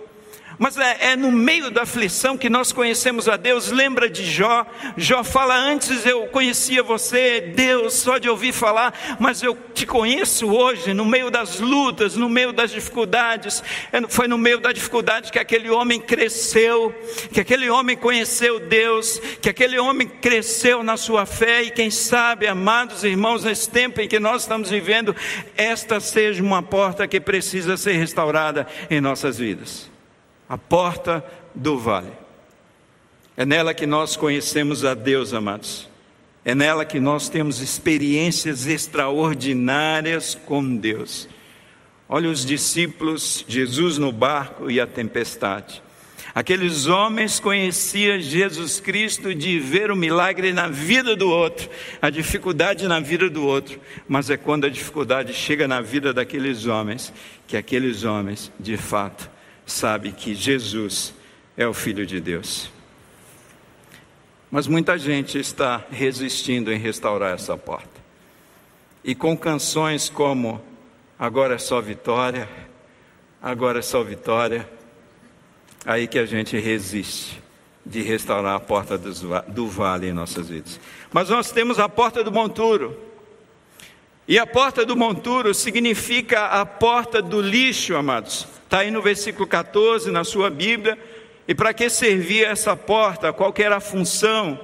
Mas 0.59 0.77
é, 0.77 1.11
é, 1.11 1.15
no 1.15 1.31
meio 1.31 1.71
da 1.71 1.83
aflição 1.83 2.37
que 2.37 2.49
nós 2.49 2.73
conhecemos 2.73 3.29
a 3.29 3.37
Deus. 3.37 3.71
Lembra 3.71 4.09
de 4.09 4.29
Jó? 4.29 4.65
Jó 4.97 5.23
fala: 5.23 5.55
Antes 5.55 6.05
eu 6.05 6.27
conhecia 6.27 6.83
você, 6.83 7.39
Deus, 7.55 7.93
só 7.93 8.17
de 8.17 8.29
ouvir 8.29 8.51
falar, 8.51 9.17
mas 9.17 9.41
eu 9.41 9.57
te 9.73 9.85
conheço 9.85 10.47
hoje, 10.51 10.93
no 10.93 11.05
meio 11.05 11.31
das 11.31 11.61
lutas, 11.61 12.17
no 12.17 12.27
meio 12.27 12.51
das 12.51 12.71
dificuldades. 12.71 13.63
É, 13.93 14.01
foi 14.09 14.27
no 14.27 14.37
meio 14.37 14.59
da 14.59 14.73
dificuldade 14.73 15.31
que 15.31 15.39
aquele 15.39 15.69
homem 15.69 15.97
cresceu, 15.97 16.93
que 17.31 17.39
aquele 17.39 17.69
homem 17.69 17.95
conheceu 17.95 18.59
Deus, 18.59 19.17
que 19.41 19.47
aquele 19.47 19.79
homem 19.79 20.09
cresceu 20.09 20.83
na 20.83 20.97
sua 20.97 21.25
fé. 21.25 21.63
E 21.63 21.71
quem 21.71 21.89
sabe, 21.89 22.47
amados 22.47 23.05
irmãos, 23.05 23.45
nesse 23.45 23.69
tempo 23.69 24.01
em 24.01 24.09
que 24.09 24.19
nós 24.19 24.41
estamos 24.41 24.69
vivendo, 24.69 25.15
esta 25.55 26.01
seja 26.01 26.43
uma 26.43 26.61
porta 26.61 27.07
que 27.07 27.21
precisa 27.21 27.77
ser 27.77 27.93
restaurada 27.93 28.67
em 28.89 28.99
nossas 28.99 29.37
vidas 29.37 29.88
a 30.49 30.57
porta 30.57 31.23
do 31.53 31.77
vale. 31.77 32.11
É 33.37 33.45
nela 33.45 33.73
que 33.73 33.85
nós 33.85 34.17
conhecemos 34.17 34.83
a 34.83 34.95
Deus, 34.95 35.33
amados. 35.33 35.87
É 36.43 36.55
nela 36.55 36.83
que 36.83 36.99
nós 36.99 37.29
temos 37.29 37.61
experiências 37.61 38.65
extraordinárias 38.65 40.33
com 40.33 40.75
Deus. 40.75 41.29
Olha 42.07 42.29
os 42.29 42.43
discípulos, 42.43 43.45
Jesus 43.47 43.99
no 43.99 44.11
barco 44.11 44.71
e 44.71 44.81
a 44.81 44.87
tempestade. 44.87 45.83
Aqueles 46.33 46.87
homens 46.87 47.39
conheciam 47.39 48.19
Jesus 48.19 48.79
Cristo 48.79 49.33
de 49.33 49.59
ver 49.59 49.91
o 49.91 49.95
milagre 49.95 50.51
na 50.51 50.67
vida 50.67 51.15
do 51.15 51.29
outro, 51.29 51.69
a 52.01 52.09
dificuldade 52.09 52.87
na 52.87 52.99
vida 52.99 53.29
do 53.29 53.45
outro, 53.45 53.79
mas 54.07 54.29
é 54.29 54.37
quando 54.37 54.65
a 54.65 54.69
dificuldade 54.69 55.33
chega 55.33 55.67
na 55.67 55.81
vida 55.81 56.13
daqueles 56.13 56.65
homens 56.65 57.13
que 57.47 57.57
aqueles 57.57 58.03
homens, 58.03 58.51
de 58.59 58.77
fato, 58.77 59.29
sabem 59.71 60.11
que 60.11 60.35
Jesus 60.35 61.13
é 61.55 61.67
o 61.67 61.73
Filho 61.73 62.05
de 62.05 62.19
Deus. 62.19 62.69
Mas 64.51 64.67
muita 64.67 64.97
gente 64.97 65.37
está 65.37 65.85
resistindo 65.91 66.71
em 66.71 66.77
restaurar 66.77 67.33
essa 67.33 67.55
porta. 67.55 67.99
E 69.03 69.13
com 69.13 69.37
canções 69.37 70.09
como 70.09 70.61
Agora 71.19 71.55
é 71.55 71.57
só 71.57 71.81
vitória, 71.81 72.47
agora 73.41 73.79
é 73.79 73.81
só 73.81 74.01
vitória, 74.01 74.69
aí 75.85 76.07
que 76.07 76.17
a 76.17 76.25
gente 76.25 76.57
resiste 76.57 77.43
de 77.85 78.01
restaurar 78.01 78.55
a 78.55 78.59
porta 78.59 78.97
do 78.97 79.67
vale 79.67 80.07
em 80.07 80.13
nossas 80.13 80.47
vidas. 80.47 80.79
Mas 81.11 81.27
nós 81.27 81.51
temos 81.51 81.77
a 81.77 81.89
porta 81.89 82.23
do 82.23 82.31
monturo. 82.31 82.97
E 84.29 84.37
a 84.37 84.45
porta 84.45 84.85
do 84.85 84.95
monturo 84.95 85.55
significa 85.55 86.45
a 86.45 86.63
porta 86.63 87.19
do 87.19 87.41
lixo, 87.41 87.95
amados. 87.95 88.47
Está 88.63 88.81
aí 88.81 88.91
no 88.91 89.01
versículo 89.01 89.47
14 89.47 90.11
na 90.11 90.23
sua 90.23 90.51
Bíblia. 90.51 90.99
E 91.47 91.55
para 91.55 91.73
que 91.73 91.89
servia 91.89 92.49
essa 92.49 92.75
porta? 92.75 93.33
Qual 93.33 93.51
era 93.57 93.77
a 93.77 93.79
função? 93.79 94.59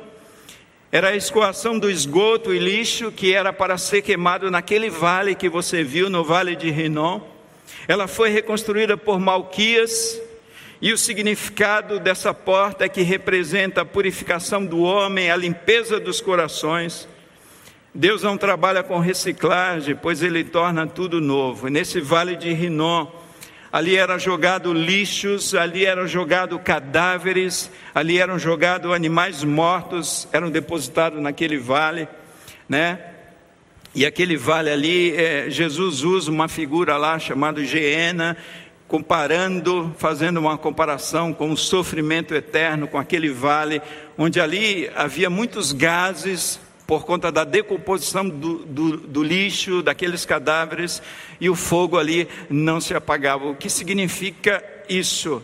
Era 0.91 1.07
a 1.07 1.15
escoação 1.15 1.79
do 1.79 1.89
esgoto 1.89 2.53
e 2.53 2.59
lixo 2.59 3.11
que 3.11 3.33
era 3.33 3.51
para 3.51 3.75
ser 3.79 4.03
queimado 4.03 4.51
naquele 4.51 4.87
vale 4.87 5.33
que 5.33 5.49
você 5.49 5.83
viu, 5.83 6.11
no 6.11 6.23
vale 6.23 6.55
de 6.55 6.69
Rinom. 6.69 7.21
Ela 7.87 8.07
foi 8.07 8.29
reconstruída 8.29 8.95
por 8.95 9.19
Malquias, 9.19 10.21
e 10.79 10.93
o 10.93 10.97
significado 10.97 11.99
dessa 11.99 12.35
porta 12.35 12.85
é 12.85 12.89
que 12.89 13.01
representa 13.01 13.81
a 13.81 13.85
purificação 13.85 14.63
do 14.63 14.81
homem, 14.81 15.31
a 15.31 15.35
limpeza 15.35 15.99
dos 15.99 16.21
corações. 16.21 17.07
Deus 17.97 18.23
não 18.23 18.37
trabalha 18.37 18.83
com 18.83 18.99
reciclagem, 18.99 19.95
pois 19.95 20.21
ele 20.21 20.43
torna 20.43 20.85
tudo 20.85 21.21
novo. 21.21 21.69
E 21.69 21.71
nesse 21.71 22.01
vale 22.01 22.35
de 22.35 22.51
Rinom, 22.51 23.07
ali 23.71 23.95
eram 23.95 24.19
jogados 24.19 24.75
lixos, 24.75 25.55
ali 25.55 25.85
eram 25.85 26.05
jogados 26.05 26.59
cadáveres, 26.61 27.71
ali 27.93 28.19
eram 28.19 28.37
jogados 28.37 28.91
animais 28.91 29.45
mortos, 29.45 30.27
eram 30.33 30.51
depositados 30.51 31.21
naquele 31.21 31.57
vale, 31.57 32.05
né? 32.67 32.99
E 33.93 34.05
aquele 34.05 34.35
vale 34.35 34.69
ali, 34.69 35.15
é, 35.15 35.49
Jesus 35.49 36.03
usa 36.03 36.29
uma 36.29 36.49
figura 36.49 36.97
lá 36.97 37.17
chamada 37.17 37.63
Geena, 37.63 38.35
comparando, 38.89 39.95
fazendo 39.97 40.41
uma 40.41 40.57
comparação 40.57 41.33
com 41.33 41.49
o 41.49 41.55
sofrimento 41.55 42.35
eterno, 42.35 42.89
com 42.89 42.97
aquele 42.97 43.29
vale, 43.29 43.81
onde 44.17 44.41
ali 44.41 44.91
havia 44.97 45.29
muitos 45.29 45.71
gases, 45.71 46.59
por 46.87 47.05
conta 47.05 47.31
da 47.31 47.43
decomposição 47.43 48.27
do, 48.27 48.59
do, 48.65 48.97
do, 48.97 49.23
lixo, 49.23 49.81
daqueles 49.81 50.25
cadáveres, 50.25 51.01
e 51.39 51.49
o 51.49 51.55
fogo 51.55 51.97
ali 51.97 52.27
não 52.49 52.79
se 52.79 52.93
apagava. 52.93 53.45
O 53.45 53.55
que 53.55 53.69
significa 53.69 54.63
isso? 54.87 55.41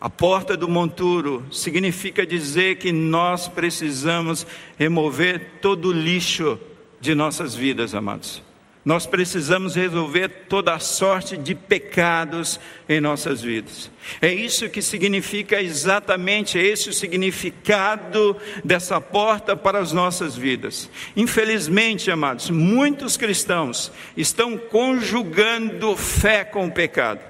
A 0.00 0.08
porta 0.08 0.56
do 0.56 0.68
monturo 0.68 1.44
significa 1.52 2.26
dizer 2.26 2.76
que 2.76 2.90
nós 2.90 3.48
precisamos 3.48 4.46
remover 4.78 5.58
todo 5.60 5.88
o 5.88 5.92
lixo 5.92 6.58
de 7.00 7.14
nossas 7.14 7.54
vidas, 7.54 7.94
amados. 7.94 8.49
Nós 8.82 9.04
precisamos 9.04 9.74
resolver 9.74 10.28
toda 10.48 10.72
a 10.72 10.78
sorte 10.78 11.36
de 11.36 11.54
pecados 11.54 12.58
em 12.88 12.98
nossas 12.98 13.42
vidas. 13.42 13.90
É 14.22 14.32
isso 14.32 14.70
que 14.70 14.80
significa 14.80 15.60
exatamente, 15.60 16.58
é 16.58 16.62
esse 16.62 16.88
o 16.88 16.92
significado 16.92 18.34
dessa 18.64 18.98
porta 18.98 19.54
para 19.54 19.78
as 19.78 19.92
nossas 19.92 20.34
vidas. 20.34 20.88
Infelizmente, 21.14 22.10
amados, 22.10 22.48
muitos 22.48 23.18
cristãos 23.18 23.92
estão 24.16 24.56
conjugando 24.56 25.94
fé 25.94 26.42
com 26.42 26.66
o 26.66 26.72
pecado. 26.72 27.20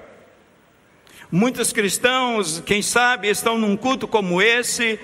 Muitos 1.29 1.73
cristãos, 1.73 2.63
quem 2.65 2.81
sabe, 2.81 3.29
estão 3.29 3.57
num 3.57 3.75
culto 3.75 4.07
como 4.07 4.41
esse, 4.41 4.97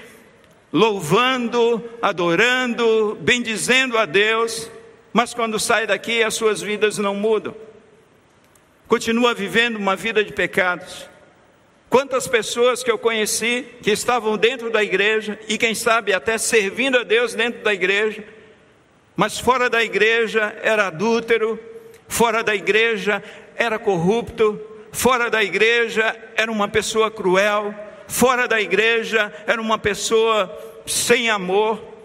louvando, 0.72 1.84
adorando, 2.02 3.18
bendizendo 3.22 3.98
a 3.98 4.06
Deus, 4.06 4.70
mas 5.14 5.34
quando 5.34 5.60
sai 5.60 5.88
daqui 5.88 6.24
as 6.24 6.36
suas 6.36 6.62
vidas 6.62 6.98
não 6.98 7.16
mudam. 7.16 7.56
Continua 8.88 9.34
vivendo 9.34 9.76
uma 9.76 9.96
vida 9.96 10.24
de 10.24 10.32
pecados. 10.32 11.10
Quantas 11.90 12.28
pessoas 12.28 12.84
que 12.84 12.92
eu 12.92 12.98
conheci 12.98 13.66
que 13.82 13.92
estavam 13.92 14.38
dentro 14.38 14.70
da 14.70 14.84
igreja 14.84 15.40
e 15.48 15.58
quem 15.58 15.74
sabe 15.74 16.14
até 16.14 16.38
servindo 16.38 16.98
a 16.98 17.04
Deus 17.04 17.34
dentro 17.34 17.64
da 17.64 17.74
igreja, 17.74 18.24
mas 19.16 19.40
fora 19.40 19.70
da 19.70 19.84
igreja 19.84 20.56
era 20.62 20.88
adúltero, 20.88 21.60
fora 22.08 22.44
da 22.44 22.54
igreja 22.54 23.24
era 23.56 23.80
corrupto, 23.80 24.62
fora 24.92 25.30
da 25.30 25.44
igreja 25.44 26.16
era 26.36 26.52
uma 26.52 26.68
pessoa 26.68 27.10
cruel, 27.10 27.74
fora 28.08 28.48
da 28.48 28.62
igreja 28.62 29.34
era 29.46 29.62
uma 29.62 29.78
pessoa 29.78 30.56
sem 30.86 31.30
amor 31.30 31.97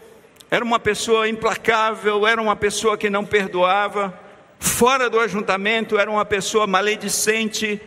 era 0.53 0.63
uma 0.63 0.79
pessoa 0.79 1.27
implacável, 1.27 2.27
era 2.27 2.39
uma 2.39 2.55
pessoa 2.55 2.99
que 2.99 3.09
não 3.09 3.25
perdoava. 3.25 4.13
Fora 4.59 5.09
do 5.09 5.19
ajuntamento, 5.19 5.99
era 5.99 6.11
uma 6.11 6.27
pessoa 6.27 6.67
maledicente. 6.67 7.81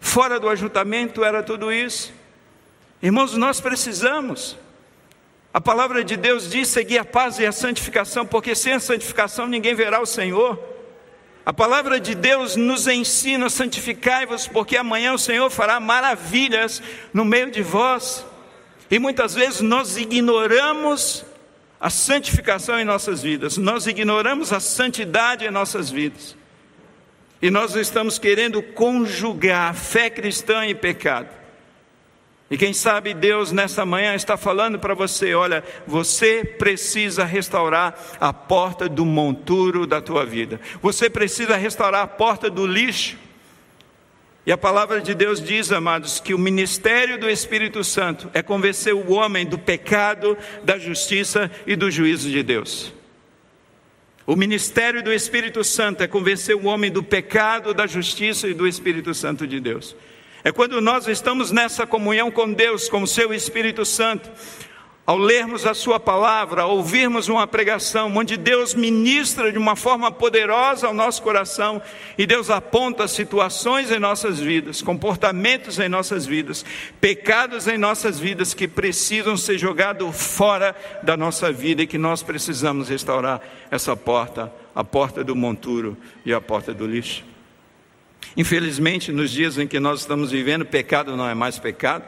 Fora 0.00 0.40
do 0.40 0.48
ajuntamento, 0.48 1.22
era 1.22 1.42
tudo 1.42 1.70
isso. 1.70 2.14
Irmãos, 3.02 3.36
nós 3.36 3.60
precisamos. 3.60 4.56
A 5.52 5.60
palavra 5.60 6.02
de 6.02 6.16
Deus 6.16 6.48
diz 6.48 6.68
seguir 6.68 6.96
a 6.96 7.04
paz 7.04 7.38
e 7.38 7.44
a 7.44 7.52
santificação, 7.52 8.24
porque 8.24 8.54
sem 8.54 8.72
a 8.72 8.80
santificação 8.80 9.46
ninguém 9.46 9.74
verá 9.74 10.00
o 10.00 10.06
Senhor. 10.06 10.58
A 11.44 11.52
palavra 11.52 12.00
de 12.00 12.14
Deus 12.14 12.56
nos 12.56 12.86
ensina: 12.86 13.50
santificai-vos, 13.50 14.48
porque 14.48 14.78
amanhã 14.78 15.12
o 15.12 15.18
Senhor 15.18 15.50
fará 15.50 15.78
maravilhas 15.78 16.82
no 17.12 17.26
meio 17.26 17.50
de 17.50 17.60
vós. 17.60 18.24
E 18.90 18.98
muitas 18.98 19.34
vezes 19.34 19.60
nós 19.60 19.98
ignoramos 19.98 21.22
a 21.80 21.90
santificação 21.90 22.80
em 22.80 22.84
nossas 22.84 23.22
vidas, 23.22 23.56
nós 23.56 23.86
ignoramos 23.86 24.52
a 24.52 24.60
santidade 24.60 25.44
em 25.44 25.50
nossas 25.50 25.90
vidas. 25.90 26.36
E 27.40 27.50
nós 27.50 27.74
estamos 27.76 28.18
querendo 28.18 28.62
conjugar 28.62 29.74
fé 29.74 30.08
cristã 30.08 30.66
e 30.66 30.74
pecado. 30.74 31.28
E 32.50 32.56
quem 32.56 32.72
sabe 32.72 33.12
Deus 33.12 33.50
nessa 33.50 33.84
manhã 33.84 34.14
está 34.14 34.36
falando 34.36 34.78
para 34.78 34.94
você: 34.94 35.34
olha, 35.34 35.64
você 35.86 36.44
precisa 36.44 37.24
restaurar 37.24 37.98
a 38.20 38.32
porta 38.32 38.88
do 38.88 39.04
monturo 39.04 39.86
da 39.86 40.00
tua 40.00 40.24
vida, 40.24 40.60
você 40.80 41.10
precisa 41.10 41.56
restaurar 41.56 42.02
a 42.02 42.06
porta 42.06 42.48
do 42.48 42.66
lixo, 42.66 43.18
e 44.46 44.52
a 44.52 44.56
palavra 44.56 45.00
de 45.00 45.12
Deus 45.12 45.42
diz, 45.42 45.72
amados, 45.72 46.20
que 46.20 46.32
o 46.32 46.38
ministério 46.38 47.18
do 47.18 47.28
Espírito 47.28 47.82
Santo 47.82 48.30
é 48.32 48.44
convencer 48.44 48.94
o 48.94 49.10
homem 49.10 49.44
do 49.44 49.58
pecado, 49.58 50.38
da 50.62 50.78
justiça 50.78 51.50
e 51.66 51.74
do 51.74 51.90
juízo 51.90 52.30
de 52.30 52.44
Deus. 52.44 52.94
O 54.24 54.36
ministério 54.36 55.02
do 55.02 55.12
Espírito 55.12 55.64
Santo 55.64 56.04
é 56.04 56.06
convencer 56.06 56.54
o 56.54 56.66
homem 56.66 56.92
do 56.92 57.02
pecado, 57.02 57.74
da 57.74 57.88
justiça 57.88 58.46
e 58.46 58.54
do 58.54 58.68
Espírito 58.68 59.12
Santo 59.12 59.48
de 59.48 59.58
Deus. 59.58 59.96
É 60.44 60.52
quando 60.52 60.80
nós 60.80 61.08
estamos 61.08 61.50
nessa 61.50 61.84
comunhão 61.84 62.30
com 62.30 62.52
Deus, 62.52 62.88
com 62.88 63.02
o 63.02 63.06
seu 63.06 63.34
Espírito 63.34 63.84
Santo, 63.84 64.30
ao 65.06 65.16
lermos 65.16 65.64
a 65.64 65.72
Sua 65.72 66.00
palavra, 66.00 66.62
ao 66.62 66.76
ouvirmos 66.76 67.28
uma 67.28 67.46
pregação, 67.46 68.12
onde 68.14 68.36
Deus 68.36 68.74
ministra 68.74 69.52
de 69.52 69.58
uma 69.58 69.76
forma 69.76 70.10
poderosa 70.10 70.88
ao 70.88 70.92
nosso 70.92 71.22
coração 71.22 71.80
e 72.18 72.26
Deus 72.26 72.50
aponta 72.50 73.06
situações 73.06 73.92
em 73.92 74.00
nossas 74.00 74.40
vidas, 74.40 74.82
comportamentos 74.82 75.78
em 75.78 75.88
nossas 75.88 76.26
vidas, 76.26 76.64
pecados 77.00 77.68
em 77.68 77.78
nossas 77.78 78.18
vidas 78.18 78.52
que 78.52 78.66
precisam 78.66 79.36
ser 79.36 79.56
jogados 79.56 80.20
fora 80.20 80.74
da 81.04 81.16
nossa 81.16 81.52
vida 81.52 81.82
e 81.82 81.86
que 81.86 81.98
nós 81.98 82.24
precisamos 82.24 82.88
restaurar 82.88 83.40
essa 83.70 83.96
porta, 83.96 84.52
a 84.74 84.82
porta 84.82 85.22
do 85.22 85.36
monturo 85.36 85.96
e 86.24 86.34
a 86.34 86.40
porta 86.40 86.74
do 86.74 86.84
lixo. 86.84 87.24
Infelizmente, 88.36 89.12
nos 89.12 89.30
dias 89.30 89.56
em 89.56 89.68
que 89.68 89.78
nós 89.78 90.00
estamos 90.00 90.32
vivendo, 90.32 90.64
pecado 90.66 91.16
não 91.16 91.28
é 91.28 91.34
mais 91.34 91.60
pecado, 91.60 92.04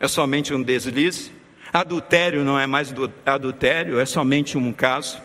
é 0.00 0.08
somente 0.08 0.52
um 0.52 0.60
deslize 0.60 1.39
Adultério 1.72 2.44
não 2.44 2.58
é 2.58 2.66
mais 2.66 2.92
adultério, 3.24 4.00
é 4.00 4.04
somente 4.04 4.58
um 4.58 4.72
caso. 4.72 5.20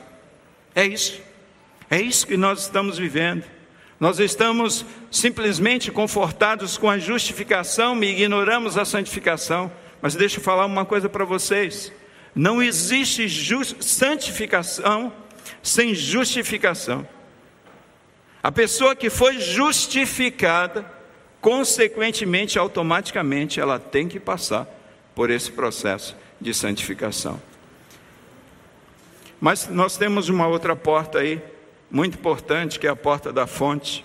É 0.75 0.85
isso. 0.85 1.19
É 1.89 1.99
isso 1.99 2.27
que 2.27 2.37
nós 2.37 2.61
estamos 2.61 2.97
vivendo. 2.97 3.43
Nós 3.99 4.19
estamos 4.19 4.85
simplesmente 5.09 5.91
confortados 5.91 6.77
com 6.77 6.89
a 6.89 6.99
justificação 6.99 8.01
e 8.03 8.11
ignoramos 8.11 8.77
a 8.77 8.85
santificação. 8.85 9.71
Mas 10.01 10.15
deixa 10.15 10.37
eu 10.37 10.43
falar 10.43 10.65
uma 10.65 10.85
coisa 10.85 11.09
para 11.09 11.25
vocês: 11.25 11.91
não 12.35 12.61
existe 12.61 13.27
santificação 13.79 15.11
sem 15.63 15.95
justificação. 15.95 17.07
A 18.43 18.51
pessoa 18.51 18.95
que 18.95 19.09
foi 19.09 19.39
justificada, 19.39 20.85
consequentemente, 21.41 22.59
automaticamente, 22.59 23.59
ela 23.59 23.79
tem 23.79 24.07
que 24.07 24.19
passar 24.19 24.67
por 25.15 25.31
esse 25.31 25.51
processo 25.51 26.15
de 26.39 26.53
santificação. 26.53 27.41
Mas 29.39 29.67
nós 29.67 29.97
temos 29.97 30.29
uma 30.29 30.47
outra 30.47 30.75
porta 30.75 31.19
aí, 31.19 31.41
muito 31.91 32.17
importante, 32.17 32.79
que 32.79 32.87
é 32.87 32.89
a 32.89 32.95
porta 32.95 33.31
da 33.31 33.45
fonte. 33.45 34.03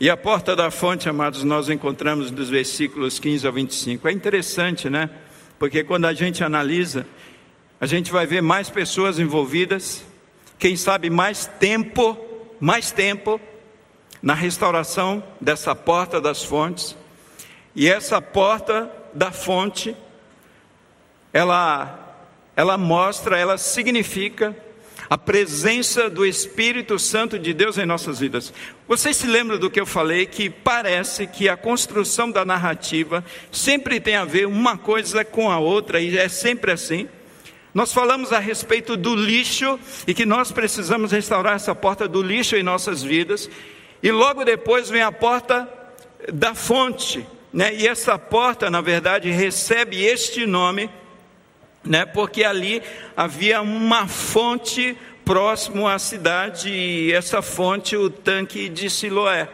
E 0.00 0.10
a 0.10 0.16
porta 0.16 0.56
da 0.56 0.70
fonte, 0.70 1.08
amados, 1.08 1.44
nós 1.44 1.68
encontramos 1.68 2.30
dos 2.30 2.48
versículos 2.48 3.18
15 3.18 3.46
ao 3.46 3.52
25. 3.52 4.08
É 4.08 4.12
interessante, 4.12 4.90
né? 4.90 5.10
Porque 5.58 5.84
quando 5.84 6.06
a 6.06 6.12
gente 6.12 6.42
analisa, 6.42 7.06
a 7.80 7.86
gente 7.86 8.10
vai 8.10 8.26
ver 8.26 8.40
mais 8.40 8.68
pessoas 8.70 9.18
envolvidas, 9.18 10.04
quem 10.58 10.76
sabe 10.76 11.10
mais 11.10 11.46
tempo, 11.46 12.16
mais 12.60 12.90
tempo 12.90 13.40
na 14.22 14.34
restauração 14.34 15.22
dessa 15.40 15.74
porta 15.74 16.20
das 16.20 16.42
fontes. 16.44 16.96
E 17.74 17.88
essa 17.88 18.20
porta 18.20 18.90
da 19.14 19.30
fonte, 19.30 19.96
ela 21.32 21.98
ela 22.54 22.76
mostra, 22.76 23.38
ela 23.38 23.56
significa 23.56 24.54
a 25.08 25.18
presença 25.18 26.08
do 26.08 26.24
Espírito 26.24 26.98
Santo 26.98 27.38
de 27.38 27.52
Deus 27.52 27.76
em 27.76 27.84
nossas 27.84 28.20
vidas. 28.20 28.52
Vocês 28.88 29.16
se 29.16 29.26
lembram 29.26 29.58
do 29.58 29.70
que 29.70 29.80
eu 29.80 29.86
falei? 29.86 30.26
Que 30.26 30.48
parece 30.48 31.26
que 31.26 31.48
a 31.48 31.56
construção 31.56 32.30
da 32.30 32.44
narrativa 32.44 33.24
sempre 33.50 34.00
tem 34.00 34.16
a 34.16 34.24
ver 34.24 34.46
uma 34.46 34.76
coisa 34.78 35.24
com 35.24 35.50
a 35.50 35.58
outra, 35.58 36.00
e 36.00 36.16
é 36.16 36.28
sempre 36.28 36.72
assim. 36.72 37.08
Nós 37.74 37.92
falamos 37.92 38.32
a 38.32 38.38
respeito 38.38 38.96
do 38.96 39.14
lixo 39.14 39.78
e 40.06 40.12
que 40.12 40.26
nós 40.26 40.52
precisamos 40.52 41.10
restaurar 41.10 41.56
essa 41.56 41.74
porta 41.74 42.06
do 42.06 42.22
lixo 42.22 42.54
em 42.54 42.62
nossas 42.62 43.02
vidas, 43.02 43.50
e 44.02 44.10
logo 44.10 44.44
depois 44.44 44.90
vem 44.90 45.02
a 45.02 45.12
porta 45.12 45.68
da 46.32 46.54
fonte, 46.54 47.26
né? 47.52 47.74
e 47.74 47.86
essa 47.86 48.18
porta, 48.18 48.70
na 48.70 48.80
verdade, 48.80 49.30
recebe 49.30 50.02
este 50.02 50.46
nome 50.46 50.88
né? 51.84 52.04
Porque 52.06 52.44
ali 52.44 52.82
havia 53.16 53.60
uma 53.60 54.06
fonte 54.06 54.96
próximo 55.24 55.86
à 55.88 55.98
cidade 55.98 56.70
e 56.70 57.12
essa 57.12 57.42
fonte 57.42 57.96
o 57.96 58.10
tanque 58.10 58.68
de 58.68 58.88
Siloé. 58.88 59.48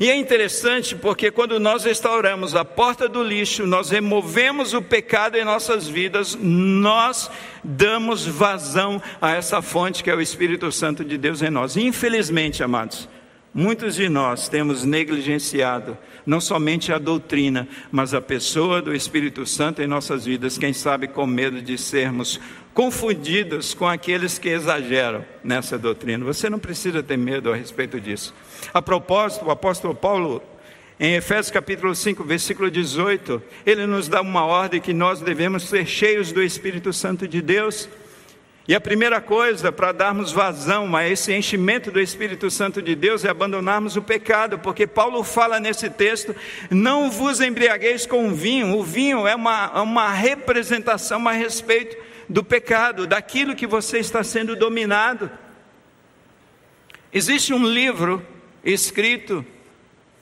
E 0.00 0.10
é 0.10 0.16
interessante 0.16 0.96
porque 0.96 1.30
quando 1.30 1.60
nós 1.60 1.84
restauramos 1.84 2.56
a 2.56 2.64
porta 2.64 3.06
do 3.06 3.22
lixo, 3.22 3.66
nós 3.66 3.90
removemos 3.90 4.72
o 4.72 4.80
pecado 4.80 5.36
em 5.36 5.44
nossas 5.44 5.86
vidas, 5.86 6.34
nós 6.40 7.30
damos 7.62 8.26
vazão 8.26 9.02
a 9.20 9.34
essa 9.34 9.60
fonte 9.60 10.02
que 10.02 10.10
é 10.10 10.14
o 10.14 10.20
Espírito 10.20 10.72
Santo 10.72 11.04
de 11.04 11.18
Deus 11.18 11.42
em 11.42 11.50
nós. 11.50 11.76
Infelizmente, 11.76 12.62
amados, 12.62 13.06
Muitos 13.56 13.94
de 13.94 14.06
nós 14.10 14.50
temos 14.50 14.84
negligenciado 14.84 15.96
não 16.26 16.42
somente 16.42 16.92
a 16.92 16.98
doutrina, 16.98 17.66
mas 17.90 18.12
a 18.12 18.20
pessoa 18.20 18.82
do 18.82 18.94
Espírito 18.94 19.46
Santo 19.46 19.80
em 19.80 19.86
nossas 19.86 20.26
vidas, 20.26 20.58
quem 20.58 20.74
sabe 20.74 21.08
com 21.08 21.26
medo 21.26 21.62
de 21.62 21.78
sermos 21.78 22.38
confundidos 22.74 23.72
com 23.72 23.88
aqueles 23.88 24.38
que 24.38 24.50
exageram 24.50 25.24
nessa 25.42 25.78
doutrina. 25.78 26.22
Você 26.26 26.50
não 26.50 26.58
precisa 26.58 27.02
ter 27.02 27.16
medo 27.16 27.50
a 27.50 27.56
respeito 27.56 27.98
disso. 27.98 28.34
A 28.74 28.82
propósito, 28.82 29.46
o 29.46 29.50
apóstolo 29.50 29.94
Paulo, 29.94 30.42
em 31.00 31.14
Efésios 31.14 31.50
capítulo 31.50 31.94
5, 31.94 32.22
versículo 32.24 32.70
18, 32.70 33.42
ele 33.64 33.86
nos 33.86 34.06
dá 34.06 34.20
uma 34.20 34.44
ordem 34.44 34.82
que 34.82 34.92
nós 34.92 35.22
devemos 35.22 35.62
ser 35.62 35.86
cheios 35.86 36.30
do 36.30 36.42
Espírito 36.42 36.92
Santo 36.92 37.26
de 37.26 37.40
Deus. 37.40 37.88
E 38.68 38.74
a 38.74 38.80
primeira 38.80 39.20
coisa 39.20 39.70
para 39.70 39.92
darmos 39.92 40.32
vazão 40.32 40.96
a 40.96 41.08
esse 41.08 41.32
enchimento 41.32 41.92
do 41.92 42.00
Espírito 42.00 42.50
Santo 42.50 42.82
de 42.82 42.96
Deus 42.96 43.24
é 43.24 43.28
abandonarmos 43.28 43.96
o 43.96 44.02
pecado, 44.02 44.58
porque 44.58 44.88
Paulo 44.88 45.22
fala 45.22 45.60
nesse 45.60 45.88
texto: 45.88 46.34
não 46.68 47.08
vos 47.08 47.40
embriagueis 47.40 48.06
com 48.06 48.34
vinho. 48.34 48.76
O 48.76 48.82
vinho 48.82 49.24
é 49.24 49.36
uma, 49.36 49.80
uma 49.80 50.10
representação 50.10 51.28
a 51.28 51.32
respeito 51.32 51.96
do 52.28 52.42
pecado, 52.42 53.06
daquilo 53.06 53.54
que 53.54 53.68
você 53.68 53.98
está 53.98 54.24
sendo 54.24 54.56
dominado. 54.56 55.30
Existe 57.12 57.54
um 57.54 57.64
livro 57.64 58.20
escrito 58.64 59.46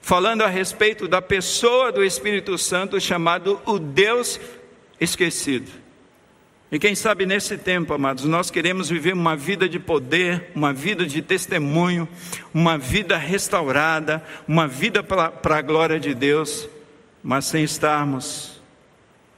falando 0.03 0.43
a 0.43 0.49
respeito 0.49 1.09
da 1.09 1.23
pessoa 1.23 1.91
do 1.91 2.05
Espírito 2.05 2.59
Santo 2.59 3.01
chamado 3.01 3.59
O 3.65 3.79
Deus 3.79 4.39
Esquecido. 5.01 5.84
E 6.73 6.79
quem 6.79 6.95
sabe 6.95 7.27
nesse 7.27 7.57
tempo, 7.57 7.93
amados, 7.93 8.25
nós 8.25 8.51
queremos 8.51 8.89
viver 8.89 9.13
uma 9.13 9.37
vida 9.37 9.69
de 9.69 9.79
poder, 9.79 10.51
uma 10.55 10.73
vida 10.73 11.07
de 11.07 11.23
testemunho, 11.23 12.09
uma 12.53 12.77
vida 12.77 13.17
restaurada, 13.17 14.25
uma 14.49 14.67
vida 14.67 15.03
para 15.03 15.57
a 15.59 15.63
glória 15.63 16.01
de 16.01 16.15
Deus, 16.15 16.69
mas 17.23 17.45
sem 17.45 17.63
estarmos 17.63 18.61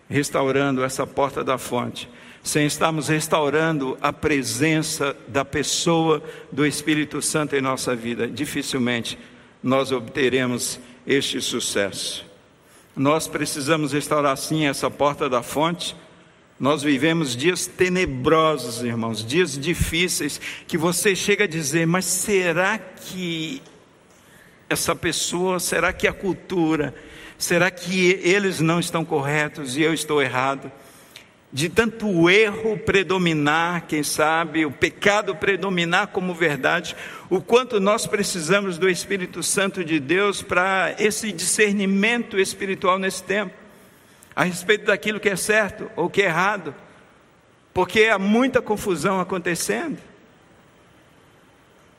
restaurando 0.09 0.85
essa 0.85 1.07
porta 1.07 1.43
da 1.43 1.59
fonte, 1.59 2.09
sem 2.43 2.65
estarmos 2.65 3.09
restaurando 3.09 3.99
a 4.01 4.13
presença 4.13 5.17
da 5.27 5.45
pessoa 5.45 6.23
do 6.51 6.65
Espírito 6.65 7.21
Santo 7.21 7.57
em 7.57 7.61
nossa 7.61 7.95
vida, 7.95 8.29
dificilmente 8.29 9.19
nós 9.63 9.91
obteremos 9.91 10.79
este 11.07 11.41
sucesso. 11.41 12.25
Nós 12.95 13.27
precisamos 13.27 13.93
restaurar 13.93 14.37
sim 14.37 14.67
essa 14.67 14.91
porta 14.91 15.29
da 15.29 15.43
fonte 15.43 15.95
nós 16.59 16.83
vivemos 16.83 17.37
dias 17.37 17.67
tenebrosos, 17.67 18.83
irmãos, 18.83 19.25
dias 19.25 19.59
difíceis, 19.59 20.41
que 20.67 20.79
você 20.79 21.15
chega 21.15 21.45
a 21.45 21.49
dizer: 21.49 21.87
mas 21.87 22.07
será 22.07 22.79
que 22.79 23.63
essa 24.69 24.97
pessoa, 24.97 25.61
será 25.61 25.93
que 25.93 26.09
a 26.09 26.15
cultura, 26.15 26.95
será 27.37 27.71
que 27.71 28.21
eles 28.23 28.61
não 28.61 28.81
estão 28.81 29.05
corretos 29.05 29.77
e 29.77 29.83
eu 29.83 29.93
estou 29.93 30.23
errado? 30.23 30.73
De 31.53 31.69
tanto 31.69 32.29
erro 32.29 32.77
predominar, 32.79 33.87
quem 33.87 34.03
sabe, 34.03 34.65
o 34.67 34.71
pecado 34.71 35.37
predominar 35.37 36.09
como 36.09 36.35
verdade, 36.35 36.97
o 37.31 37.41
quanto 37.41 37.79
nós 37.79 38.07
precisamos 38.07 38.79
do 38.79 38.89
Espírito 38.89 39.43
Santo 39.43 39.85
de 39.85 40.01
Deus 40.01 40.43
para 40.43 40.95
esse 40.99 41.31
discernimento 41.33 42.39
espiritual 42.39 42.99
nesse 42.99 43.23
tempo 43.23 43.66
a 44.37 44.45
respeito 44.45 44.85
daquilo 44.85 45.19
que 45.19 45.31
é 45.31 45.37
certo 45.37 45.91
ou 45.97 46.11
que 46.11 46.21
é 46.21 46.27
errado, 46.27 46.75
porque 47.73 48.05
há 48.05 48.19
muita 48.19 48.61
confusão 48.61 49.19
acontecendo. 49.19 49.99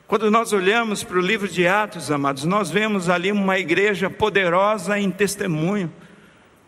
Quando 0.06 0.30
nós 0.30 0.52
olhamos 0.52 1.02
para 1.02 1.18
o 1.18 1.20
livro 1.20 1.48
de 1.48 1.66
Atos, 1.66 2.12
amados, 2.12 2.44
nós 2.44 2.70
vemos 2.70 3.10
ali 3.10 3.32
uma 3.32 3.58
igreja 3.58 4.08
poderosa 4.08 4.98
em 4.98 5.10
testemunho, 5.10 5.92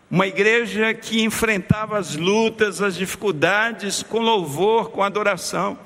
uma 0.09 0.27
igreja 0.27 0.93
que 0.93 1.23
enfrentava 1.23 1.97
as 1.97 2.17
lutas, 2.17 2.81
as 2.81 2.95
dificuldades 2.95 4.03
com 4.03 4.19
louvor, 4.19 4.91
com 4.91 5.01
adoração. 5.01 5.79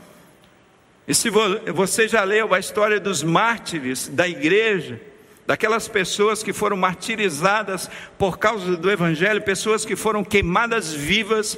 E 1.08 1.14
se 1.14 1.30
você 1.30 2.08
já 2.08 2.24
leu 2.24 2.56
a 2.56 2.60
história 2.60 3.00
dos 3.00 3.22
mártires 3.22 4.08
da 4.08 4.28
igreja, 4.28 5.00
daquelas 5.46 5.88
pessoas 5.88 6.42
que 6.42 6.52
foram 6.52 6.76
martirizadas 6.76 7.90
por 8.18 8.38
causa 8.38 8.76
do 8.76 8.90
Evangelho, 8.90 9.42
pessoas 9.42 9.86
que 9.86 9.96
foram 9.96 10.24
queimadas 10.24 10.94
vivas, 10.94 11.58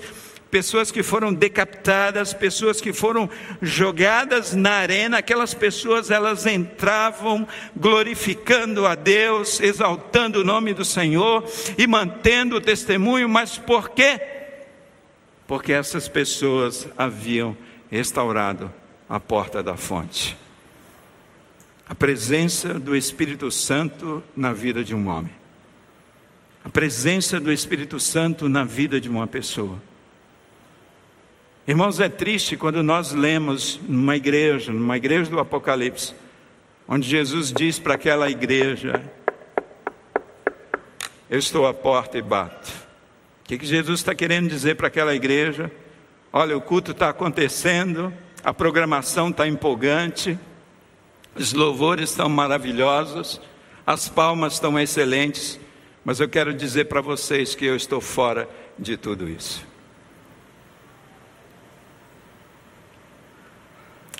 pessoas 0.51 0.91
que 0.91 1.03
foram 1.03 1.33
decapitadas, 1.33 2.33
pessoas 2.33 2.81
que 2.81 2.93
foram 2.93 3.29
jogadas 3.61 4.53
na 4.53 4.71
arena, 4.71 5.19
aquelas 5.19 5.53
pessoas 5.53 6.11
elas 6.11 6.45
entravam 6.45 7.47
glorificando 7.75 8.85
a 8.85 8.95
Deus, 8.95 9.59
exaltando 9.59 10.41
o 10.41 10.45
nome 10.45 10.73
do 10.73 10.85
Senhor 10.85 11.45
e 11.77 11.85
mantendo 11.87 12.57
o 12.57 12.61
testemunho, 12.61 13.27
mas 13.27 13.57
por 13.57 13.89
quê? 13.89 14.19
Porque 15.45 15.71
essas 15.71 16.07
pessoas 16.07 16.87
haviam 16.97 17.55
restaurado 17.89 18.73
a 19.07 19.19
porta 19.19 19.63
da 19.63 19.77
fonte 19.77 20.46
a 21.89 21.95
presença 21.95 22.73
do 22.73 22.95
Espírito 22.95 23.49
Santo 23.49 24.21
na 24.35 24.51
vida 24.51 24.83
de 24.83 24.93
um 24.93 25.07
homem, 25.07 25.31
a 26.63 26.69
presença 26.69 27.39
do 27.39 27.51
Espírito 27.51 27.97
Santo 27.97 28.49
na 28.49 28.65
vida 28.65 28.99
de 28.99 29.09
uma 29.09 29.25
pessoa. 29.25 29.81
Irmãos, 31.65 31.99
é 31.99 32.09
triste 32.09 32.57
quando 32.57 32.83
nós 32.83 33.13
lemos 33.13 33.79
numa 33.87 34.17
igreja, 34.17 34.73
numa 34.73 34.97
igreja 34.97 35.31
do 35.31 35.39
Apocalipse, 35.39 36.13
onde 36.87 37.07
Jesus 37.07 37.53
diz 37.53 37.79
para 37.79 37.93
aquela 37.95 38.29
igreja: 38.29 39.01
Eu 41.29 41.39
estou 41.39 41.67
à 41.67 41.73
porta 41.73 42.17
e 42.17 42.21
bato. 42.21 42.69
O 43.41 43.47
que, 43.47 43.57
que 43.57 43.65
Jesus 43.65 44.01
está 44.01 44.13
querendo 44.13 44.49
dizer 44.49 44.75
para 44.75 44.87
aquela 44.87 45.15
igreja? 45.15 45.71
Olha, 46.33 46.55
o 46.55 46.61
culto 46.61 46.91
está 46.91 47.09
acontecendo, 47.09 48.13
a 48.43 48.53
programação 48.53 49.29
está 49.29 49.47
empolgante, 49.47 50.37
os 51.37 51.53
louvores 51.53 52.09
estão 52.09 52.27
maravilhosos, 52.27 53.39
as 53.85 54.09
palmas 54.09 54.53
estão 54.53 54.77
excelentes, 54.79 55.59
mas 56.03 56.19
eu 56.19 56.27
quero 56.27 56.53
dizer 56.53 56.85
para 56.85 57.01
vocês 57.01 57.55
que 57.55 57.65
eu 57.65 57.75
estou 57.75 58.01
fora 58.01 58.49
de 58.77 58.97
tudo 58.97 59.29
isso. 59.29 59.65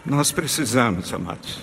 Nós 0.06 0.32
precisamos, 0.32 1.14
amados, 1.14 1.60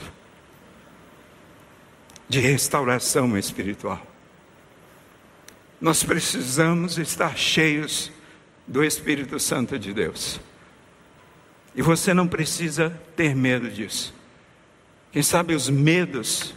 de 2.29 2.41
restauração 2.41 3.39
espiritual. 3.39 4.01
Nós 5.81 6.03
precisamos 6.03 6.99
estar 6.99 7.37
cheios 7.39 8.11
do 8.67 8.85
Espírito 8.85 9.39
Santo 9.39 9.79
de 9.79 9.93
Deus. 9.93 10.41
E 11.75 11.83
você 11.83 12.13
não 12.15 12.29
precisa 12.29 12.91
ter 13.17 13.35
medo 13.35 13.71
disso. 13.71 14.15
Quem 15.15 15.23
sabe 15.23 15.55
os 15.55 15.71
medos, 15.71 16.53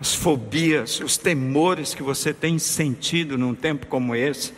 as 0.00 0.14
fobias, 0.14 1.00
os 1.00 1.18
temores 1.18 1.92
que 1.92 2.02
você 2.02 2.32
tem 2.32 2.58
sentido 2.58 3.36
num 3.36 3.54
tempo 3.54 3.86
como 3.88 4.14
esse, 4.16 4.54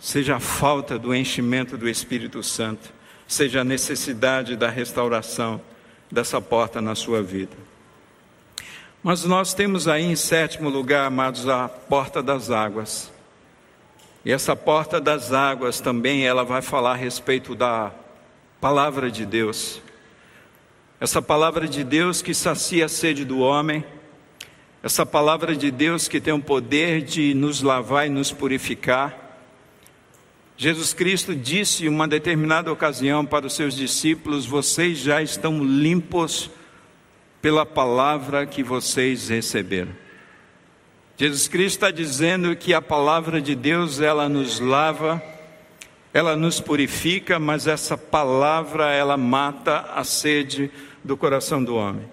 seja 0.00 0.34
a 0.34 0.40
falta 0.40 0.98
do 0.98 1.14
enchimento 1.14 1.78
do 1.78 1.88
Espírito 1.88 2.42
Santo 2.42 2.92
seja 3.28 3.60
a 3.60 3.64
necessidade 3.64 4.56
da 4.56 4.68
restauração 4.68 5.60
dessa 6.10 6.40
porta 6.40 6.82
na 6.82 6.96
sua 6.96 7.22
vida. 7.22 7.56
Mas 9.00 9.22
nós 9.22 9.54
temos 9.54 9.86
aí 9.86 10.02
em 10.02 10.16
sétimo 10.16 10.68
lugar, 10.68 11.06
amados, 11.06 11.48
a 11.48 11.68
porta 11.68 12.20
das 12.20 12.50
águas. 12.50 13.12
E 14.24 14.32
essa 14.32 14.56
porta 14.56 15.00
das 15.00 15.32
águas 15.32 15.78
também 15.78 16.26
ela 16.26 16.42
vai 16.42 16.62
falar 16.62 16.94
a 16.94 16.96
respeito 16.96 17.54
da 17.54 17.92
palavra 18.60 19.08
de 19.08 19.24
Deus. 19.24 19.80
Essa 21.00 21.22
palavra 21.22 21.68
de 21.68 21.84
Deus 21.84 22.20
que 22.20 22.34
sacia 22.34 22.86
a 22.86 22.88
sede 22.88 23.24
do 23.24 23.38
homem, 23.38 23.84
essa 24.82 25.06
palavra 25.06 25.54
de 25.54 25.70
Deus 25.70 26.08
que 26.08 26.20
tem 26.20 26.32
o 26.32 26.42
poder 26.42 27.02
de 27.02 27.34
nos 27.34 27.62
lavar 27.62 28.08
e 28.08 28.10
nos 28.10 28.32
purificar, 28.32 29.28
Jesus 30.56 30.92
Cristo 30.92 31.36
disse 31.36 31.84
em 31.84 31.88
uma 31.88 32.08
determinada 32.08 32.72
ocasião 32.72 33.24
para 33.24 33.46
os 33.46 33.52
seus 33.52 33.76
discípulos: 33.76 34.44
Vocês 34.44 34.98
já 34.98 35.22
estão 35.22 35.62
limpos 35.62 36.50
pela 37.40 37.64
palavra 37.64 38.44
que 38.44 38.64
vocês 38.64 39.28
receberam. 39.28 39.92
Jesus 41.16 41.46
Cristo 41.46 41.76
está 41.76 41.92
dizendo 41.92 42.56
que 42.56 42.74
a 42.74 42.82
palavra 42.82 43.40
de 43.40 43.54
Deus 43.54 44.00
ela 44.00 44.28
nos 44.28 44.58
lava, 44.58 45.22
ela 46.12 46.34
nos 46.34 46.58
purifica, 46.58 47.38
mas 47.38 47.68
essa 47.68 47.96
palavra 47.96 48.92
ela 48.92 49.16
mata 49.16 49.92
a 49.94 50.02
sede 50.02 50.72
do 51.08 51.16
coração 51.16 51.64
do 51.64 51.74
homem. 51.74 52.06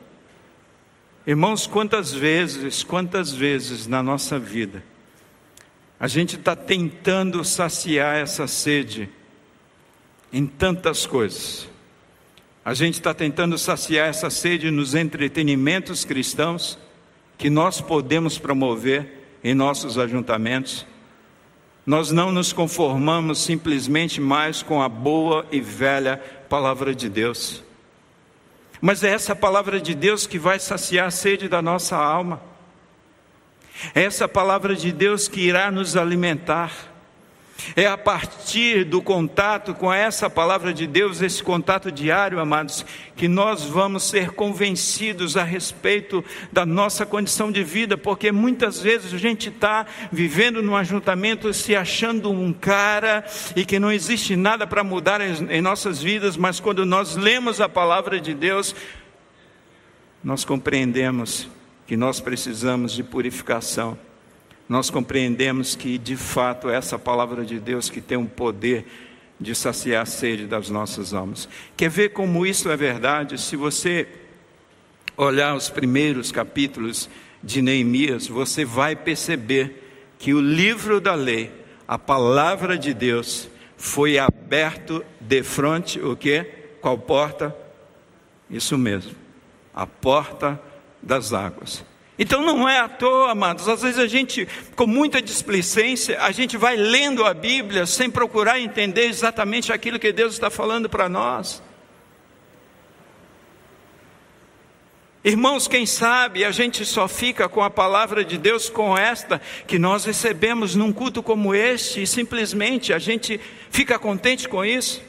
Irmãos, 1.28 1.68
quantas 1.68 2.14
vezes, 2.14 2.82
quantas 2.82 3.34
vezes 3.34 3.88
na 3.88 4.02
nossa 4.02 4.40
vida 4.40 4.82
a 6.00 6.08
gente 6.08 6.38
está 6.38 6.56
tentando 6.56 7.44
saciar 7.44 8.16
essa 8.16 8.48
sede 8.48 9.10
em 10.32 10.46
tantas 10.48 11.06
coisas. 11.06 11.68
A 12.64 12.74
gente 12.74 12.94
está 12.94 13.14
tentando 13.14 13.58
saciar 13.58 14.08
essa 14.08 14.30
sede 14.30 14.72
nos 14.72 14.96
entretenimentos 14.96 16.06
cristãos 16.06 16.78
que 17.38 17.50
nós 17.50 17.82
podemos 17.82 18.38
promover 18.38 19.28
em 19.44 19.54
nossos 19.54 19.98
ajuntamentos. 19.98 20.86
Nós 21.86 22.12
não 22.12 22.32
nos 22.32 22.54
conformamos 22.54 23.40
simplesmente 23.40 24.22
mais 24.22 24.64
com 24.64 24.82
a 24.82 24.88
boa 24.88 25.46
e 25.52 25.60
velha 25.60 26.18
palavra 26.48 26.96
de 26.96 27.10
Deus. 27.10 27.65
Mas 28.82 29.04
é 29.04 29.10
essa 29.10 29.36
palavra 29.36 29.80
de 29.80 29.96
Deus 29.96 30.28
que 30.28 30.40
vai 30.40 30.60
saciar 30.60 31.08
a 31.08 31.12
sede 31.12 31.48
da 31.48 31.62
nossa 31.62 31.96
alma. 31.96 32.42
É 33.94 34.04
essa 34.04 34.28
palavra 34.28 34.76
de 34.76 34.92
Deus 34.92 35.28
que 35.28 35.42
irá 35.42 35.70
nos 35.70 35.98
alimentar. 35.98 36.95
É 37.76 37.88
a 37.88 37.98
partir 37.98 38.84
do 38.84 39.02
contato 39.02 39.74
com 39.74 39.92
essa 39.92 40.30
palavra 40.30 40.74
de 40.74 40.86
Deus, 40.86 41.22
esse 41.22 41.42
contato 41.42 41.92
diário, 41.92 42.40
amados, 42.40 42.86
que 43.16 43.28
nós 43.28 43.64
vamos 43.64 44.04
ser 44.04 44.32
convencidos 44.32 45.38
a 45.38 45.44
respeito 45.44 46.24
da 46.52 46.66
nossa 46.66 47.06
condição 47.06 47.52
de 47.52 47.64
vida, 47.64 47.98
porque 47.98 48.32
muitas 48.32 48.82
vezes 48.82 49.14
a 49.14 49.18
gente 49.18 49.50
está 49.50 49.86
vivendo 50.12 50.62
num 50.62 50.76
ajuntamento 50.76 51.54
se 51.54 51.76
achando 51.76 52.30
um 52.30 52.52
cara 52.52 53.26
e 53.56 53.66
que 53.66 53.80
não 53.80 53.92
existe 53.92 54.36
nada 54.36 54.68
para 54.68 54.84
mudar 54.84 55.22
em 55.22 55.62
nossas 55.62 56.02
vidas, 56.02 56.36
mas 56.36 56.60
quando 56.60 56.86
nós 56.86 57.16
lemos 57.16 57.62
a 57.62 57.70
palavra 57.70 58.20
de 58.20 58.34
Deus, 58.34 58.76
nós 60.24 60.44
compreendemos 60.44 61.48
que 61.88 61.96
nós 61.96 62.20
precisamos 62.20 62.92
de 62.92 63.04
purificação. 63.04 63.98
Nós 64.68 64.90
compreendemos 64.90 65.76
que, 65.76 65.98
de 65.98 66.16
fato, 66.16 66.70
essa 66.70 66.98
palavra 66.98 67.46
de 67.46 67.60
Deus 67.60 67.90
que 67.90 68.02
tem 68.02 68.18
um 68.18 68.26
poder 68.26 68.86
de 69.40 69.54
saciar 69.54 70.04
a 70.04 70.06
sede 70.06 70.46
das 70.46 70.70
nossas 70.70 71.14
almas. 71.14 71.48
Quer 71.76 71.90
ver 71.90 72.10
como 72.10 72.46
isso 72.46 72.70
é 72.70 72.78
verdade? 72.78 73.40
Se 73.40 73.56
você 73.56 74.08
olhar 75.18 75.56
os 75.56 75.70
primeiros 75.70 76.32
capítulos 76.32 77.10
de 77.44 77.62
Neemias, 77.62 78.28
você 78.28 78.66
vai 78.66 78.96
perceber 78.96 79.84
que 80.18 80.34
o 80.34 80.42
livro 80.42 81.00
da 81.00 81.14
lei, 81.14 81.52
a 81.88 81.98
palavra 81.98 82.78
de 82.78 82.94
Deus, 82.94 83.48
foi 83.78 84.18
aberto 84.18 85.06
de 85.20 85.44
frente, 85.44 86.00
o 86.00 86.16
que? 86.16 86.44
Qual 86.82 86.98
porta? 86.98 87.56
Isso 88.50 88.78
mesmo, 88.78 89.16
a 89.74 89.86
porta 89.86 90.60
das 91.02 91.34
águas. 91.34 91.84
Então 92.18 92.42
não 92.42 92.68
é 92.68 92.80
à 92.80 92.88
toa, 92.88 93.32
amados. 93.32 93.68
Às 93.68 93.82
vezes 93.82 94.00
a 94.00 94.08
gente, 94.08 94.48
com 94.76 94.88
muita 94.88 95.22
displicência, 95.22 96.22
a 96.22 96.32
gente 96.32 96.56
vai 96.56 96.76
lendo 96.78 97.26
a 97.26 97.34
Bíblia 97.34 97.86
sem 97.86 98.10
procurar 98.10 98.60
entender 98.60 99.08
exatamente 99.08 99.74
aquilo 99.74 100.00
que 100.00 100.14
Deus 100.14 100.34
está 100.34 100.50
falando 100.50 100.90
para 100.90 101.10
nós. 101.10 101.62
Irmãos, 105.26 105.68
quem 105.68 105.88
sabe 105.88 106.46
a 106.46 106.52
gente 106.52 106.86
só 106.86 107.08
fica 107.08 107.50
com 107.50 107.64
a 107.64 107.70
palavra 107.70 108.24
de 108.24 108.38
Deus 108.38 108.70
com 108.70 108.96
esta 108.96 109.42
que 109.66 109.80
nós 109.80 110.06
recebemos 110.06 110.76
num 110.76 110.94
culto 110.94 111.24
como 111.24 111.56
este 111.56 112.04
e 112.04 112.08
simplesmente 112.08 112.94
a 112.94 113.00
gente 113.00 113.42
fica 113.72 113.98
contente 113.98 114.48
com 114.48 114.64
isso? 114.64 115.02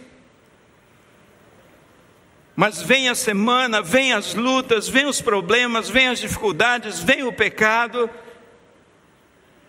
Mas 2.56 2.80
vem 2.80 3.10
a 3.10 3.14
semana, 3.14 3.82
vem 3.82 4.14
as 4.14 4.34
lutas, 4.34 4.88
vem 4.88 5.04
os 5.04 5.20
problemas, 5.20 5.90
vem 5.90 6.08
as 6.08 6.18
dificuldades, 6.18 7.02
vem 7.02 7.22
o 7.22 7.30
pecado, 7.30 8.08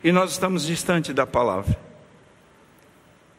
e 0.02 0.10
nós 0.10 0.32
estamos 0.32 0.66
distante 0.66 1.12
da 1.12 1.28
palavra. 1.28 1.78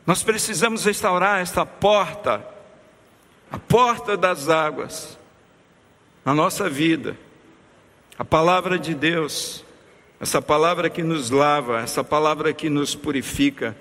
Nós 0.07 0.22
precisamos 0.22 0.84
restaurar 0.84 1.40
esta 1.40 1.64
porta, 1.64 2.46
a 3.51 3.59
porta 3.59 4.18
das 4.18 4.51
águas, 4.51 5.18
na 6.26 6.34
nossa 6.34 6.68
vida. 6.68 7.16
A 8.18 8.24
palavra 8.24 8.78
de 8.78 8.94
Deus, 8.94 9.64
essa 10.20 10.42
palavra 10.42 10.90
que 10.90 11.03
nos 11.03 11.30
lava, 11.30 11.80
essa 11.80 12.05
palavra 12.05 12.53
que 12.53 12.68
nos 12.68 12.94
purifica, 12.94 13.74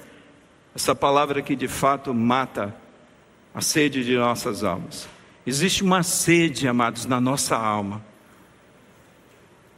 essa 0.74 0.96
palavra 0.96 1.42
que 1.42 1.58
de 1.58 1.68
fato 1.68 2.14
mata 2.14 2.74
a 3.54 3.60
sede 3.60 4.06
de 4.06 4.16
nossas 4.16 4.64
almas. 4.64 5.10
Existe 5.48 5.82
uma 5.82 6.04
sede, 6.04 6.68
amados, 6.68 7.06
na 7.06 7.22
nossa 7.22 7.56
alma. 7.56 8.04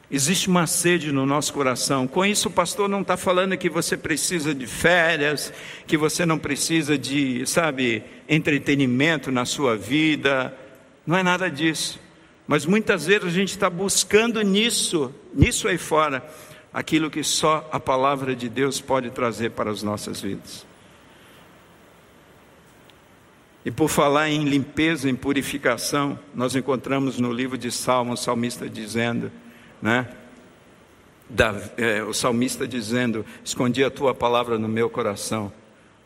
Existe 0.09 0.47
uma 0.47 0.65
sede 0.65 1.11
no 1.11 1.27
nosso 1.27 1.53
coração. 1.53 2.07
Com 2.07 2.25
isso, 2.25 2.47
o 2.47 2.51
pastor 2.51 2.89
não 2.89 3.01
está 3.01 3.15
falando 3.15 3.55
que 3.55 3.69
você 3.69 3.95
precisa 3.95 4.55
de 4.55 4.65
férias, 4.65 5.53
que 5.85 5.95
você 5.95 6.25
não 6.25 6.39
precisa 6.39 6.97
de, 6.97 7.45
sabe, 7.45 8.03
entretenimento 8.27 9.31
na 9.31 9.45
sua 9.45 9.77
vida. 9.77 10.57
Não 11.05 11.15
é 11.15 11.21
nada 11.21 11.51
disso. 11.51 11.99
Mas 12.47 12.65
muitas 12.65 13.05
vezes 13.05 13.25
a 13.25 13.29
gente 13.29 13.49
está 13.51 13.69
buscando 13.69 14.41
nisso, 14.41 15.13
nisso 15.31 15.67
aí 15.67 15.77
fora, 15.77 16.27
aquilo 16.73 17.11
que 17.11 17.23
só 17.23 17.69
a 17.71 17.79
palavra 17.79 18.35
de 18.35 18.49
Deus 18.49 18.81
pode 18.81 19.11
trazer 19.11 19.51
para 19.51 19.69
as 19.69 19.83
nossas 19.83 20.19
vidas. 20.19 20.65
E 23.65 23.71
por 23.71 23.89
falar 23.89 24.29
em 24.29 24.45
limpeza, 24.45 25.09
em 25.09 25.15
purificação, 25.15 26.17
nós 26.33 26.55
encontramos 26.55 27.19
no 27.19 27.31
livro 27.31 27.57
de 27.57 27.71
Salmos 27.71 28.21
o 28.21 28.23
salmista 28.23 28.69
dizendo, 28.69 29.31
né? 29.81 30.07
Da, 31.29 31.53
é, 31.77 32.01
o 32.03 32.13
salmista 32.13 32.67
dizendo: 32.67 33.25
Escondi 33.43 33.83
a 33.83 33.91
tua 33.91 34.15
palavra 34.15 34.57
no 34.57 34.67
meu 34.67 34.89
coração, 34.89 35.51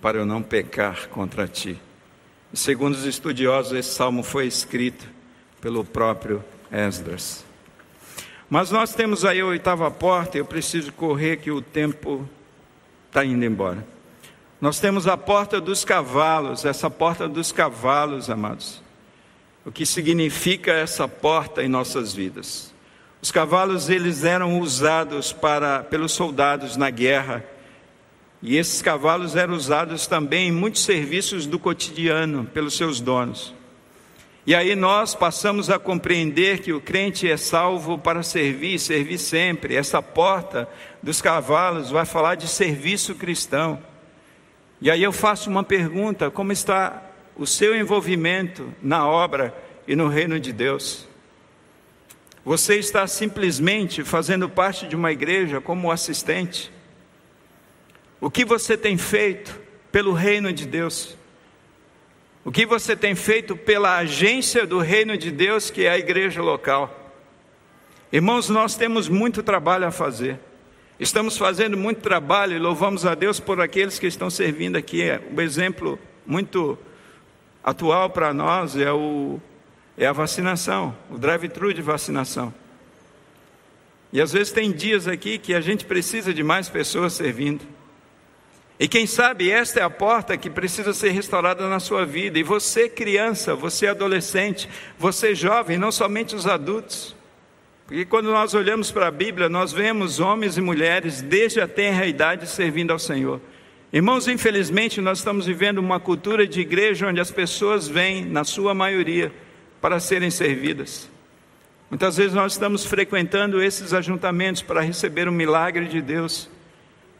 para 0.02 0.18
eu 0.18 0.26
não 0.26 0.42
pecar 0.42 1.08
contra 1.10 1.48
ti. 1.48 1.80
E 2.52 2.58
segundo 2.58 2.96
os 2.96 3.06
estudiosos, 3.06 3.74
esse 3.74 3.94
salmo 3.94 4.24
foi 4.24 4.46
escrito 4.48 5.08
pelo 5.62 5.86
próprio 5.86 6.44
Esdras. 6.72 7.46
Mas 8.50 8.70
nós 8.70 8.94
temos 8.94 9.24
aí 9.24 9.40
a 9.40 9.46
oitava 9.46 9.90
porta, 9.90 10.38
eu 10.38 10.46
preciso 10.46 10.92
correr 10.92 11.38
que 11.38 11.50
o 11.50 11.62
tempo 11.62 12.28
está 13.08 13.24
indo 13.24 13.46
embora. 13.46 13.86
Nós 14.64 14.80
temos 14.80 15.08
a 15.08 15.18
porta 15.18 15.60
dos 15.60 15.84
cavalos, 15.84 16.64
essa 16.64 16.90
porta 16.90 17.28
dos 17.28 17.52
cavalos, 17.52 18.30
amados. 18.30 18.82
O 19.66 19.74
que 19.74 19.86
significa 19.86 20.72
essa 20.72 21.06
porta 21.06 21.62
em 21.62 21.68
nossas 21.68 22.14
vidas? 22.14 22.74
Os 23.22 23.30
cavalos 23.30 23.90
eles 23.90 24.24
eram 24.24 24.62
usados 24.62 25.34
para 25.34 25.84
pelos 25.84 26.14
soldados 26.14 26.78
na 26.78 26.90
guerra. 26.90 27.44
E 28.42 28.56
esses 28.56 28.82
cavalos 28.82 29.36
eram 29.36 29.54
usados 29.54 30.08
também 30.08 30.48
em 30.48 30.52
muitos 30.54 30.84
serviços 30.84 31.46
do 31.46 31.60
cotidiano 31.60 32.46
pelos 32.46 32.78
seus 32.78 33.02
donos. 33.02 33.54
E 34.48 34.56
aí 34.56 34.78
nós 34.78 35.14
passamos 35.14 35.70
a 35.70 35.78
compreender 35.78 36.60
que 36.60 36.72
o 36.72 36.80
crente 36.80 37.30
é 37.30 37.36
salvo 37.36 37.98
para 37.98 38.24
servir, 38.24 38.80
servir 38.80 39.18
sempre. 39.18 39.76
Essa 39.76 40.02
porta 40.02 40.70
dos 41.02 41.22
cavalos 41.22 41.92
vai 41.92 42.06
falar 42.06 42.36
de 42.36 42.48
serviço 42.48 43.14
cristão. 43.14 43.92
E 44.82 44.92
aí 44.92 45.02
eu 45.02 45.12
faço 45.12 45.50
uma 45.50 45.64
pergunta: 45.64 46.30
como 46.30 46.52
está 46.52 47.02
o 47.36 47.48
seu 47.48 47.76
envolvimento 47.76 48.74
na 48.82 49.08
obra 49.08 49.56
e 49.88 49.96
no 49.96 50.08
reino 50.08 50.40
de 50.40 50.52
Deus? 50.54 51.08
Você 52.46 52.76
está 52.76 53.08
simplesmente 53.08 54.04
fazendo 54.04 54.50
parte 54.50 54.86
de 54.86 54.96
uma 54.96 55.12
igreja 55.12 55.62
como 55.62 55.92
assistente? 55.92 56.72
O 58.20 58.30
que 58.30 58.44
você 58.44 58.78
tem 58.78 58.98
feito 58.98 59.60
pelo 59.92 60.12
reino 60.14 60.52
de 60.52 60.66
Deus? 60.66 61.18
O 62.46 62.52
que 62.52 62.66
você 62.66 62.96
tem 62.96 63.16
feito 63.16 63.56
pela 63.56 63.98
agência 63.98 64.68
do 64.68 64.80
reino 64.80 65.18
de 65.18 65.32
Deus, 65.32 65.70
que 65.70 65.86
é 65.86 65.92
a 65.92 65.98
igreja 65.98 66.42
local? 66.42 67.14
Irmãos, 68.12 68.50
nós 68.50 68.76
temos 68.76 69.08
muito 69.08 69.42
trabalho 69.42 69.88
a 69.88 69.92
fazer. 69.92 70.38
Estamos 71.04 71.38
fazendo 71.38 71.76
muito 71.76 72.00
trabalho 72.00 72.56
e 72.56 72.60
louvamos 72.60 73.06
a 73.06 73.14
Deus 73.14 73.38
por 73.38 73.60
aqueles 73.60 74.00
que 74.00 74.08
estão 74.08 74.30
servindo 74.30 74.78
aqui. 74.78 75.02
O 75.36 75.42
exemplo 75.42 76.00
muito 76.26 76.78
atual 77.62 78.10
para 78.10 78.34
nós 78.34 78.78
é, 78.78 78.90
o, 78.90 79.38
é 79.98 80.06
a 80.06 80.14
vacinação, 80.14 80.96
o 81.12 81.18
drive-thru 81.18 81.74
de 81.74 81.82
vacinação. 81.82 82.54
E 84.14 84.22
às 84.22 84.32
vezes 84.32 84.54
tem 84.54 84.72
dias 84.72 85.06
aqui 85.06 85.38
que 85.38 85.54
a 85.54 85.60
gente 85.60 85.84
precisa 85.84 86.34
de 86.34 86.42
mais 86.42 86.70
pessoas 86.70 87.12
servindo. 87.12 87.66
E 88.80 88.88
quem 88.88 89.06
sabe 89.06 89.52
esta 89.52 89.82
é 89.82 89.84
a 89.84 89.90
porta 89.90 90.38
que 90.38 90.50
precisa 90.50 90.94
ser 90.94 91.10
restaurada 91.10 91.68
na 91.68 91.82
sua 91.82 92.06
vida. 92.06 92.40
E 92.40 92.44
você, 92.44 92.88
criança, 92.88 93.54
você, 93.54 93.88
adolescente, 93.88 94.70
você, 94.98 95.36
jovem, 95.36 95.78
não 95.78 95.92
somente 95.92 96.34
os 96.34 96.48
adultos. 96.48 97.14
Porque 97.86 98.06
quando 98.06 98.32
nós 98.32 98.54
olhamos 98.54 98.92
para 98.92 99.08
a 99.08 99.12
Bíblia, 99.12 99.50
nós 99.50 99.74
vemos 99.74 100.20
homens 100.20 100.58
e 100.58 100.62
mulheres 100.62 101.22
desde 101.22 101.60
a 101.60 101.68
tenra 101.68 102.06
idade 102.06 102.48
servindo 102.48 102.92
ao 102.92 103.00
Senhor. 103.00 103.42
Irmãos, 103.92 104.28
infelizmente, 104.28 105.02
nós 105.02 105.20
estamos 105.20 105.46
vivendo 105.46 105.78
uma 105.78 106.00
cultura 106.00 106.48
de 106.48 106.62
igreja 106.62 107.08
onde 107.08 107.20
as 107.20 107.30
pessoas 107.30 107.88
vêm, 107.88 108.26
na 108.26 108.44
sua 108.44 108.74
maioria, 108.74 109.32
para 109.80 110.00
serem 110.00 110.32
servidas. 110.32 111.10
Muitas 111.90 112.18
vezes 112.18 112.34
nós 112.34 112.54
estamos 112.54 112.86
frequentando 112.86 113.62
esses 113.62 113.94
ajuntamentos 113.94 114.62
para 114.62 114.82
receber 114.82 115.28
o 115.28 115.32
milagre 115.32 115.86
de 115.86 116.02
Deus 116.02 116.50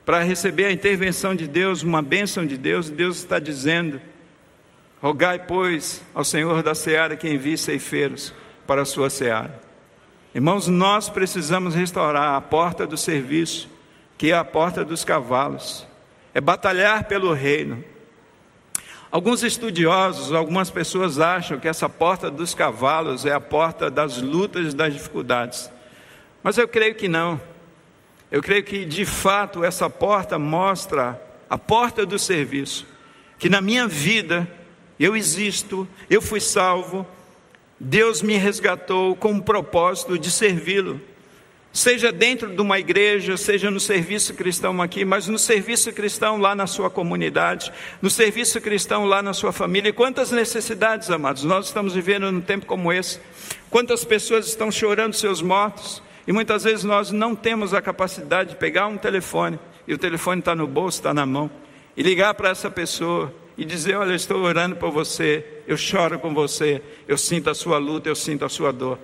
para 0.04 0.22
receber 0.22 0.66
a 0.66 0.72
intervenção 0.72 1.34
de 1.34 1.46
Deus, 1.48 1.82
uma 1.82 2.02
bênção 2.02 2.44
de 2.44 2.58
Deus, 2.58 2.90
Deus 2.90 3.18
está 3.18 3.38
dizendo: 3.38 4.00
Rogai, 5.00 5.38
pois, 5.38 6.02
ao 6.14 6.24
Senhor 6.24 6.62
da 6.62 6.74
seara 6.74 7.16
que 7.16 7.28
envie 7.28 7.56
ceifeiros 7.56 8.32
para 8.66 8.82
a 8.82 8.84
sua 8.84 9.08
seara. 9.08 9.58
Irmãos, 10.34 10.66
nós 10.66 11.08
precisamos 11.08 11.76
restaurar 11.76 12.34
a 12.34 12.40
porta 12.40 12.84
do 12.84 12.96
serviço, 12.96 13.68
que 14.18 14.32
é 14.32 14.34
a 14.34 14.44
porta 14.44 14.84
dos 14.84 15.04
cavalos, 15.04 15.86
é 16.34 16.40
batalhar 16.40 17.04
pelo 17.04 17.32
reino. 17.32 17.84
Alguns 19.12 19.44
estudiosos, 19.44 20.32
algumas 20.32 20.70
pessoas 20.70 21.20
acham 21.20 21.60
que 21.60 21.68
essa 21.68 21.88
porta 21.88 22.32
dos 22.32 22.52
cavalos 22.52 23.24
é 23.24 23.32
a 23.32 23.38
porta 23.38 23.88
das 23.88 24.20
lutas 24.20 24.72
e 24.72 24.76
das 24.76 24.92
dificuldades, 24.92 25.70
mas 26.42 26.58
eu 26.58 26.66
creio 26.66 26.96
que 26.96 27.06
não. 27.06 27.40
Eu 28.28 28.42
creio 28.42 28.64
que 28.64 28.84
de 28.84 29.04
fato 29.04 29.62
essa 29.62 29.88
porta 29.88 30.36
mostra 30.36 31.22
a 31.48 31.56
porta 31.56 32.04
do 32.04 32.18
serviço, 32.18 32.84
que 33.38 33.48
na 33.48 33.60
minha 33.60 33.86
vida 33.86 34.50
eu 34.98 35.16
existo, 35.16 35.86
eu 36.10 36.20
fui 36.20 36.40
salvo, 36.40 37.06
Deus 37.84 38.22
me 38.22 38.38
resgatou 38.38 39.14
com 39.14 39.36
o 39.36 39.42
propósito 39.42 40.18
de 40.18 40.30
servi-lo. 40.30 40.98
Seja 41.70 42.10
dentro 42.10 42.48
de 42.48 42.58
uma 42.62 42.78
igreja, 42.78 43.36
seja 43.36 43.70
no 43.70 43.78
serviço 43.78 44.32
cristão 44.32 44.80
aqui, 44.80 45.04
mas 45.04 45.28
no 45.28 45.38
serviço 45.38 45.92
cristão 45.92 46.38
lá 46.38 46.54
na 46.54 46.66
sua 46.66 46.88
comunidade, 46.88 47.70
no 48.00 48.08
serviço 48.08 48.58
cristão 48.58 49.04
lá 49.04 49.20
na 49.20 49.34
sua 49.34 49.52
família. 49.52 49.90
E 49.90 49.92
quantas 49.92 50.30
necessidades, 50.30 51.10
amados, 51.10 51.44
nós 51.44 51.66
estamos 51.66 51.94
vivendo 51.94 52.32
num 52.32 52.40
tempo 52.40 52.64
como 52.64 52.90
esse. 52.90 53.20
Quantas 53.68 54.02
pessoas 54.02 54.46
estão 54.46 54.72
chorando 54.72 55.12
seus 55.12 55.42
mortos, 55.42 56.02
e 56.26 56.32
muitas 56.32 56.64
vezes 56.64 56.84
nós 56.84 57.10
não 57.10 57.36
temos 57.36 57.74
a 57.74 57.82
capacidade 57.82 58.50
de 58.50 58.56
pegar 58.56 58.86
um 58.86 58.96
telefone, 58.96 59.58
e 59.86 59.92
o 59.92 59.98
telefone 59.98 60.38
está 60.38 60.54
no 60.54 60.66
bolso, 60.66 61.00
está 61.00 61.12
na 61.12 61.26
mão, 61.26 61.50
e 61.94 62.02
ligar 62.02 62.32
para 62.32 62.48
essa 62.48 62.70
pessoa 62.70 63.30
e 63.56 63.64
dizer: 63.64 63.96
Olha, 63.96 64.14
estou 64.14 64.42
orando 64.42 64.76
por 64.76 64.90
você, 64.90 65.44
eu 65.66 65.76
choro 65.76 66.18
com 66.18 66.34
você, 66.34 66.82
eu 67.06 67.16
sinto 67.16 67.50
a 67.50 67.54
sua 67.54 67.78
luta, 67.78 68.08
eu 68.08 68.16
sinto 68.16 68.44
a 68.44 68.48
sua 68.48 68.72
dor. 68.72 68.98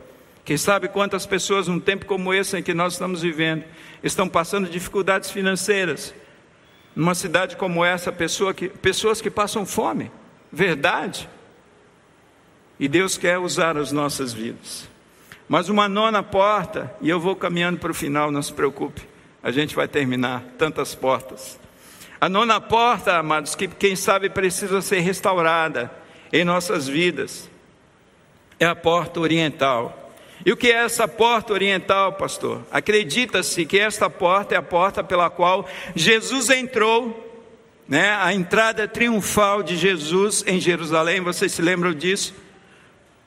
Quem 0.45 0.57
sabe 0.57 0.89
quantas 0.89 1.27
pessoas, 1.27 1.69
num 1.69 1.79
tempo 1.79 2.07
como 2.07 2.35
esse 2.35 2.59
em 2.59 2.63
que 2.63 2.75
nós 2.75 2.95
estamos 2.95 3.23
vivendo, 3.23 3.65
estão 4.03 4.29
passando 4.29 4.69
dificuldades 4.69 5.31
financeiras. 5.31 6.15
Numa 6.97 7.15
cidade 7.15 7.57
como 7.57 7.85
essa, 7.85 8.11
pessoa 8.11 8.53
que, 8.53 8.69
pessoas 8.69 9.21
que 9.21 9.31
passam 9.31 9.65
fome, 9.65 10.11
verdade. 10.51 11.29
E 12.81 12.89
Deus 12.89 13.17
quer 13.17 13.39
usar 13.39 13.77
as 13.77 13.93
nossas 13.93 14.33
vidas. 14.33 14.89
Mas 15.49 15.69
uma 15.69 15.89
nona 15.89 16.23
porta, 16.23 16.93
e 17.01 17.09
eu 17.09 17.21
vou 17.21 17.37
caminhando 17.37 17.79
para 17.79 17.91
o 17.91 17.95
final, 17.95 18.33
não 18.33 18.43
se 18.43 18.53
preocupe, 18.53 19.03
a 19.43 19.51
gente 19.51 19.77
vai 19.77 19.87
terminar 19.87 20.43
tantas 20.59 20.95
portas. 20.95 21.60
A 22.21 22.29
nona 22.29 22.61
porta, 22.61 23.17
amados, 23.17 23.55
que 23.55 23.67
quem 23.67 23.97
sabe 23.97 24.29
precisa 24.29 24.83
ser 24.83 25.01
restaurada 25.01 25.91
em 26.33 26.45
nossas 26.45 26.87
vidas, 26.87 27.49
é 28.59 28.67
a 28.67 28.77
porta 28.77 29.21
oriental. 29.21 30.13
E 30.45 30.53
o 30.53 30.57
que 30.57 30.69
é 30.69 30.85
essa 30.85 31.09
porta 31.09 31.53
oriental, 31.53 32.13
pastor? 32.13 32.63
Acredita-se 32.71 33.65
que 33.65 33.79
esta 33.79 34.11
porta 34.11 34.55
é 34.55 34.59
a 34.59 34.63
porta 34.63 35.03
pela 35.03 35.31
qual 35.31 35.69
Jesus 35.95 36.51
entrou, 36.51 37.27
né? 37.89 38.17
A 38.21 38.33
entrada 38.35 38.87
triunfal 38.87 39.63
de 39.63 39.77
Jesus 39.77 40.45
em 40.47 40.61
Jerusalém, 40.61 41.21
vocês 41.21 41.53
se 41.53 41.63
lembram 41.63 41.93
disso? 41.93 42.35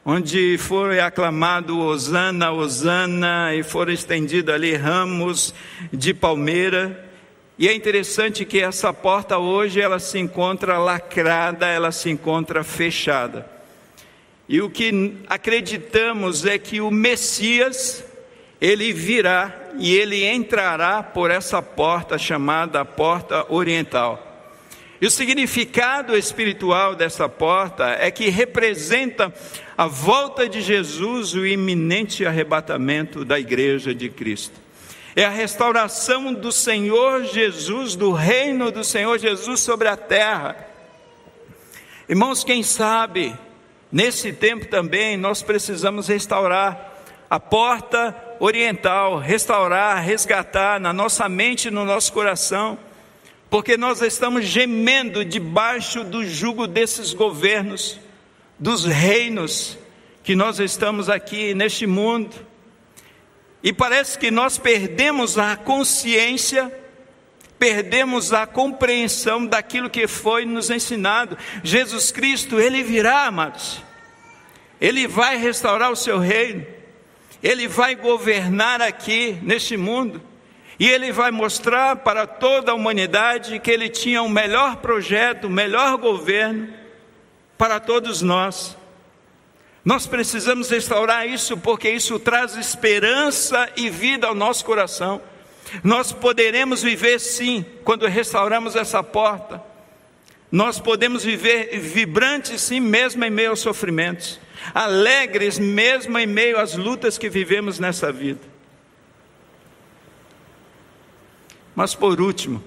onde 0.06 0.58
foi 0.58 1.00
aclamado 1.00 1.80
Osana, 1.80 2.52
Osana, 2.52 3.56
e 3.56 3.64
foram 3.64 3.94
estendidos 3.94 4.54
ali 4.54 4.76
ramos 4.76 5.54
de 5.94 6.14
palmeira. 6.14 7.13
E 7.58 7.68
é 7.68 7.74
interessante 7.74 8.46
que 8.46 8.60
essa 8.60 8.92
porta 8.92 9.38
hoje 9.38 9.80
ela 9.80 10.00
se 10.00 10.18
encontra 10.18 10.80
lacrada, 10.80 11.68
ela 11.68 11.92
se 11.92 12.10
encontra 12.10 12.64
fechada. 12.64 13.48
E 14.50 14.60
o 14.60 14.70
que 14.70 15.18
acreditamos 15.28 16.46
é 16.46 16.58
que 16.58 16.82
o 16.82 16.90
Messias, 16.90 18.04
ele 18.60 18.92
virá 18.92 19.72
e 19.78 19.96
ele 19.96 20.26
entrará 20.26 21.04
por 21.04 21.30
essa 21.30 21.62
porta 21.62 22.18
chamada 22.18 22.84
porta 22.84 23.46
oriental. 23.52 24.32
E 25.00 25.06
o 25.06 25.12
significado 25.12 26.18
espiritual 26.18 26.96
dessa 26.96 27.28
porta 27.28 27.90
é 28.00 28.10
que 28.10 28.30
representa 28.30 29.34
a 29.78 29.86
volta 29.86 30.48
de 30.48 30.62
Jesus, 30.62 31.34
o 31.34 31.46
iminente 31.46 32.26
arrebatamento 32.26 33.26
da 33.26 33.40
igreja 33.40 33.94
de 33.94 34.10
Cristo. 34.10 34.63
É 35.16 35.26
a 35.26 35.30
restauração 35.30 36.34
do 36.34 36.52
Senhor 36.52 37.24
Jesus, 37.26 37.96
do 37.96 38.12
reino 38.12 38.72
do 38.72 38.84
Senhor 38.84 39.18
Jesus 39.20 39.60
sobre 39.60 39.88
a 39.88 39.96
terra. 39.96 40.68
Irmãos, 42.10 42.44
quem 42.44 42.64
sabe, 42.64 43.36
nesse 43.92 44.34
tempo 44.34 44.68
também 44.68 45.16
nós 45.16 45.42
precisamos 45.42 46.08
restaurar 46.08 46.92
a 47.30 47.40
porta 47.40 48.16
oriental, 48.40 49.20
restaurar, 49.20 50.04
resgatar 50.04 50.80
na 50.80 50.92
nossa 50.92 51.30
mente 51.30 51.68
e 51.68 51.72
no 51.72 51.86
nosso 51.86 52.12
coração 52.12 52.78
porque 53.54 53.78
nós 53.78 54.02
estamos 54.02 54.46
gemendo 54.46 55.24
debaixo 55.24 56.04
do 56.04 56.26
jugo 56.26 56.66
desses 56.66 57.14
governos, 57.14 58.00
dos 58.58 58.84
reinos 58.84 59.78
que 60.24 60.36
nós 60.36 60.60
estamos 60.60 61.08
aqui 61.08 61.54
neste 61.54 61.86
mundo. 61.86 62.36
E 63.64 63.72
parece 63.72 64.20
que 64.20 64.30
nós 64.30 64.58
perdemos 64.58 65.38
a 65.38 65.56
consciência, 65.56 66.70
perdemos 67.58 68.34
a 68.34 68.46
compreensão 68.46 69.46
daquilo 69.46 69.90
que 69.90 70.06
foi 70.06 70.44
nos 70.44 70.70
ensinado. 70.70 71.38
Jesus 71.64 72.12
Cristo, 72.12 72.60
ele 72.60 72.84
virá, 72.84 73.26
amados. 73.26 73.82
Ele 74.82 75.08
vai 75.08 75.38
restaurar 75.38 75.90
o 75.90 75.96
seu 75.96 76.20
reino. 76.20 76.66
Ele 77.42 77.66
vai 77.66 77.96
governar 77.96 78.82
aqui 78.82 79.40
neste 79.42 79.78
mundo. 79.78 80.22
E 80.78 80.90
ele 80.90 81.14
vai 81.14 81.32
mostrar 81.32 81.96
para 81.98 82.28
toda 82.28 82.74
a 82.74 82.76
humanidade 82.76 83.60
que 83.60 83.72
ele 83.72 83.88
tinha 83.88 84.22
o 84.22 84.26
um 84.26 84.30
melhor 84.30 84.78
projeto, 84.78 85.46
o 85.46 85.48
um 85.48 85.52
melhor 85.52 85.96
governo 85.96 86.68
para 87.58 87.80
todos 87.80 88.22
nós. 88.22 88.76
Nós 89.84 90.08
precisamos 90.08 90.70
restaurar 90.70 91.28
isso 91.28 91.58
porque 91.58 91.90
isso 91.90 92.18
traz 92.18 92.56
esperança 92.56 93.70
e 93.76 93.90
vida 93.90 94.28
ao 94.28 94.36
nosso 94.36 94.64
coração. 94.64 95.22
Nós 95.84 96.12
poderemos 96.12 96.82
viver 96.82 97.20
sim 97.20 97.66
quando 97.84 98.08
restauramos 98.08 98.76
essa 98.76 99.04
porta. 99.04 99.62
Nós 100.52 100.80
podemos 100.80 101.24
viver 101.24 101.80
vibrantes 101.80 102.62
sim, 102.62 102.80
mesmo 102.80 103.26
em 103.26 103.30
meio 103.30 103.50
aos 103.50 103.60
sofrimentos. 103.60 104.40
alegres 104.74 105.60
mesmo 105.60 106.18
em 106.18 106.28
meio 106.28 106.60
às 106.60 106.76
lutas 106.76 107.18
que 107.18 107.30
vivemos 107.30 107.80
nessa 107.80 108.12
vida. 108.12 108.40
Mas 111.76 111.96
por 111.96 112.22
último, 112.22 112.64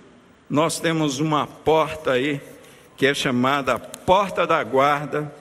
nós 0.51 0.81
temos 0.81 1.21
uma 1.21 1.47
porta 1.47 2.13
aí, 2.13 2.41
que 2.97 3.07
é 3.07 3.15
chamada 3.15 3.79
Porta 3.79 4.47
da 4.47 4.63
Guarda, 4.63 5.33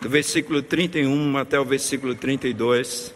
do 0.00 0.08
versículo 0.08 0.62
31 0.62 1.38
até 1.38 1.58
o 1.58 1.64
versículo 1.64 2.14
32, 2.14 3.14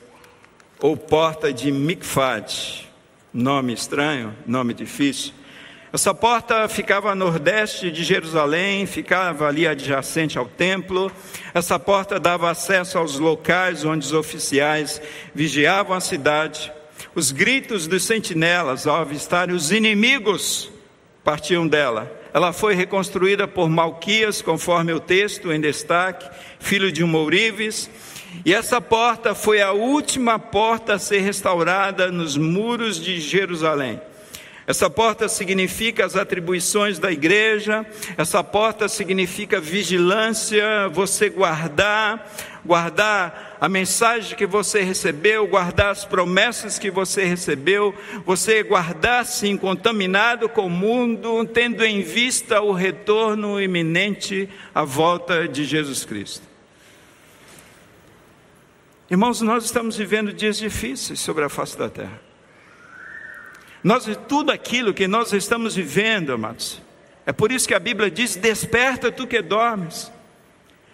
ou 0.80 0.96
Porta 0.96 1.52
de 1.52 1.70
Mikfad, 1.70 2.88
nome 3.32 3.72
estranho, 3.72 4.34
nome 4.46 4.72
difícil. 4.72 5.32
Essa 5.92 6.14
porta 6.14 6.68
ficava 6.68 7.10
a 7.10 7.16
nordeste 7.16 7.90
de 7.90 8.04
Jerusalém, 8.04 8.86
ficava 8.86 9.48
ali 9.48 9.66
adjacente 9.66 10.38
ao 10.38 10.46
templo. 10.46 11.10
Essa 11.52 11.80
porta 11.80 12.20
dava 12.20 12.48
acesso 12.48 12.96
aos 12.96 13.18
locais 13.18 13.84
onde 13.84 14.06
os 14.06 14.12
oficiais 14.12 15.02
vigiavam 15.34 15.96
a 15.96 16.00
cidade. 16.00 16.72
Os 17.12 17.32
gritos 17.32 17.88
dos 17.88 18.04
sentinelas 18.04 18.86
ao 18.86 18.96
avistarem 18.96 19.54
os 19.54 19.72
inimigos 19.72 20.70
partiam 21.24 21.66
dela. 21.66 22.19
Ela 22.32 22.52
foi 22.52 22.74
reconstruída 22.74 23.48
por 23.48 23.68
Malquias, 23.68 24.40
conforme 24.40 24.92
o 24.92 25.00
texto 25.00 25.52
em 25.52 25.60
destaque, 25.60 26.28
filho 26.58 26.92
de 26.92 27.02
um 27.02 27.08
Mourives. 27.08 27.90
E 28.44 28.54
essa 28.54 28.80
porta 28.80 29.34
foi 29.34 29.60
a 29.60 29.72
última 29.72 30.38
porta 30.38 30.94
a 30.94 30.98
ser 30.98 31.20
restaurada 31.20 32.10
nos 32.10 32.36
muros 32.36 33.00
de 33.00 33.20
Jerusalém. 33.20 34.00
Essa 34.70 34.88
porta 34.88 35.28
significa 35.28 36.06
as 36.06 36.14
atribuições 36.14 36.96
da 36.96 37.10
igreja, 37.10 37.84
essa 38.16 38.44
porta 38.44 38.88
significa 38.88 39.60
vigilância, 39.60 40.88
você 40.92 41.28
guardar, 41.28 42.32
guardar 42.64 43.56
a 43.60 43.68
mensagem 43.68 44.36
que 44.36 44.46
você 44.46 44.82
recebeu, 44.82 45.48
guardar 45.48 45.90
as 45.90 46.04
promessas 46.04 46.78
que 46.78 46.88
você 46.88 47.24
recebeu, 47.24 47.92
você 48.24 48.62
guardar-se 48.62 49.48
incontaminado 49.48 50.48
com 50.48 50.66
o 50.66 50.70
mundo, 50.70 51.44
tendo 51.46 51.84
em 51.84 52.00
vista 52.00 52.60
o 52.60 52.72
retorno 52.72 53.60
iminente 53.60 54.48
à 54.72 54.84
volta 54.84 55.48
de 55.48 55.64
Jesus 55.64 56.04
Cristo. 56.04 56.46
Irmãos, 59.10 59.40
nós 59.40 59.64
estamos 59.64 59.96
vivendo 59.96 60.32
dias 60.32 60.58
difíceis 60.58 61.18
sobre 61.18 61.42
a 61.42 61.48
face 61.48 61.76
da 61.76 61.90
terra. 61.90 62.29
Nós, 63.82 64.08
tudo 64.28 64.50
aquilo 64.52 64.92
que 64.92 65.08
nós 65.08 65.32
estamos 65.32 65.74
vivendo, 65.74 66.32
amados, 66.32 66.80
é 67.24 67.32
por 67.32 67.50
isso 67.50 67.66
que 67.66 67.74
a 67.74 67.78
Bíblia 67.78 68.10
diz: 68.10 68.36
desperta 68.36 69.10
tu 69.10 69.26
que 69.26 69.40
dormes. 69.40 70.12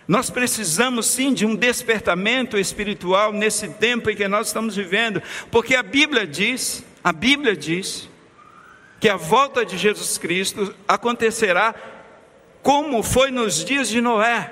Nós 0.07 0.31
precisamos 0.31 1.07
sim 1.07 1.35
de 1.35 1.45
um 1.45 1.57
despertamento 1.57 2.57
espiritual 2.57 3.33
nesse 3.33 3.69
tempo 3.69 4.09
em 4.09 4.15
que 4.15 4.29
nós 4.29 4.47
estamos 4.47 4.77
vivendo, 4.77 5.21
porque 5.51 5.75
a 5.75 5.83
Bíblia 5.83 6.25
diz, 6.25 6.85
a 7.03 7.13
Bíblia 7.13 7.57
diz, 7.57 8.09
que 9.01 9.09
a 9.09 9.17
volta 9.17 9.65
de 9.65 9.77
Jesus 9.77 10.17
Cristo 10.17 10.75
acontecerá 10.87 11.75
como 12.63 13.03
foi 13.03 13.31
nos 13.31 13.65
dias 13.65 13.89
de 13.89 14.01
Noé, 14.01 14.51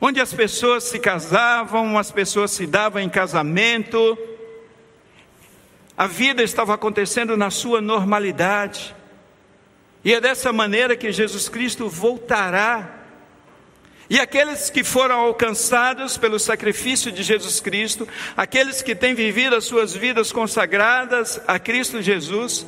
onde 0.00 0.20
as 0.20 0.32
pessoas 0.32 0.84
se 0.84 0.98
casavam, 0.98 1.98
as 1.98 2.10
pessoas 2.10 2.50
se 2.50 2.66
davam 2.66 3.02
em 3.02 3.08
casamento, 3.08 4.18
a 6.00 6.06
vida 6.06 6.42
estava 6.42 6.72
acontecendo 6.72 7.36
na 7.36 7.50
sua 7.50 7.78
normalidade. 7.82 8.96
E 10.02 10.14
é 10.14 10.18
dessa 10.18 10.50
maneira 10.50 10.96
que 10.96 11.12
Jesus 11.12 11.46
Cristo 11.46 11.90
voltará. 11.90 12.88
E 14.08 14.18
aqueles 14.18 14.70
que 14.70 14.82
foram 14.82 15.20
alcançados 15.20 16.16
pelo 16.16 16.38
sacrifício 16.38 17.12
de 17.12 17.22
Jesus 17.22 17.60
Cristo, 17.60 18.08
aqueles 18.34 18.80
que 18.80 18.94
têm 18.94 19.14
vivido 19.14 19.54
as 19.54 19.64
suas 19.64 19.94
vidas 19.94 20.32
consagradas 20.32 21.38
a 21.46 21.58
Cristo 21.58 22.00
Jesus, 22.00 22.66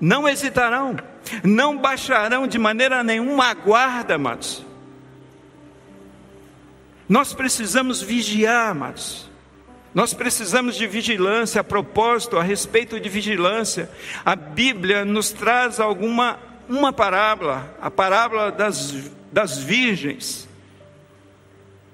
não 0.00 0.26
hesitarão, 0.26 0.96
não 1.44 1.76
baixarão 1.76 2.46
de 2.46 2.58
maneira 2.58 3.04
nenhuma 3.04 3.48
a 3.48 3.52
guarda, 3.52 4.14
amados. 4.14 4.64
Nós 7.06 7.34
precisamos 7.34 8.00
vigiar, 8.00 8.70
amados. 8.70 9.29
Nós 9.92 10.14
precisamos 10.14 10.76
de 10.76 10.86
vigilância, 10.86 11.60
a 11.60 11.64
propósito, 11.64 12.38
a 12.38 12.42
respeito 12.42 13.00
de 13.00 13.08
vigilância. 13.08 13.90
A 14.24 14.36
Bíblia 14.36 15.04
nos 15.04 15.30
traz 15.30 15.80
alguma 15.80 16.38
uma 16.68 16.92
parábola, 16.92 17.76
a 17.80 17.90
parábola 17.90 18.52
das, 18.52 19.10
das 19.32 19.58
virgens, 19.58 20.48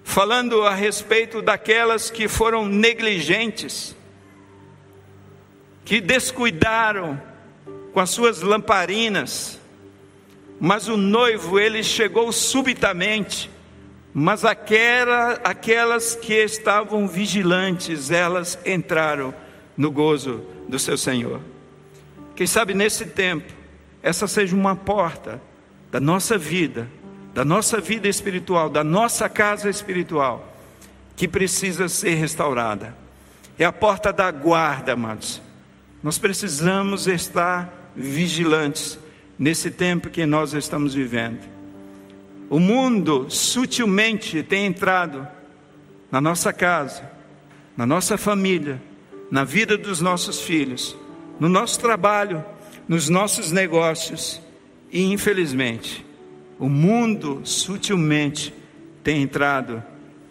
falando 0.05 0.63
a 0.65 0.75
respeito 0.75 1.41
daquelas 1.41 2.11
que 2.11 2.29
foram 2.29 2.67
negligentes, 2.67 3.97
que 5.83 5.99
descuidaram 5.99 7.21
com 7.95 8.01
as 8.01 8.11
suas 8.11 8.43
lamparinas, 8.43 9.59
mas 10.61 10.89
o 10.89 10.97
noivo 10.99 11.59
ele 11.59 11.83
chegou 11.83 12.31
subitamente 12.31 13.51
mas 14.19 14.47
aquela, 14.47 15.33
aquelas 15.45 16.15
que 16.15 16.33
estavam 16.33 17.07
vigilantes, 17.07 18.11
elas 18.11 18.59
entraram 18.65 19.35
no 19.77 19.91
gozo 19.91 20.43
do 20.67 20.79
seu 20.79 20.97
Senhor. 20.97 21.43
Quem 22.35 22.47
sabe 22.47 22.73
nesse 22.73 23.05
tempo, 23.05 23.53
essa 24.03 24.27
seja 24.27 24.57
uma 24.57 24.75
porta 24.75 25.39
da 25.93 26.01
nossa 26.01 26.39
vida, 26.39 26.89
da 27.35 27.45
nossa 27.45 27.79
vida 27.79 28.09
espiritual, 28.09 28.71
da 28.71 28.83
nossa 28.83 29.29
casa 29.29 29.69
espiritual, 29.69 30.51
que 31.15 31.29
precisa 31.29 31.87
ser 31.87 32.15
restaurada. 32.15 32.97
É 33.59 33.67
a 33.67 33.73
porta 33.73 34.15
da 34.15 34.31
guarda, 34.31 34.95
amados. 34.95 35.43
Nós 36.03 36.17
precisamos 36.17 37.07
estar 37.07 37.93
vigilantes 37.95 38.99
nesse 39.39 39.71
tempo 39.71 40.09
que 40.09 40.25
nós 40.25 40.55
estamos 40.55 40.95
vivendo. 40.95 41.56
O 42.49 42.61
mundo 42.61 43.27
sutilmente 43.29 44.43
tem 44.43 44.67
entrado 44.67 45.27
na 46.11 46.21
nossa 46.21 46.53
casa, 46.53 47.11
na 47.77 47.85
nossa 47.85 48.17
família, 48.17 48.81
na 49.31 49.43
vida 49.43 49.77
dos 49.77 50.01
nossos 50.01 50.41
filhos, 50.41 50.97
no 51.41 51.49
nosso 51.49 51.81
trabalho, 51.81 52.45
nos 52.89 53.09
nossos 53.09 53.51
negócios 53.51 54.41
e, 54.93 55.03
infelizmente, 55.13 56.07
o 56.59 56.69
mundo 56.69 57.41
sutilmente 57.45 58.55
tem 59.03 59.23
entrado 59.23 59.83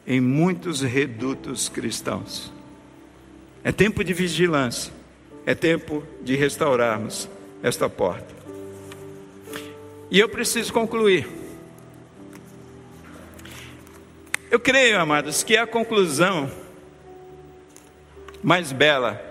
em 0.08 0.22
muitos 0.22 0.82
redutos 0.82 1.68
cristãos. 1.68 2.52
É 3.64 3.72
tempo 3.72 4.04
de 4.04 4.14
vigilância, 4.14 4.94
é 5.46 5.54
tempo 5.54 6.04
de 6.24 6.36
restaurarmos 6.36 7.30
esta 7.62 7.90
porta. 7.90 8.34
E 10.10 10.20
eu 10.20 10.30
preciso 10.30 10.72
concluir. 10.72 11.45
Eu 14.56 14.60
creio, 14.62 14.98
amados, 14.98 15.44
que 15.44 15.58
a 15.58 15.68
conclusão 15.68 16.50
mais 18.42 18.72
bela 18.72 19.22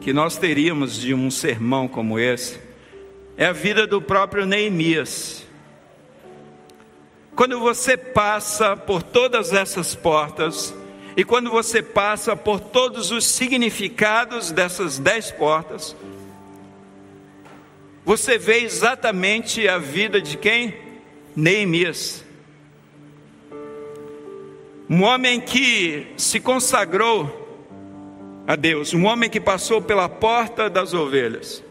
que 0.00 0.12
nós 0.12 0.36
teríamos 0.36 0.96
de 0.96 1.14
um 1.14 1.30
sermão 1.30 1.86
como 1.86 2.18
esse 2.18 2.58
é 3.36 3.46
a 3.46 3.52
vida 3.52 3.86
do 3.86 4.02
próprio 4.02 4.44
Neemias. 4.44 5.46
Quando 7.36 7.60
você 7.60 7.96
passa 7.96 8.76
por 8.76 9.00
todas 9.00 9.52
essas 9.52 9.94
portas, 9.94 10.74
e 11.16 11.22
quando 11.22 11.52
você 11.52 11.80
passa 11.80 12.34
por 12.34 12.58
todos 12.58 13.12
os 13.12 13.24
significados 13.24 14.50
dessas 14.50 14.98
dez 14.98 15.30
portas, 15.30 15.94
você 18.04 18.36
vê 18.36 18.64
exatamente 18.64 19.68
a 19.68 19.78
vida 19.78 20.20
de 20.20 20.36
quem? 20.36 20.74
Neemias. 21.36 22.26
Um 24.90 25.02
homem 25.02 25.38
que 25.38 26.06
se 26.16 26.40
consagrou 26.40 27.46
a 28.46 28.56
Deus, 28.56 28.94
um 28.94 29.04
homem 29.04 29.28
que 29.28 29.38
passou 29.38 29.82
pela 29.82 30.08
porta 30.08 30.70
das 30.70 30.94
ovelhas, 30.94 31.62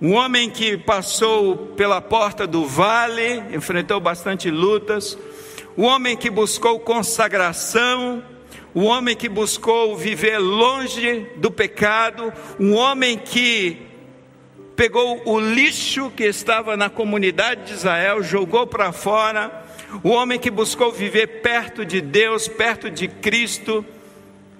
um 0.00 0.14
homem 0.14 0.48
que 0.48 0.78
passou 0.78 1.54
pela 1.76 2.00
porta 2.00 2.46
do 2.46 2.64
vale, 2.64 3.42
enfrentou 3.54 4.00
bastante 4.00 4.50
lutas, 4.50 5.18
um 5.76 5.84
homem 5.84 6.16
que 6.16 6.30
buscou 6.30 6.80
consagração, 6.80 8.24
um 8.74 8.86
homem 8.86 9.14
que 9.14 9.28
buscou 9.28 9.94
viver 9.94 10.38
longe 10.38 11.26
do 11.36 11.50
pecado, 11.50 12.32
um 12.58 12.74
homem 12.74 13.18
que 13.18 13.82
pegou 14.74 15.20
o 15.26 15.38
lixo 15.38 16.10
que 16.16 16.24
estava 16.24 16.74
na 16.74 16.88
comunidade 16.88 17.66
de 17.66 17.74
Israel, 17.74 18.22
jogou 18.22 18.66
para 18.66 18.92
fora, 18.92 19.67
o 20.02 20.10
homem 20.10 20.38
que 20.38 20.50
buscou 20.50 20.92
viver 20.92 21.40
perto 21.40 21.84
de 21.84 22.00
Deus, 22.00 22.46
perto 22.46 22.90
de 22.90 23.08
Cristo, 23.08 23.84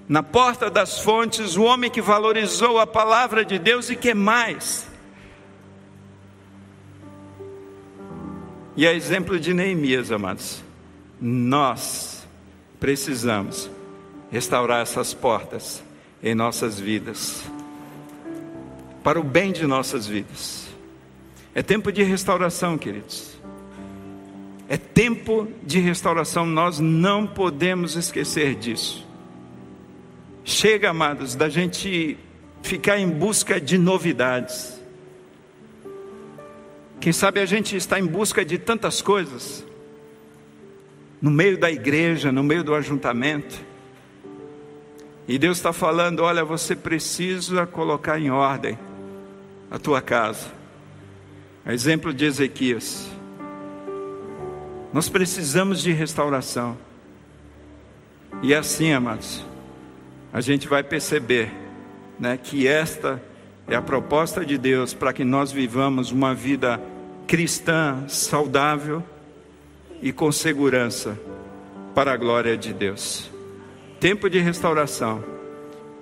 na 0.09 0.23
porta 0.23 0.71
das 0.71 1.01
fontes, 1.01 1.57
o 1.57 1.65
homem 1.65 1.91
que 1.91 2.01
valorizou 2.01 2.79
a 2.79 2.87
palavra 2.87 3.45
de 3.45 3.59
Deus 3.59 3.91
e 3.91 3.97
que 3.97 4.15
mais? 4.15 4.89
E 8.75 8.87
é 8.87 8.95
exemplo 8.95 9.39
de 9.39 9.53
Neemias, 9.53 10.11
amados. 10.11 10.63
Nós 11.21 12.27
precisamos 12.81 13.71
restaurar 14.31 14.81
essas 14.81 15.13
portas 15.13 15.83
em 16.23 16.35
nossas 16.35 16.79
vidas, 16.79 17.43
para 19.03 19.21
o 19.21 19.23
bem 19.23 19.53
de 19.53 19.67
nossas 19.67 20.07
vidas. 20.07 20.69
É 21.55 21.63
tempo 21.63 21.91
de 21.93 22.03
restauração, 22.03 22.79
queridos. 22.79 23.38
É 24.69 24.77
tempo 24.77 25.49
de 25.63 25.81
restauração, 25.81 26.45
nós 26.45 26.79
não 26.79 27.27
podemos 27.27 27.97
esquecer 27.97 28.55
disso. 28.55 29.07
Chega, 30.45 30.91
amados, 30.91 31.35
da 31.35 31.49
gente 31.49 32.19
ficar 32.63 32.99
em 32.99 33.09
busca 33.09 33.59
de 33.59 33.79
novidades. 33.79 34.79
Quem 37.01 37.13
sabe 37.13 37.41
a 37.41 37.47
gente 37.47 37.77
está 37.77 37.99
em 37.99 38.07
busca 38.07 38.45
de 38.45 38.59
tantas 38.59 39.01
coisas, 39.01 39.65
no 41.21 41.31
meio 41.31 41.57
da 41.57 41.71
igreja, 41.71 42.31
no 42.31 42.43
meio 42.43 42.63
do 42.63 42.75
ajuntamento, 42.75 43.69
e 45.29 45.39
Deus 45.39 45.59
está 45.59 45.73
falando: 45.73 46.21
olha, 46.21 46.45
você 46.45 46.75
precisa 46.75 47.67
colocar 47.67 48.19
em 48.19 48.31
ordem 48.31 48.79
a 49.71 49.79
tua 49.79 50.01
casa. 50.01 50.51
A 51.65 51.75
exemplo 51.75 52.15
de 52.15 52.25
Ezequias. 52.25 53.18
Nós 54.93 55.09
precisamos 55.09 55.83
de 55.83 55.93
restauração. 55.93 56.77
E 58.43 58.55
assim, 58.55 58.93
amados, 58.93 59.45
a 60.33 60.41
gente 60.41 60.67
vai 60.67 60.83
perceber 60.83 61.53
né, 62.19 62.39
que 62.39 62.67
esta 62.67 63.23
é 63.67 63.77
a 63.77 63.83
proposta 63.83 64.45
de 64.45 64.57
Deus 64.57 64.95
para 64.95 65.13
que 65.13 65.25
nós 65.25 65.53
vivamos 65.53 66.11
uma 66.11 66.35
vida 66.35 66.81
cristã 67.27 68.05
saudável 68.09 69.03
e 70.01 70.13
com 70.13 70.33
segurança 70.33 71.19
para 71.95 72.13
a 72.13 72.17
glória 72.17 72.57
de 72.57 72.73
Deus. 72.73 73.31
Tempo 74.01 74.31
de 74.31 74.39
restauração, 74.39 75.23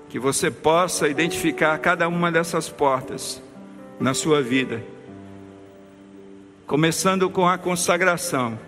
que 0.09 0.19
você 0.19 0.51
possa 0.51 1.09
identificar 1.09 1.77
cada 1.79 2.07
uma 2.07 2.31
dessas 2.31 2.69
portas 2.69 3.43
na 3.99 4.15
sua 4.15 4.43
vida, 4.43 4.85
começando 6.67 7.29
com 7.29 7.49
a 7.49 7.59
consagração 7.59 8.59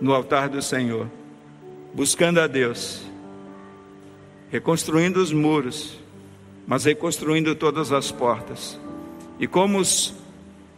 no 0.00 0.12
altar 0.14 0.48
do 0.48 0.60
Senhor, 0.60 1.08
buscando 1.94 2.40
a 2.40 2.46
Deus, 2.46 3.02
reconstruindo 4.50 5.20
os 5.20 5.32
muros, 5.32 5.98
mas 6.66 6.84
reconstruindo 6.84 7.54
todas 7.54 7.92
as 7.92 8.10
portas. 8.10 8.78
E 9.38 9.46
como 9.46 9.78
os, 9.78 10.14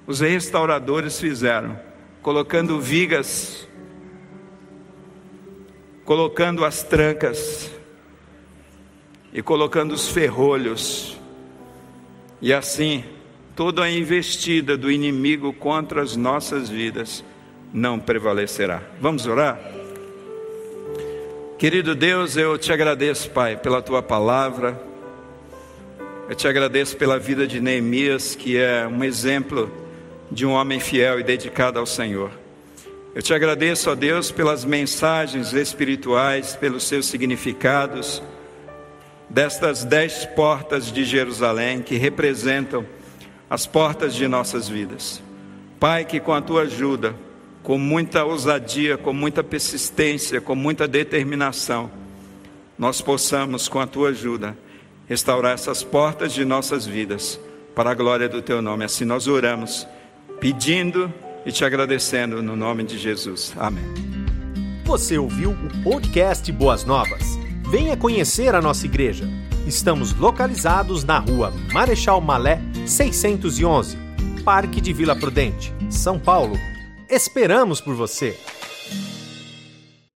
os 0.06 0.20
restauradores 0.20 1.20
fizeram, 1.20 1.78
colocando 2.22 2.80
vigas, 2.80 3.68
colocando 6.04 6.64
as 6.64 6.82
trancas 6.82 7.70
e 9.32 9.42
colocando 9.42 9.92
os 9.92 10.08
ferrolhos, 10.08 11.18
e 12.40 12.52
assim 12.52 13.04
toda 13.54 13.82
a 13.82 13.90
investida 13.90 14.76
do 14.76 14.90
inimigo 14.90 15.52
contra 15.52 16.00
as 16.00 16.14
nossas 16.14 16.68
vidas 16.68 17.24
não 17.72 17.98
prevalecerá. 17.98 18.82
Vamos 19.00 19.26
orar? 19.26 19.58
Querido 21.58 21.94
Deus, 21.94 22.36
eu 22.36 22.56
te 22.56 22.72
agradeço, 22.72 23.30
Pai, 23.30 23.56
pela 23.56 23.82
tua 23.82 24.02
palavra. 24.02 24.80
Eu 26.28 26.34
te 26.34 26.46
agradeço 26.46 26.96
pela 26.96 27.18
vida 27.18 27.46
de 27.46 27.60
Neemias, 27.60 28.34
que 28.34 28.56
é 28.56 28.86
um 28.86 29.02
exemplo 29.02 29.70
de 30.30 30.46
um 30.46 30.52
homem 30.52 30.78
fiel 30.78 31.18
e 31.18 31.24
dedicado 31.24 31.78
ao 31.78 31.86
Senhor. 31.86 32.30
Eu 33.14 33.22
te 33.22 33.34
agradeço, 33.34 33.90
ó 33.90 33.94
Deus, 33.94 34.30
pelas 34.30 34.64
mensagens 34.64 35.52
espirituais, 35.52 36.54
pelos 36.54 36.84
seus 36.84 37.06
significados, 37.06 38.22
destas 39.28 39.84
dez 39.84 40.24
portas 40.24 40.92
de 40.92 41.04
Jerusalém 41.04 41.82
que 41.82 41.96
representam 41.96 42.86
as 43.50 43.66
portas 43.66 44.14
de 44.14 44.28
nossas 44.28 44.68
vidas. 44.68 45.22
Pai, 45.80 46.04
que 46.04 46.20
com 46.20 46.32
a 46.32 46.40
tua 46.40 46.62
ajuda, 46.62 47.14
com 47.68 47.76
muita 47.76 48.24
ousadia, 48.24 48.96
com 48.96 49.12
muita 49.12 49.44
persistência, 49.44 50.40
com 50.40 50.54
muita 50.54 50.88
determinação, 50.88 51.90
nós 52.78 53.02
possamos, 53.02 53.68
com 53.68 53.78
a 53.78 53.86
tua 53.86 54.08
ajuda, 54.08 54.56
restaurar 55.06 55.52
essas 55.52 55.82
portas 55.82 56.32
de 56.32 56.46
nossas 56.46 56.86
vidas 56.86 57.38
para 57.74 57.90
a 57.90 57.94
glória 57.94 58.26
do 58.26 58.40
teu 58.40 58.62
nome. 58.62 58.86
Assim 58.86 59.04
nós 59.04 59.28
oramos, 59.28 59.86
pedindo 60.40 61.12
e 61.44 61.52
te 61.52 61.62
agradecendo 61.62 62.42
no 62.42 62.56
nome 62.56 62.84
de 62.84 62.96
Jesus. 62.96 63.52
Amém. 63.58 63.84
Você 64.86 65.18
ouviu 65.18 65.50
o 65.50 65.82
podcast 65.82 66.50
Boas 66.50 66.86
Novas? 66.86 67.38
Venha 67.70 67.98
conhecer 67.98 68.54
a 68.54 68.62
nossa 68.62 68.86
igreja. 68.86 69.28
Estamos 69.66 70.14
localizados 70.14 71.04
na 71.04 71.18
rua 71.18 71.52
Marechal 71.70 72.18
Malé 72.22 72.62
611, 72.86 73.98
Parque 74.42 74.80
de 74.80 74.94
Vila 74.94 75.14
Prudente, 75.14 75.70
São 75.90 76.18
Paulo 76.18 76.58
Esperamos 77.08 77.80
por 77.80 77.94
você! 77.94 78.38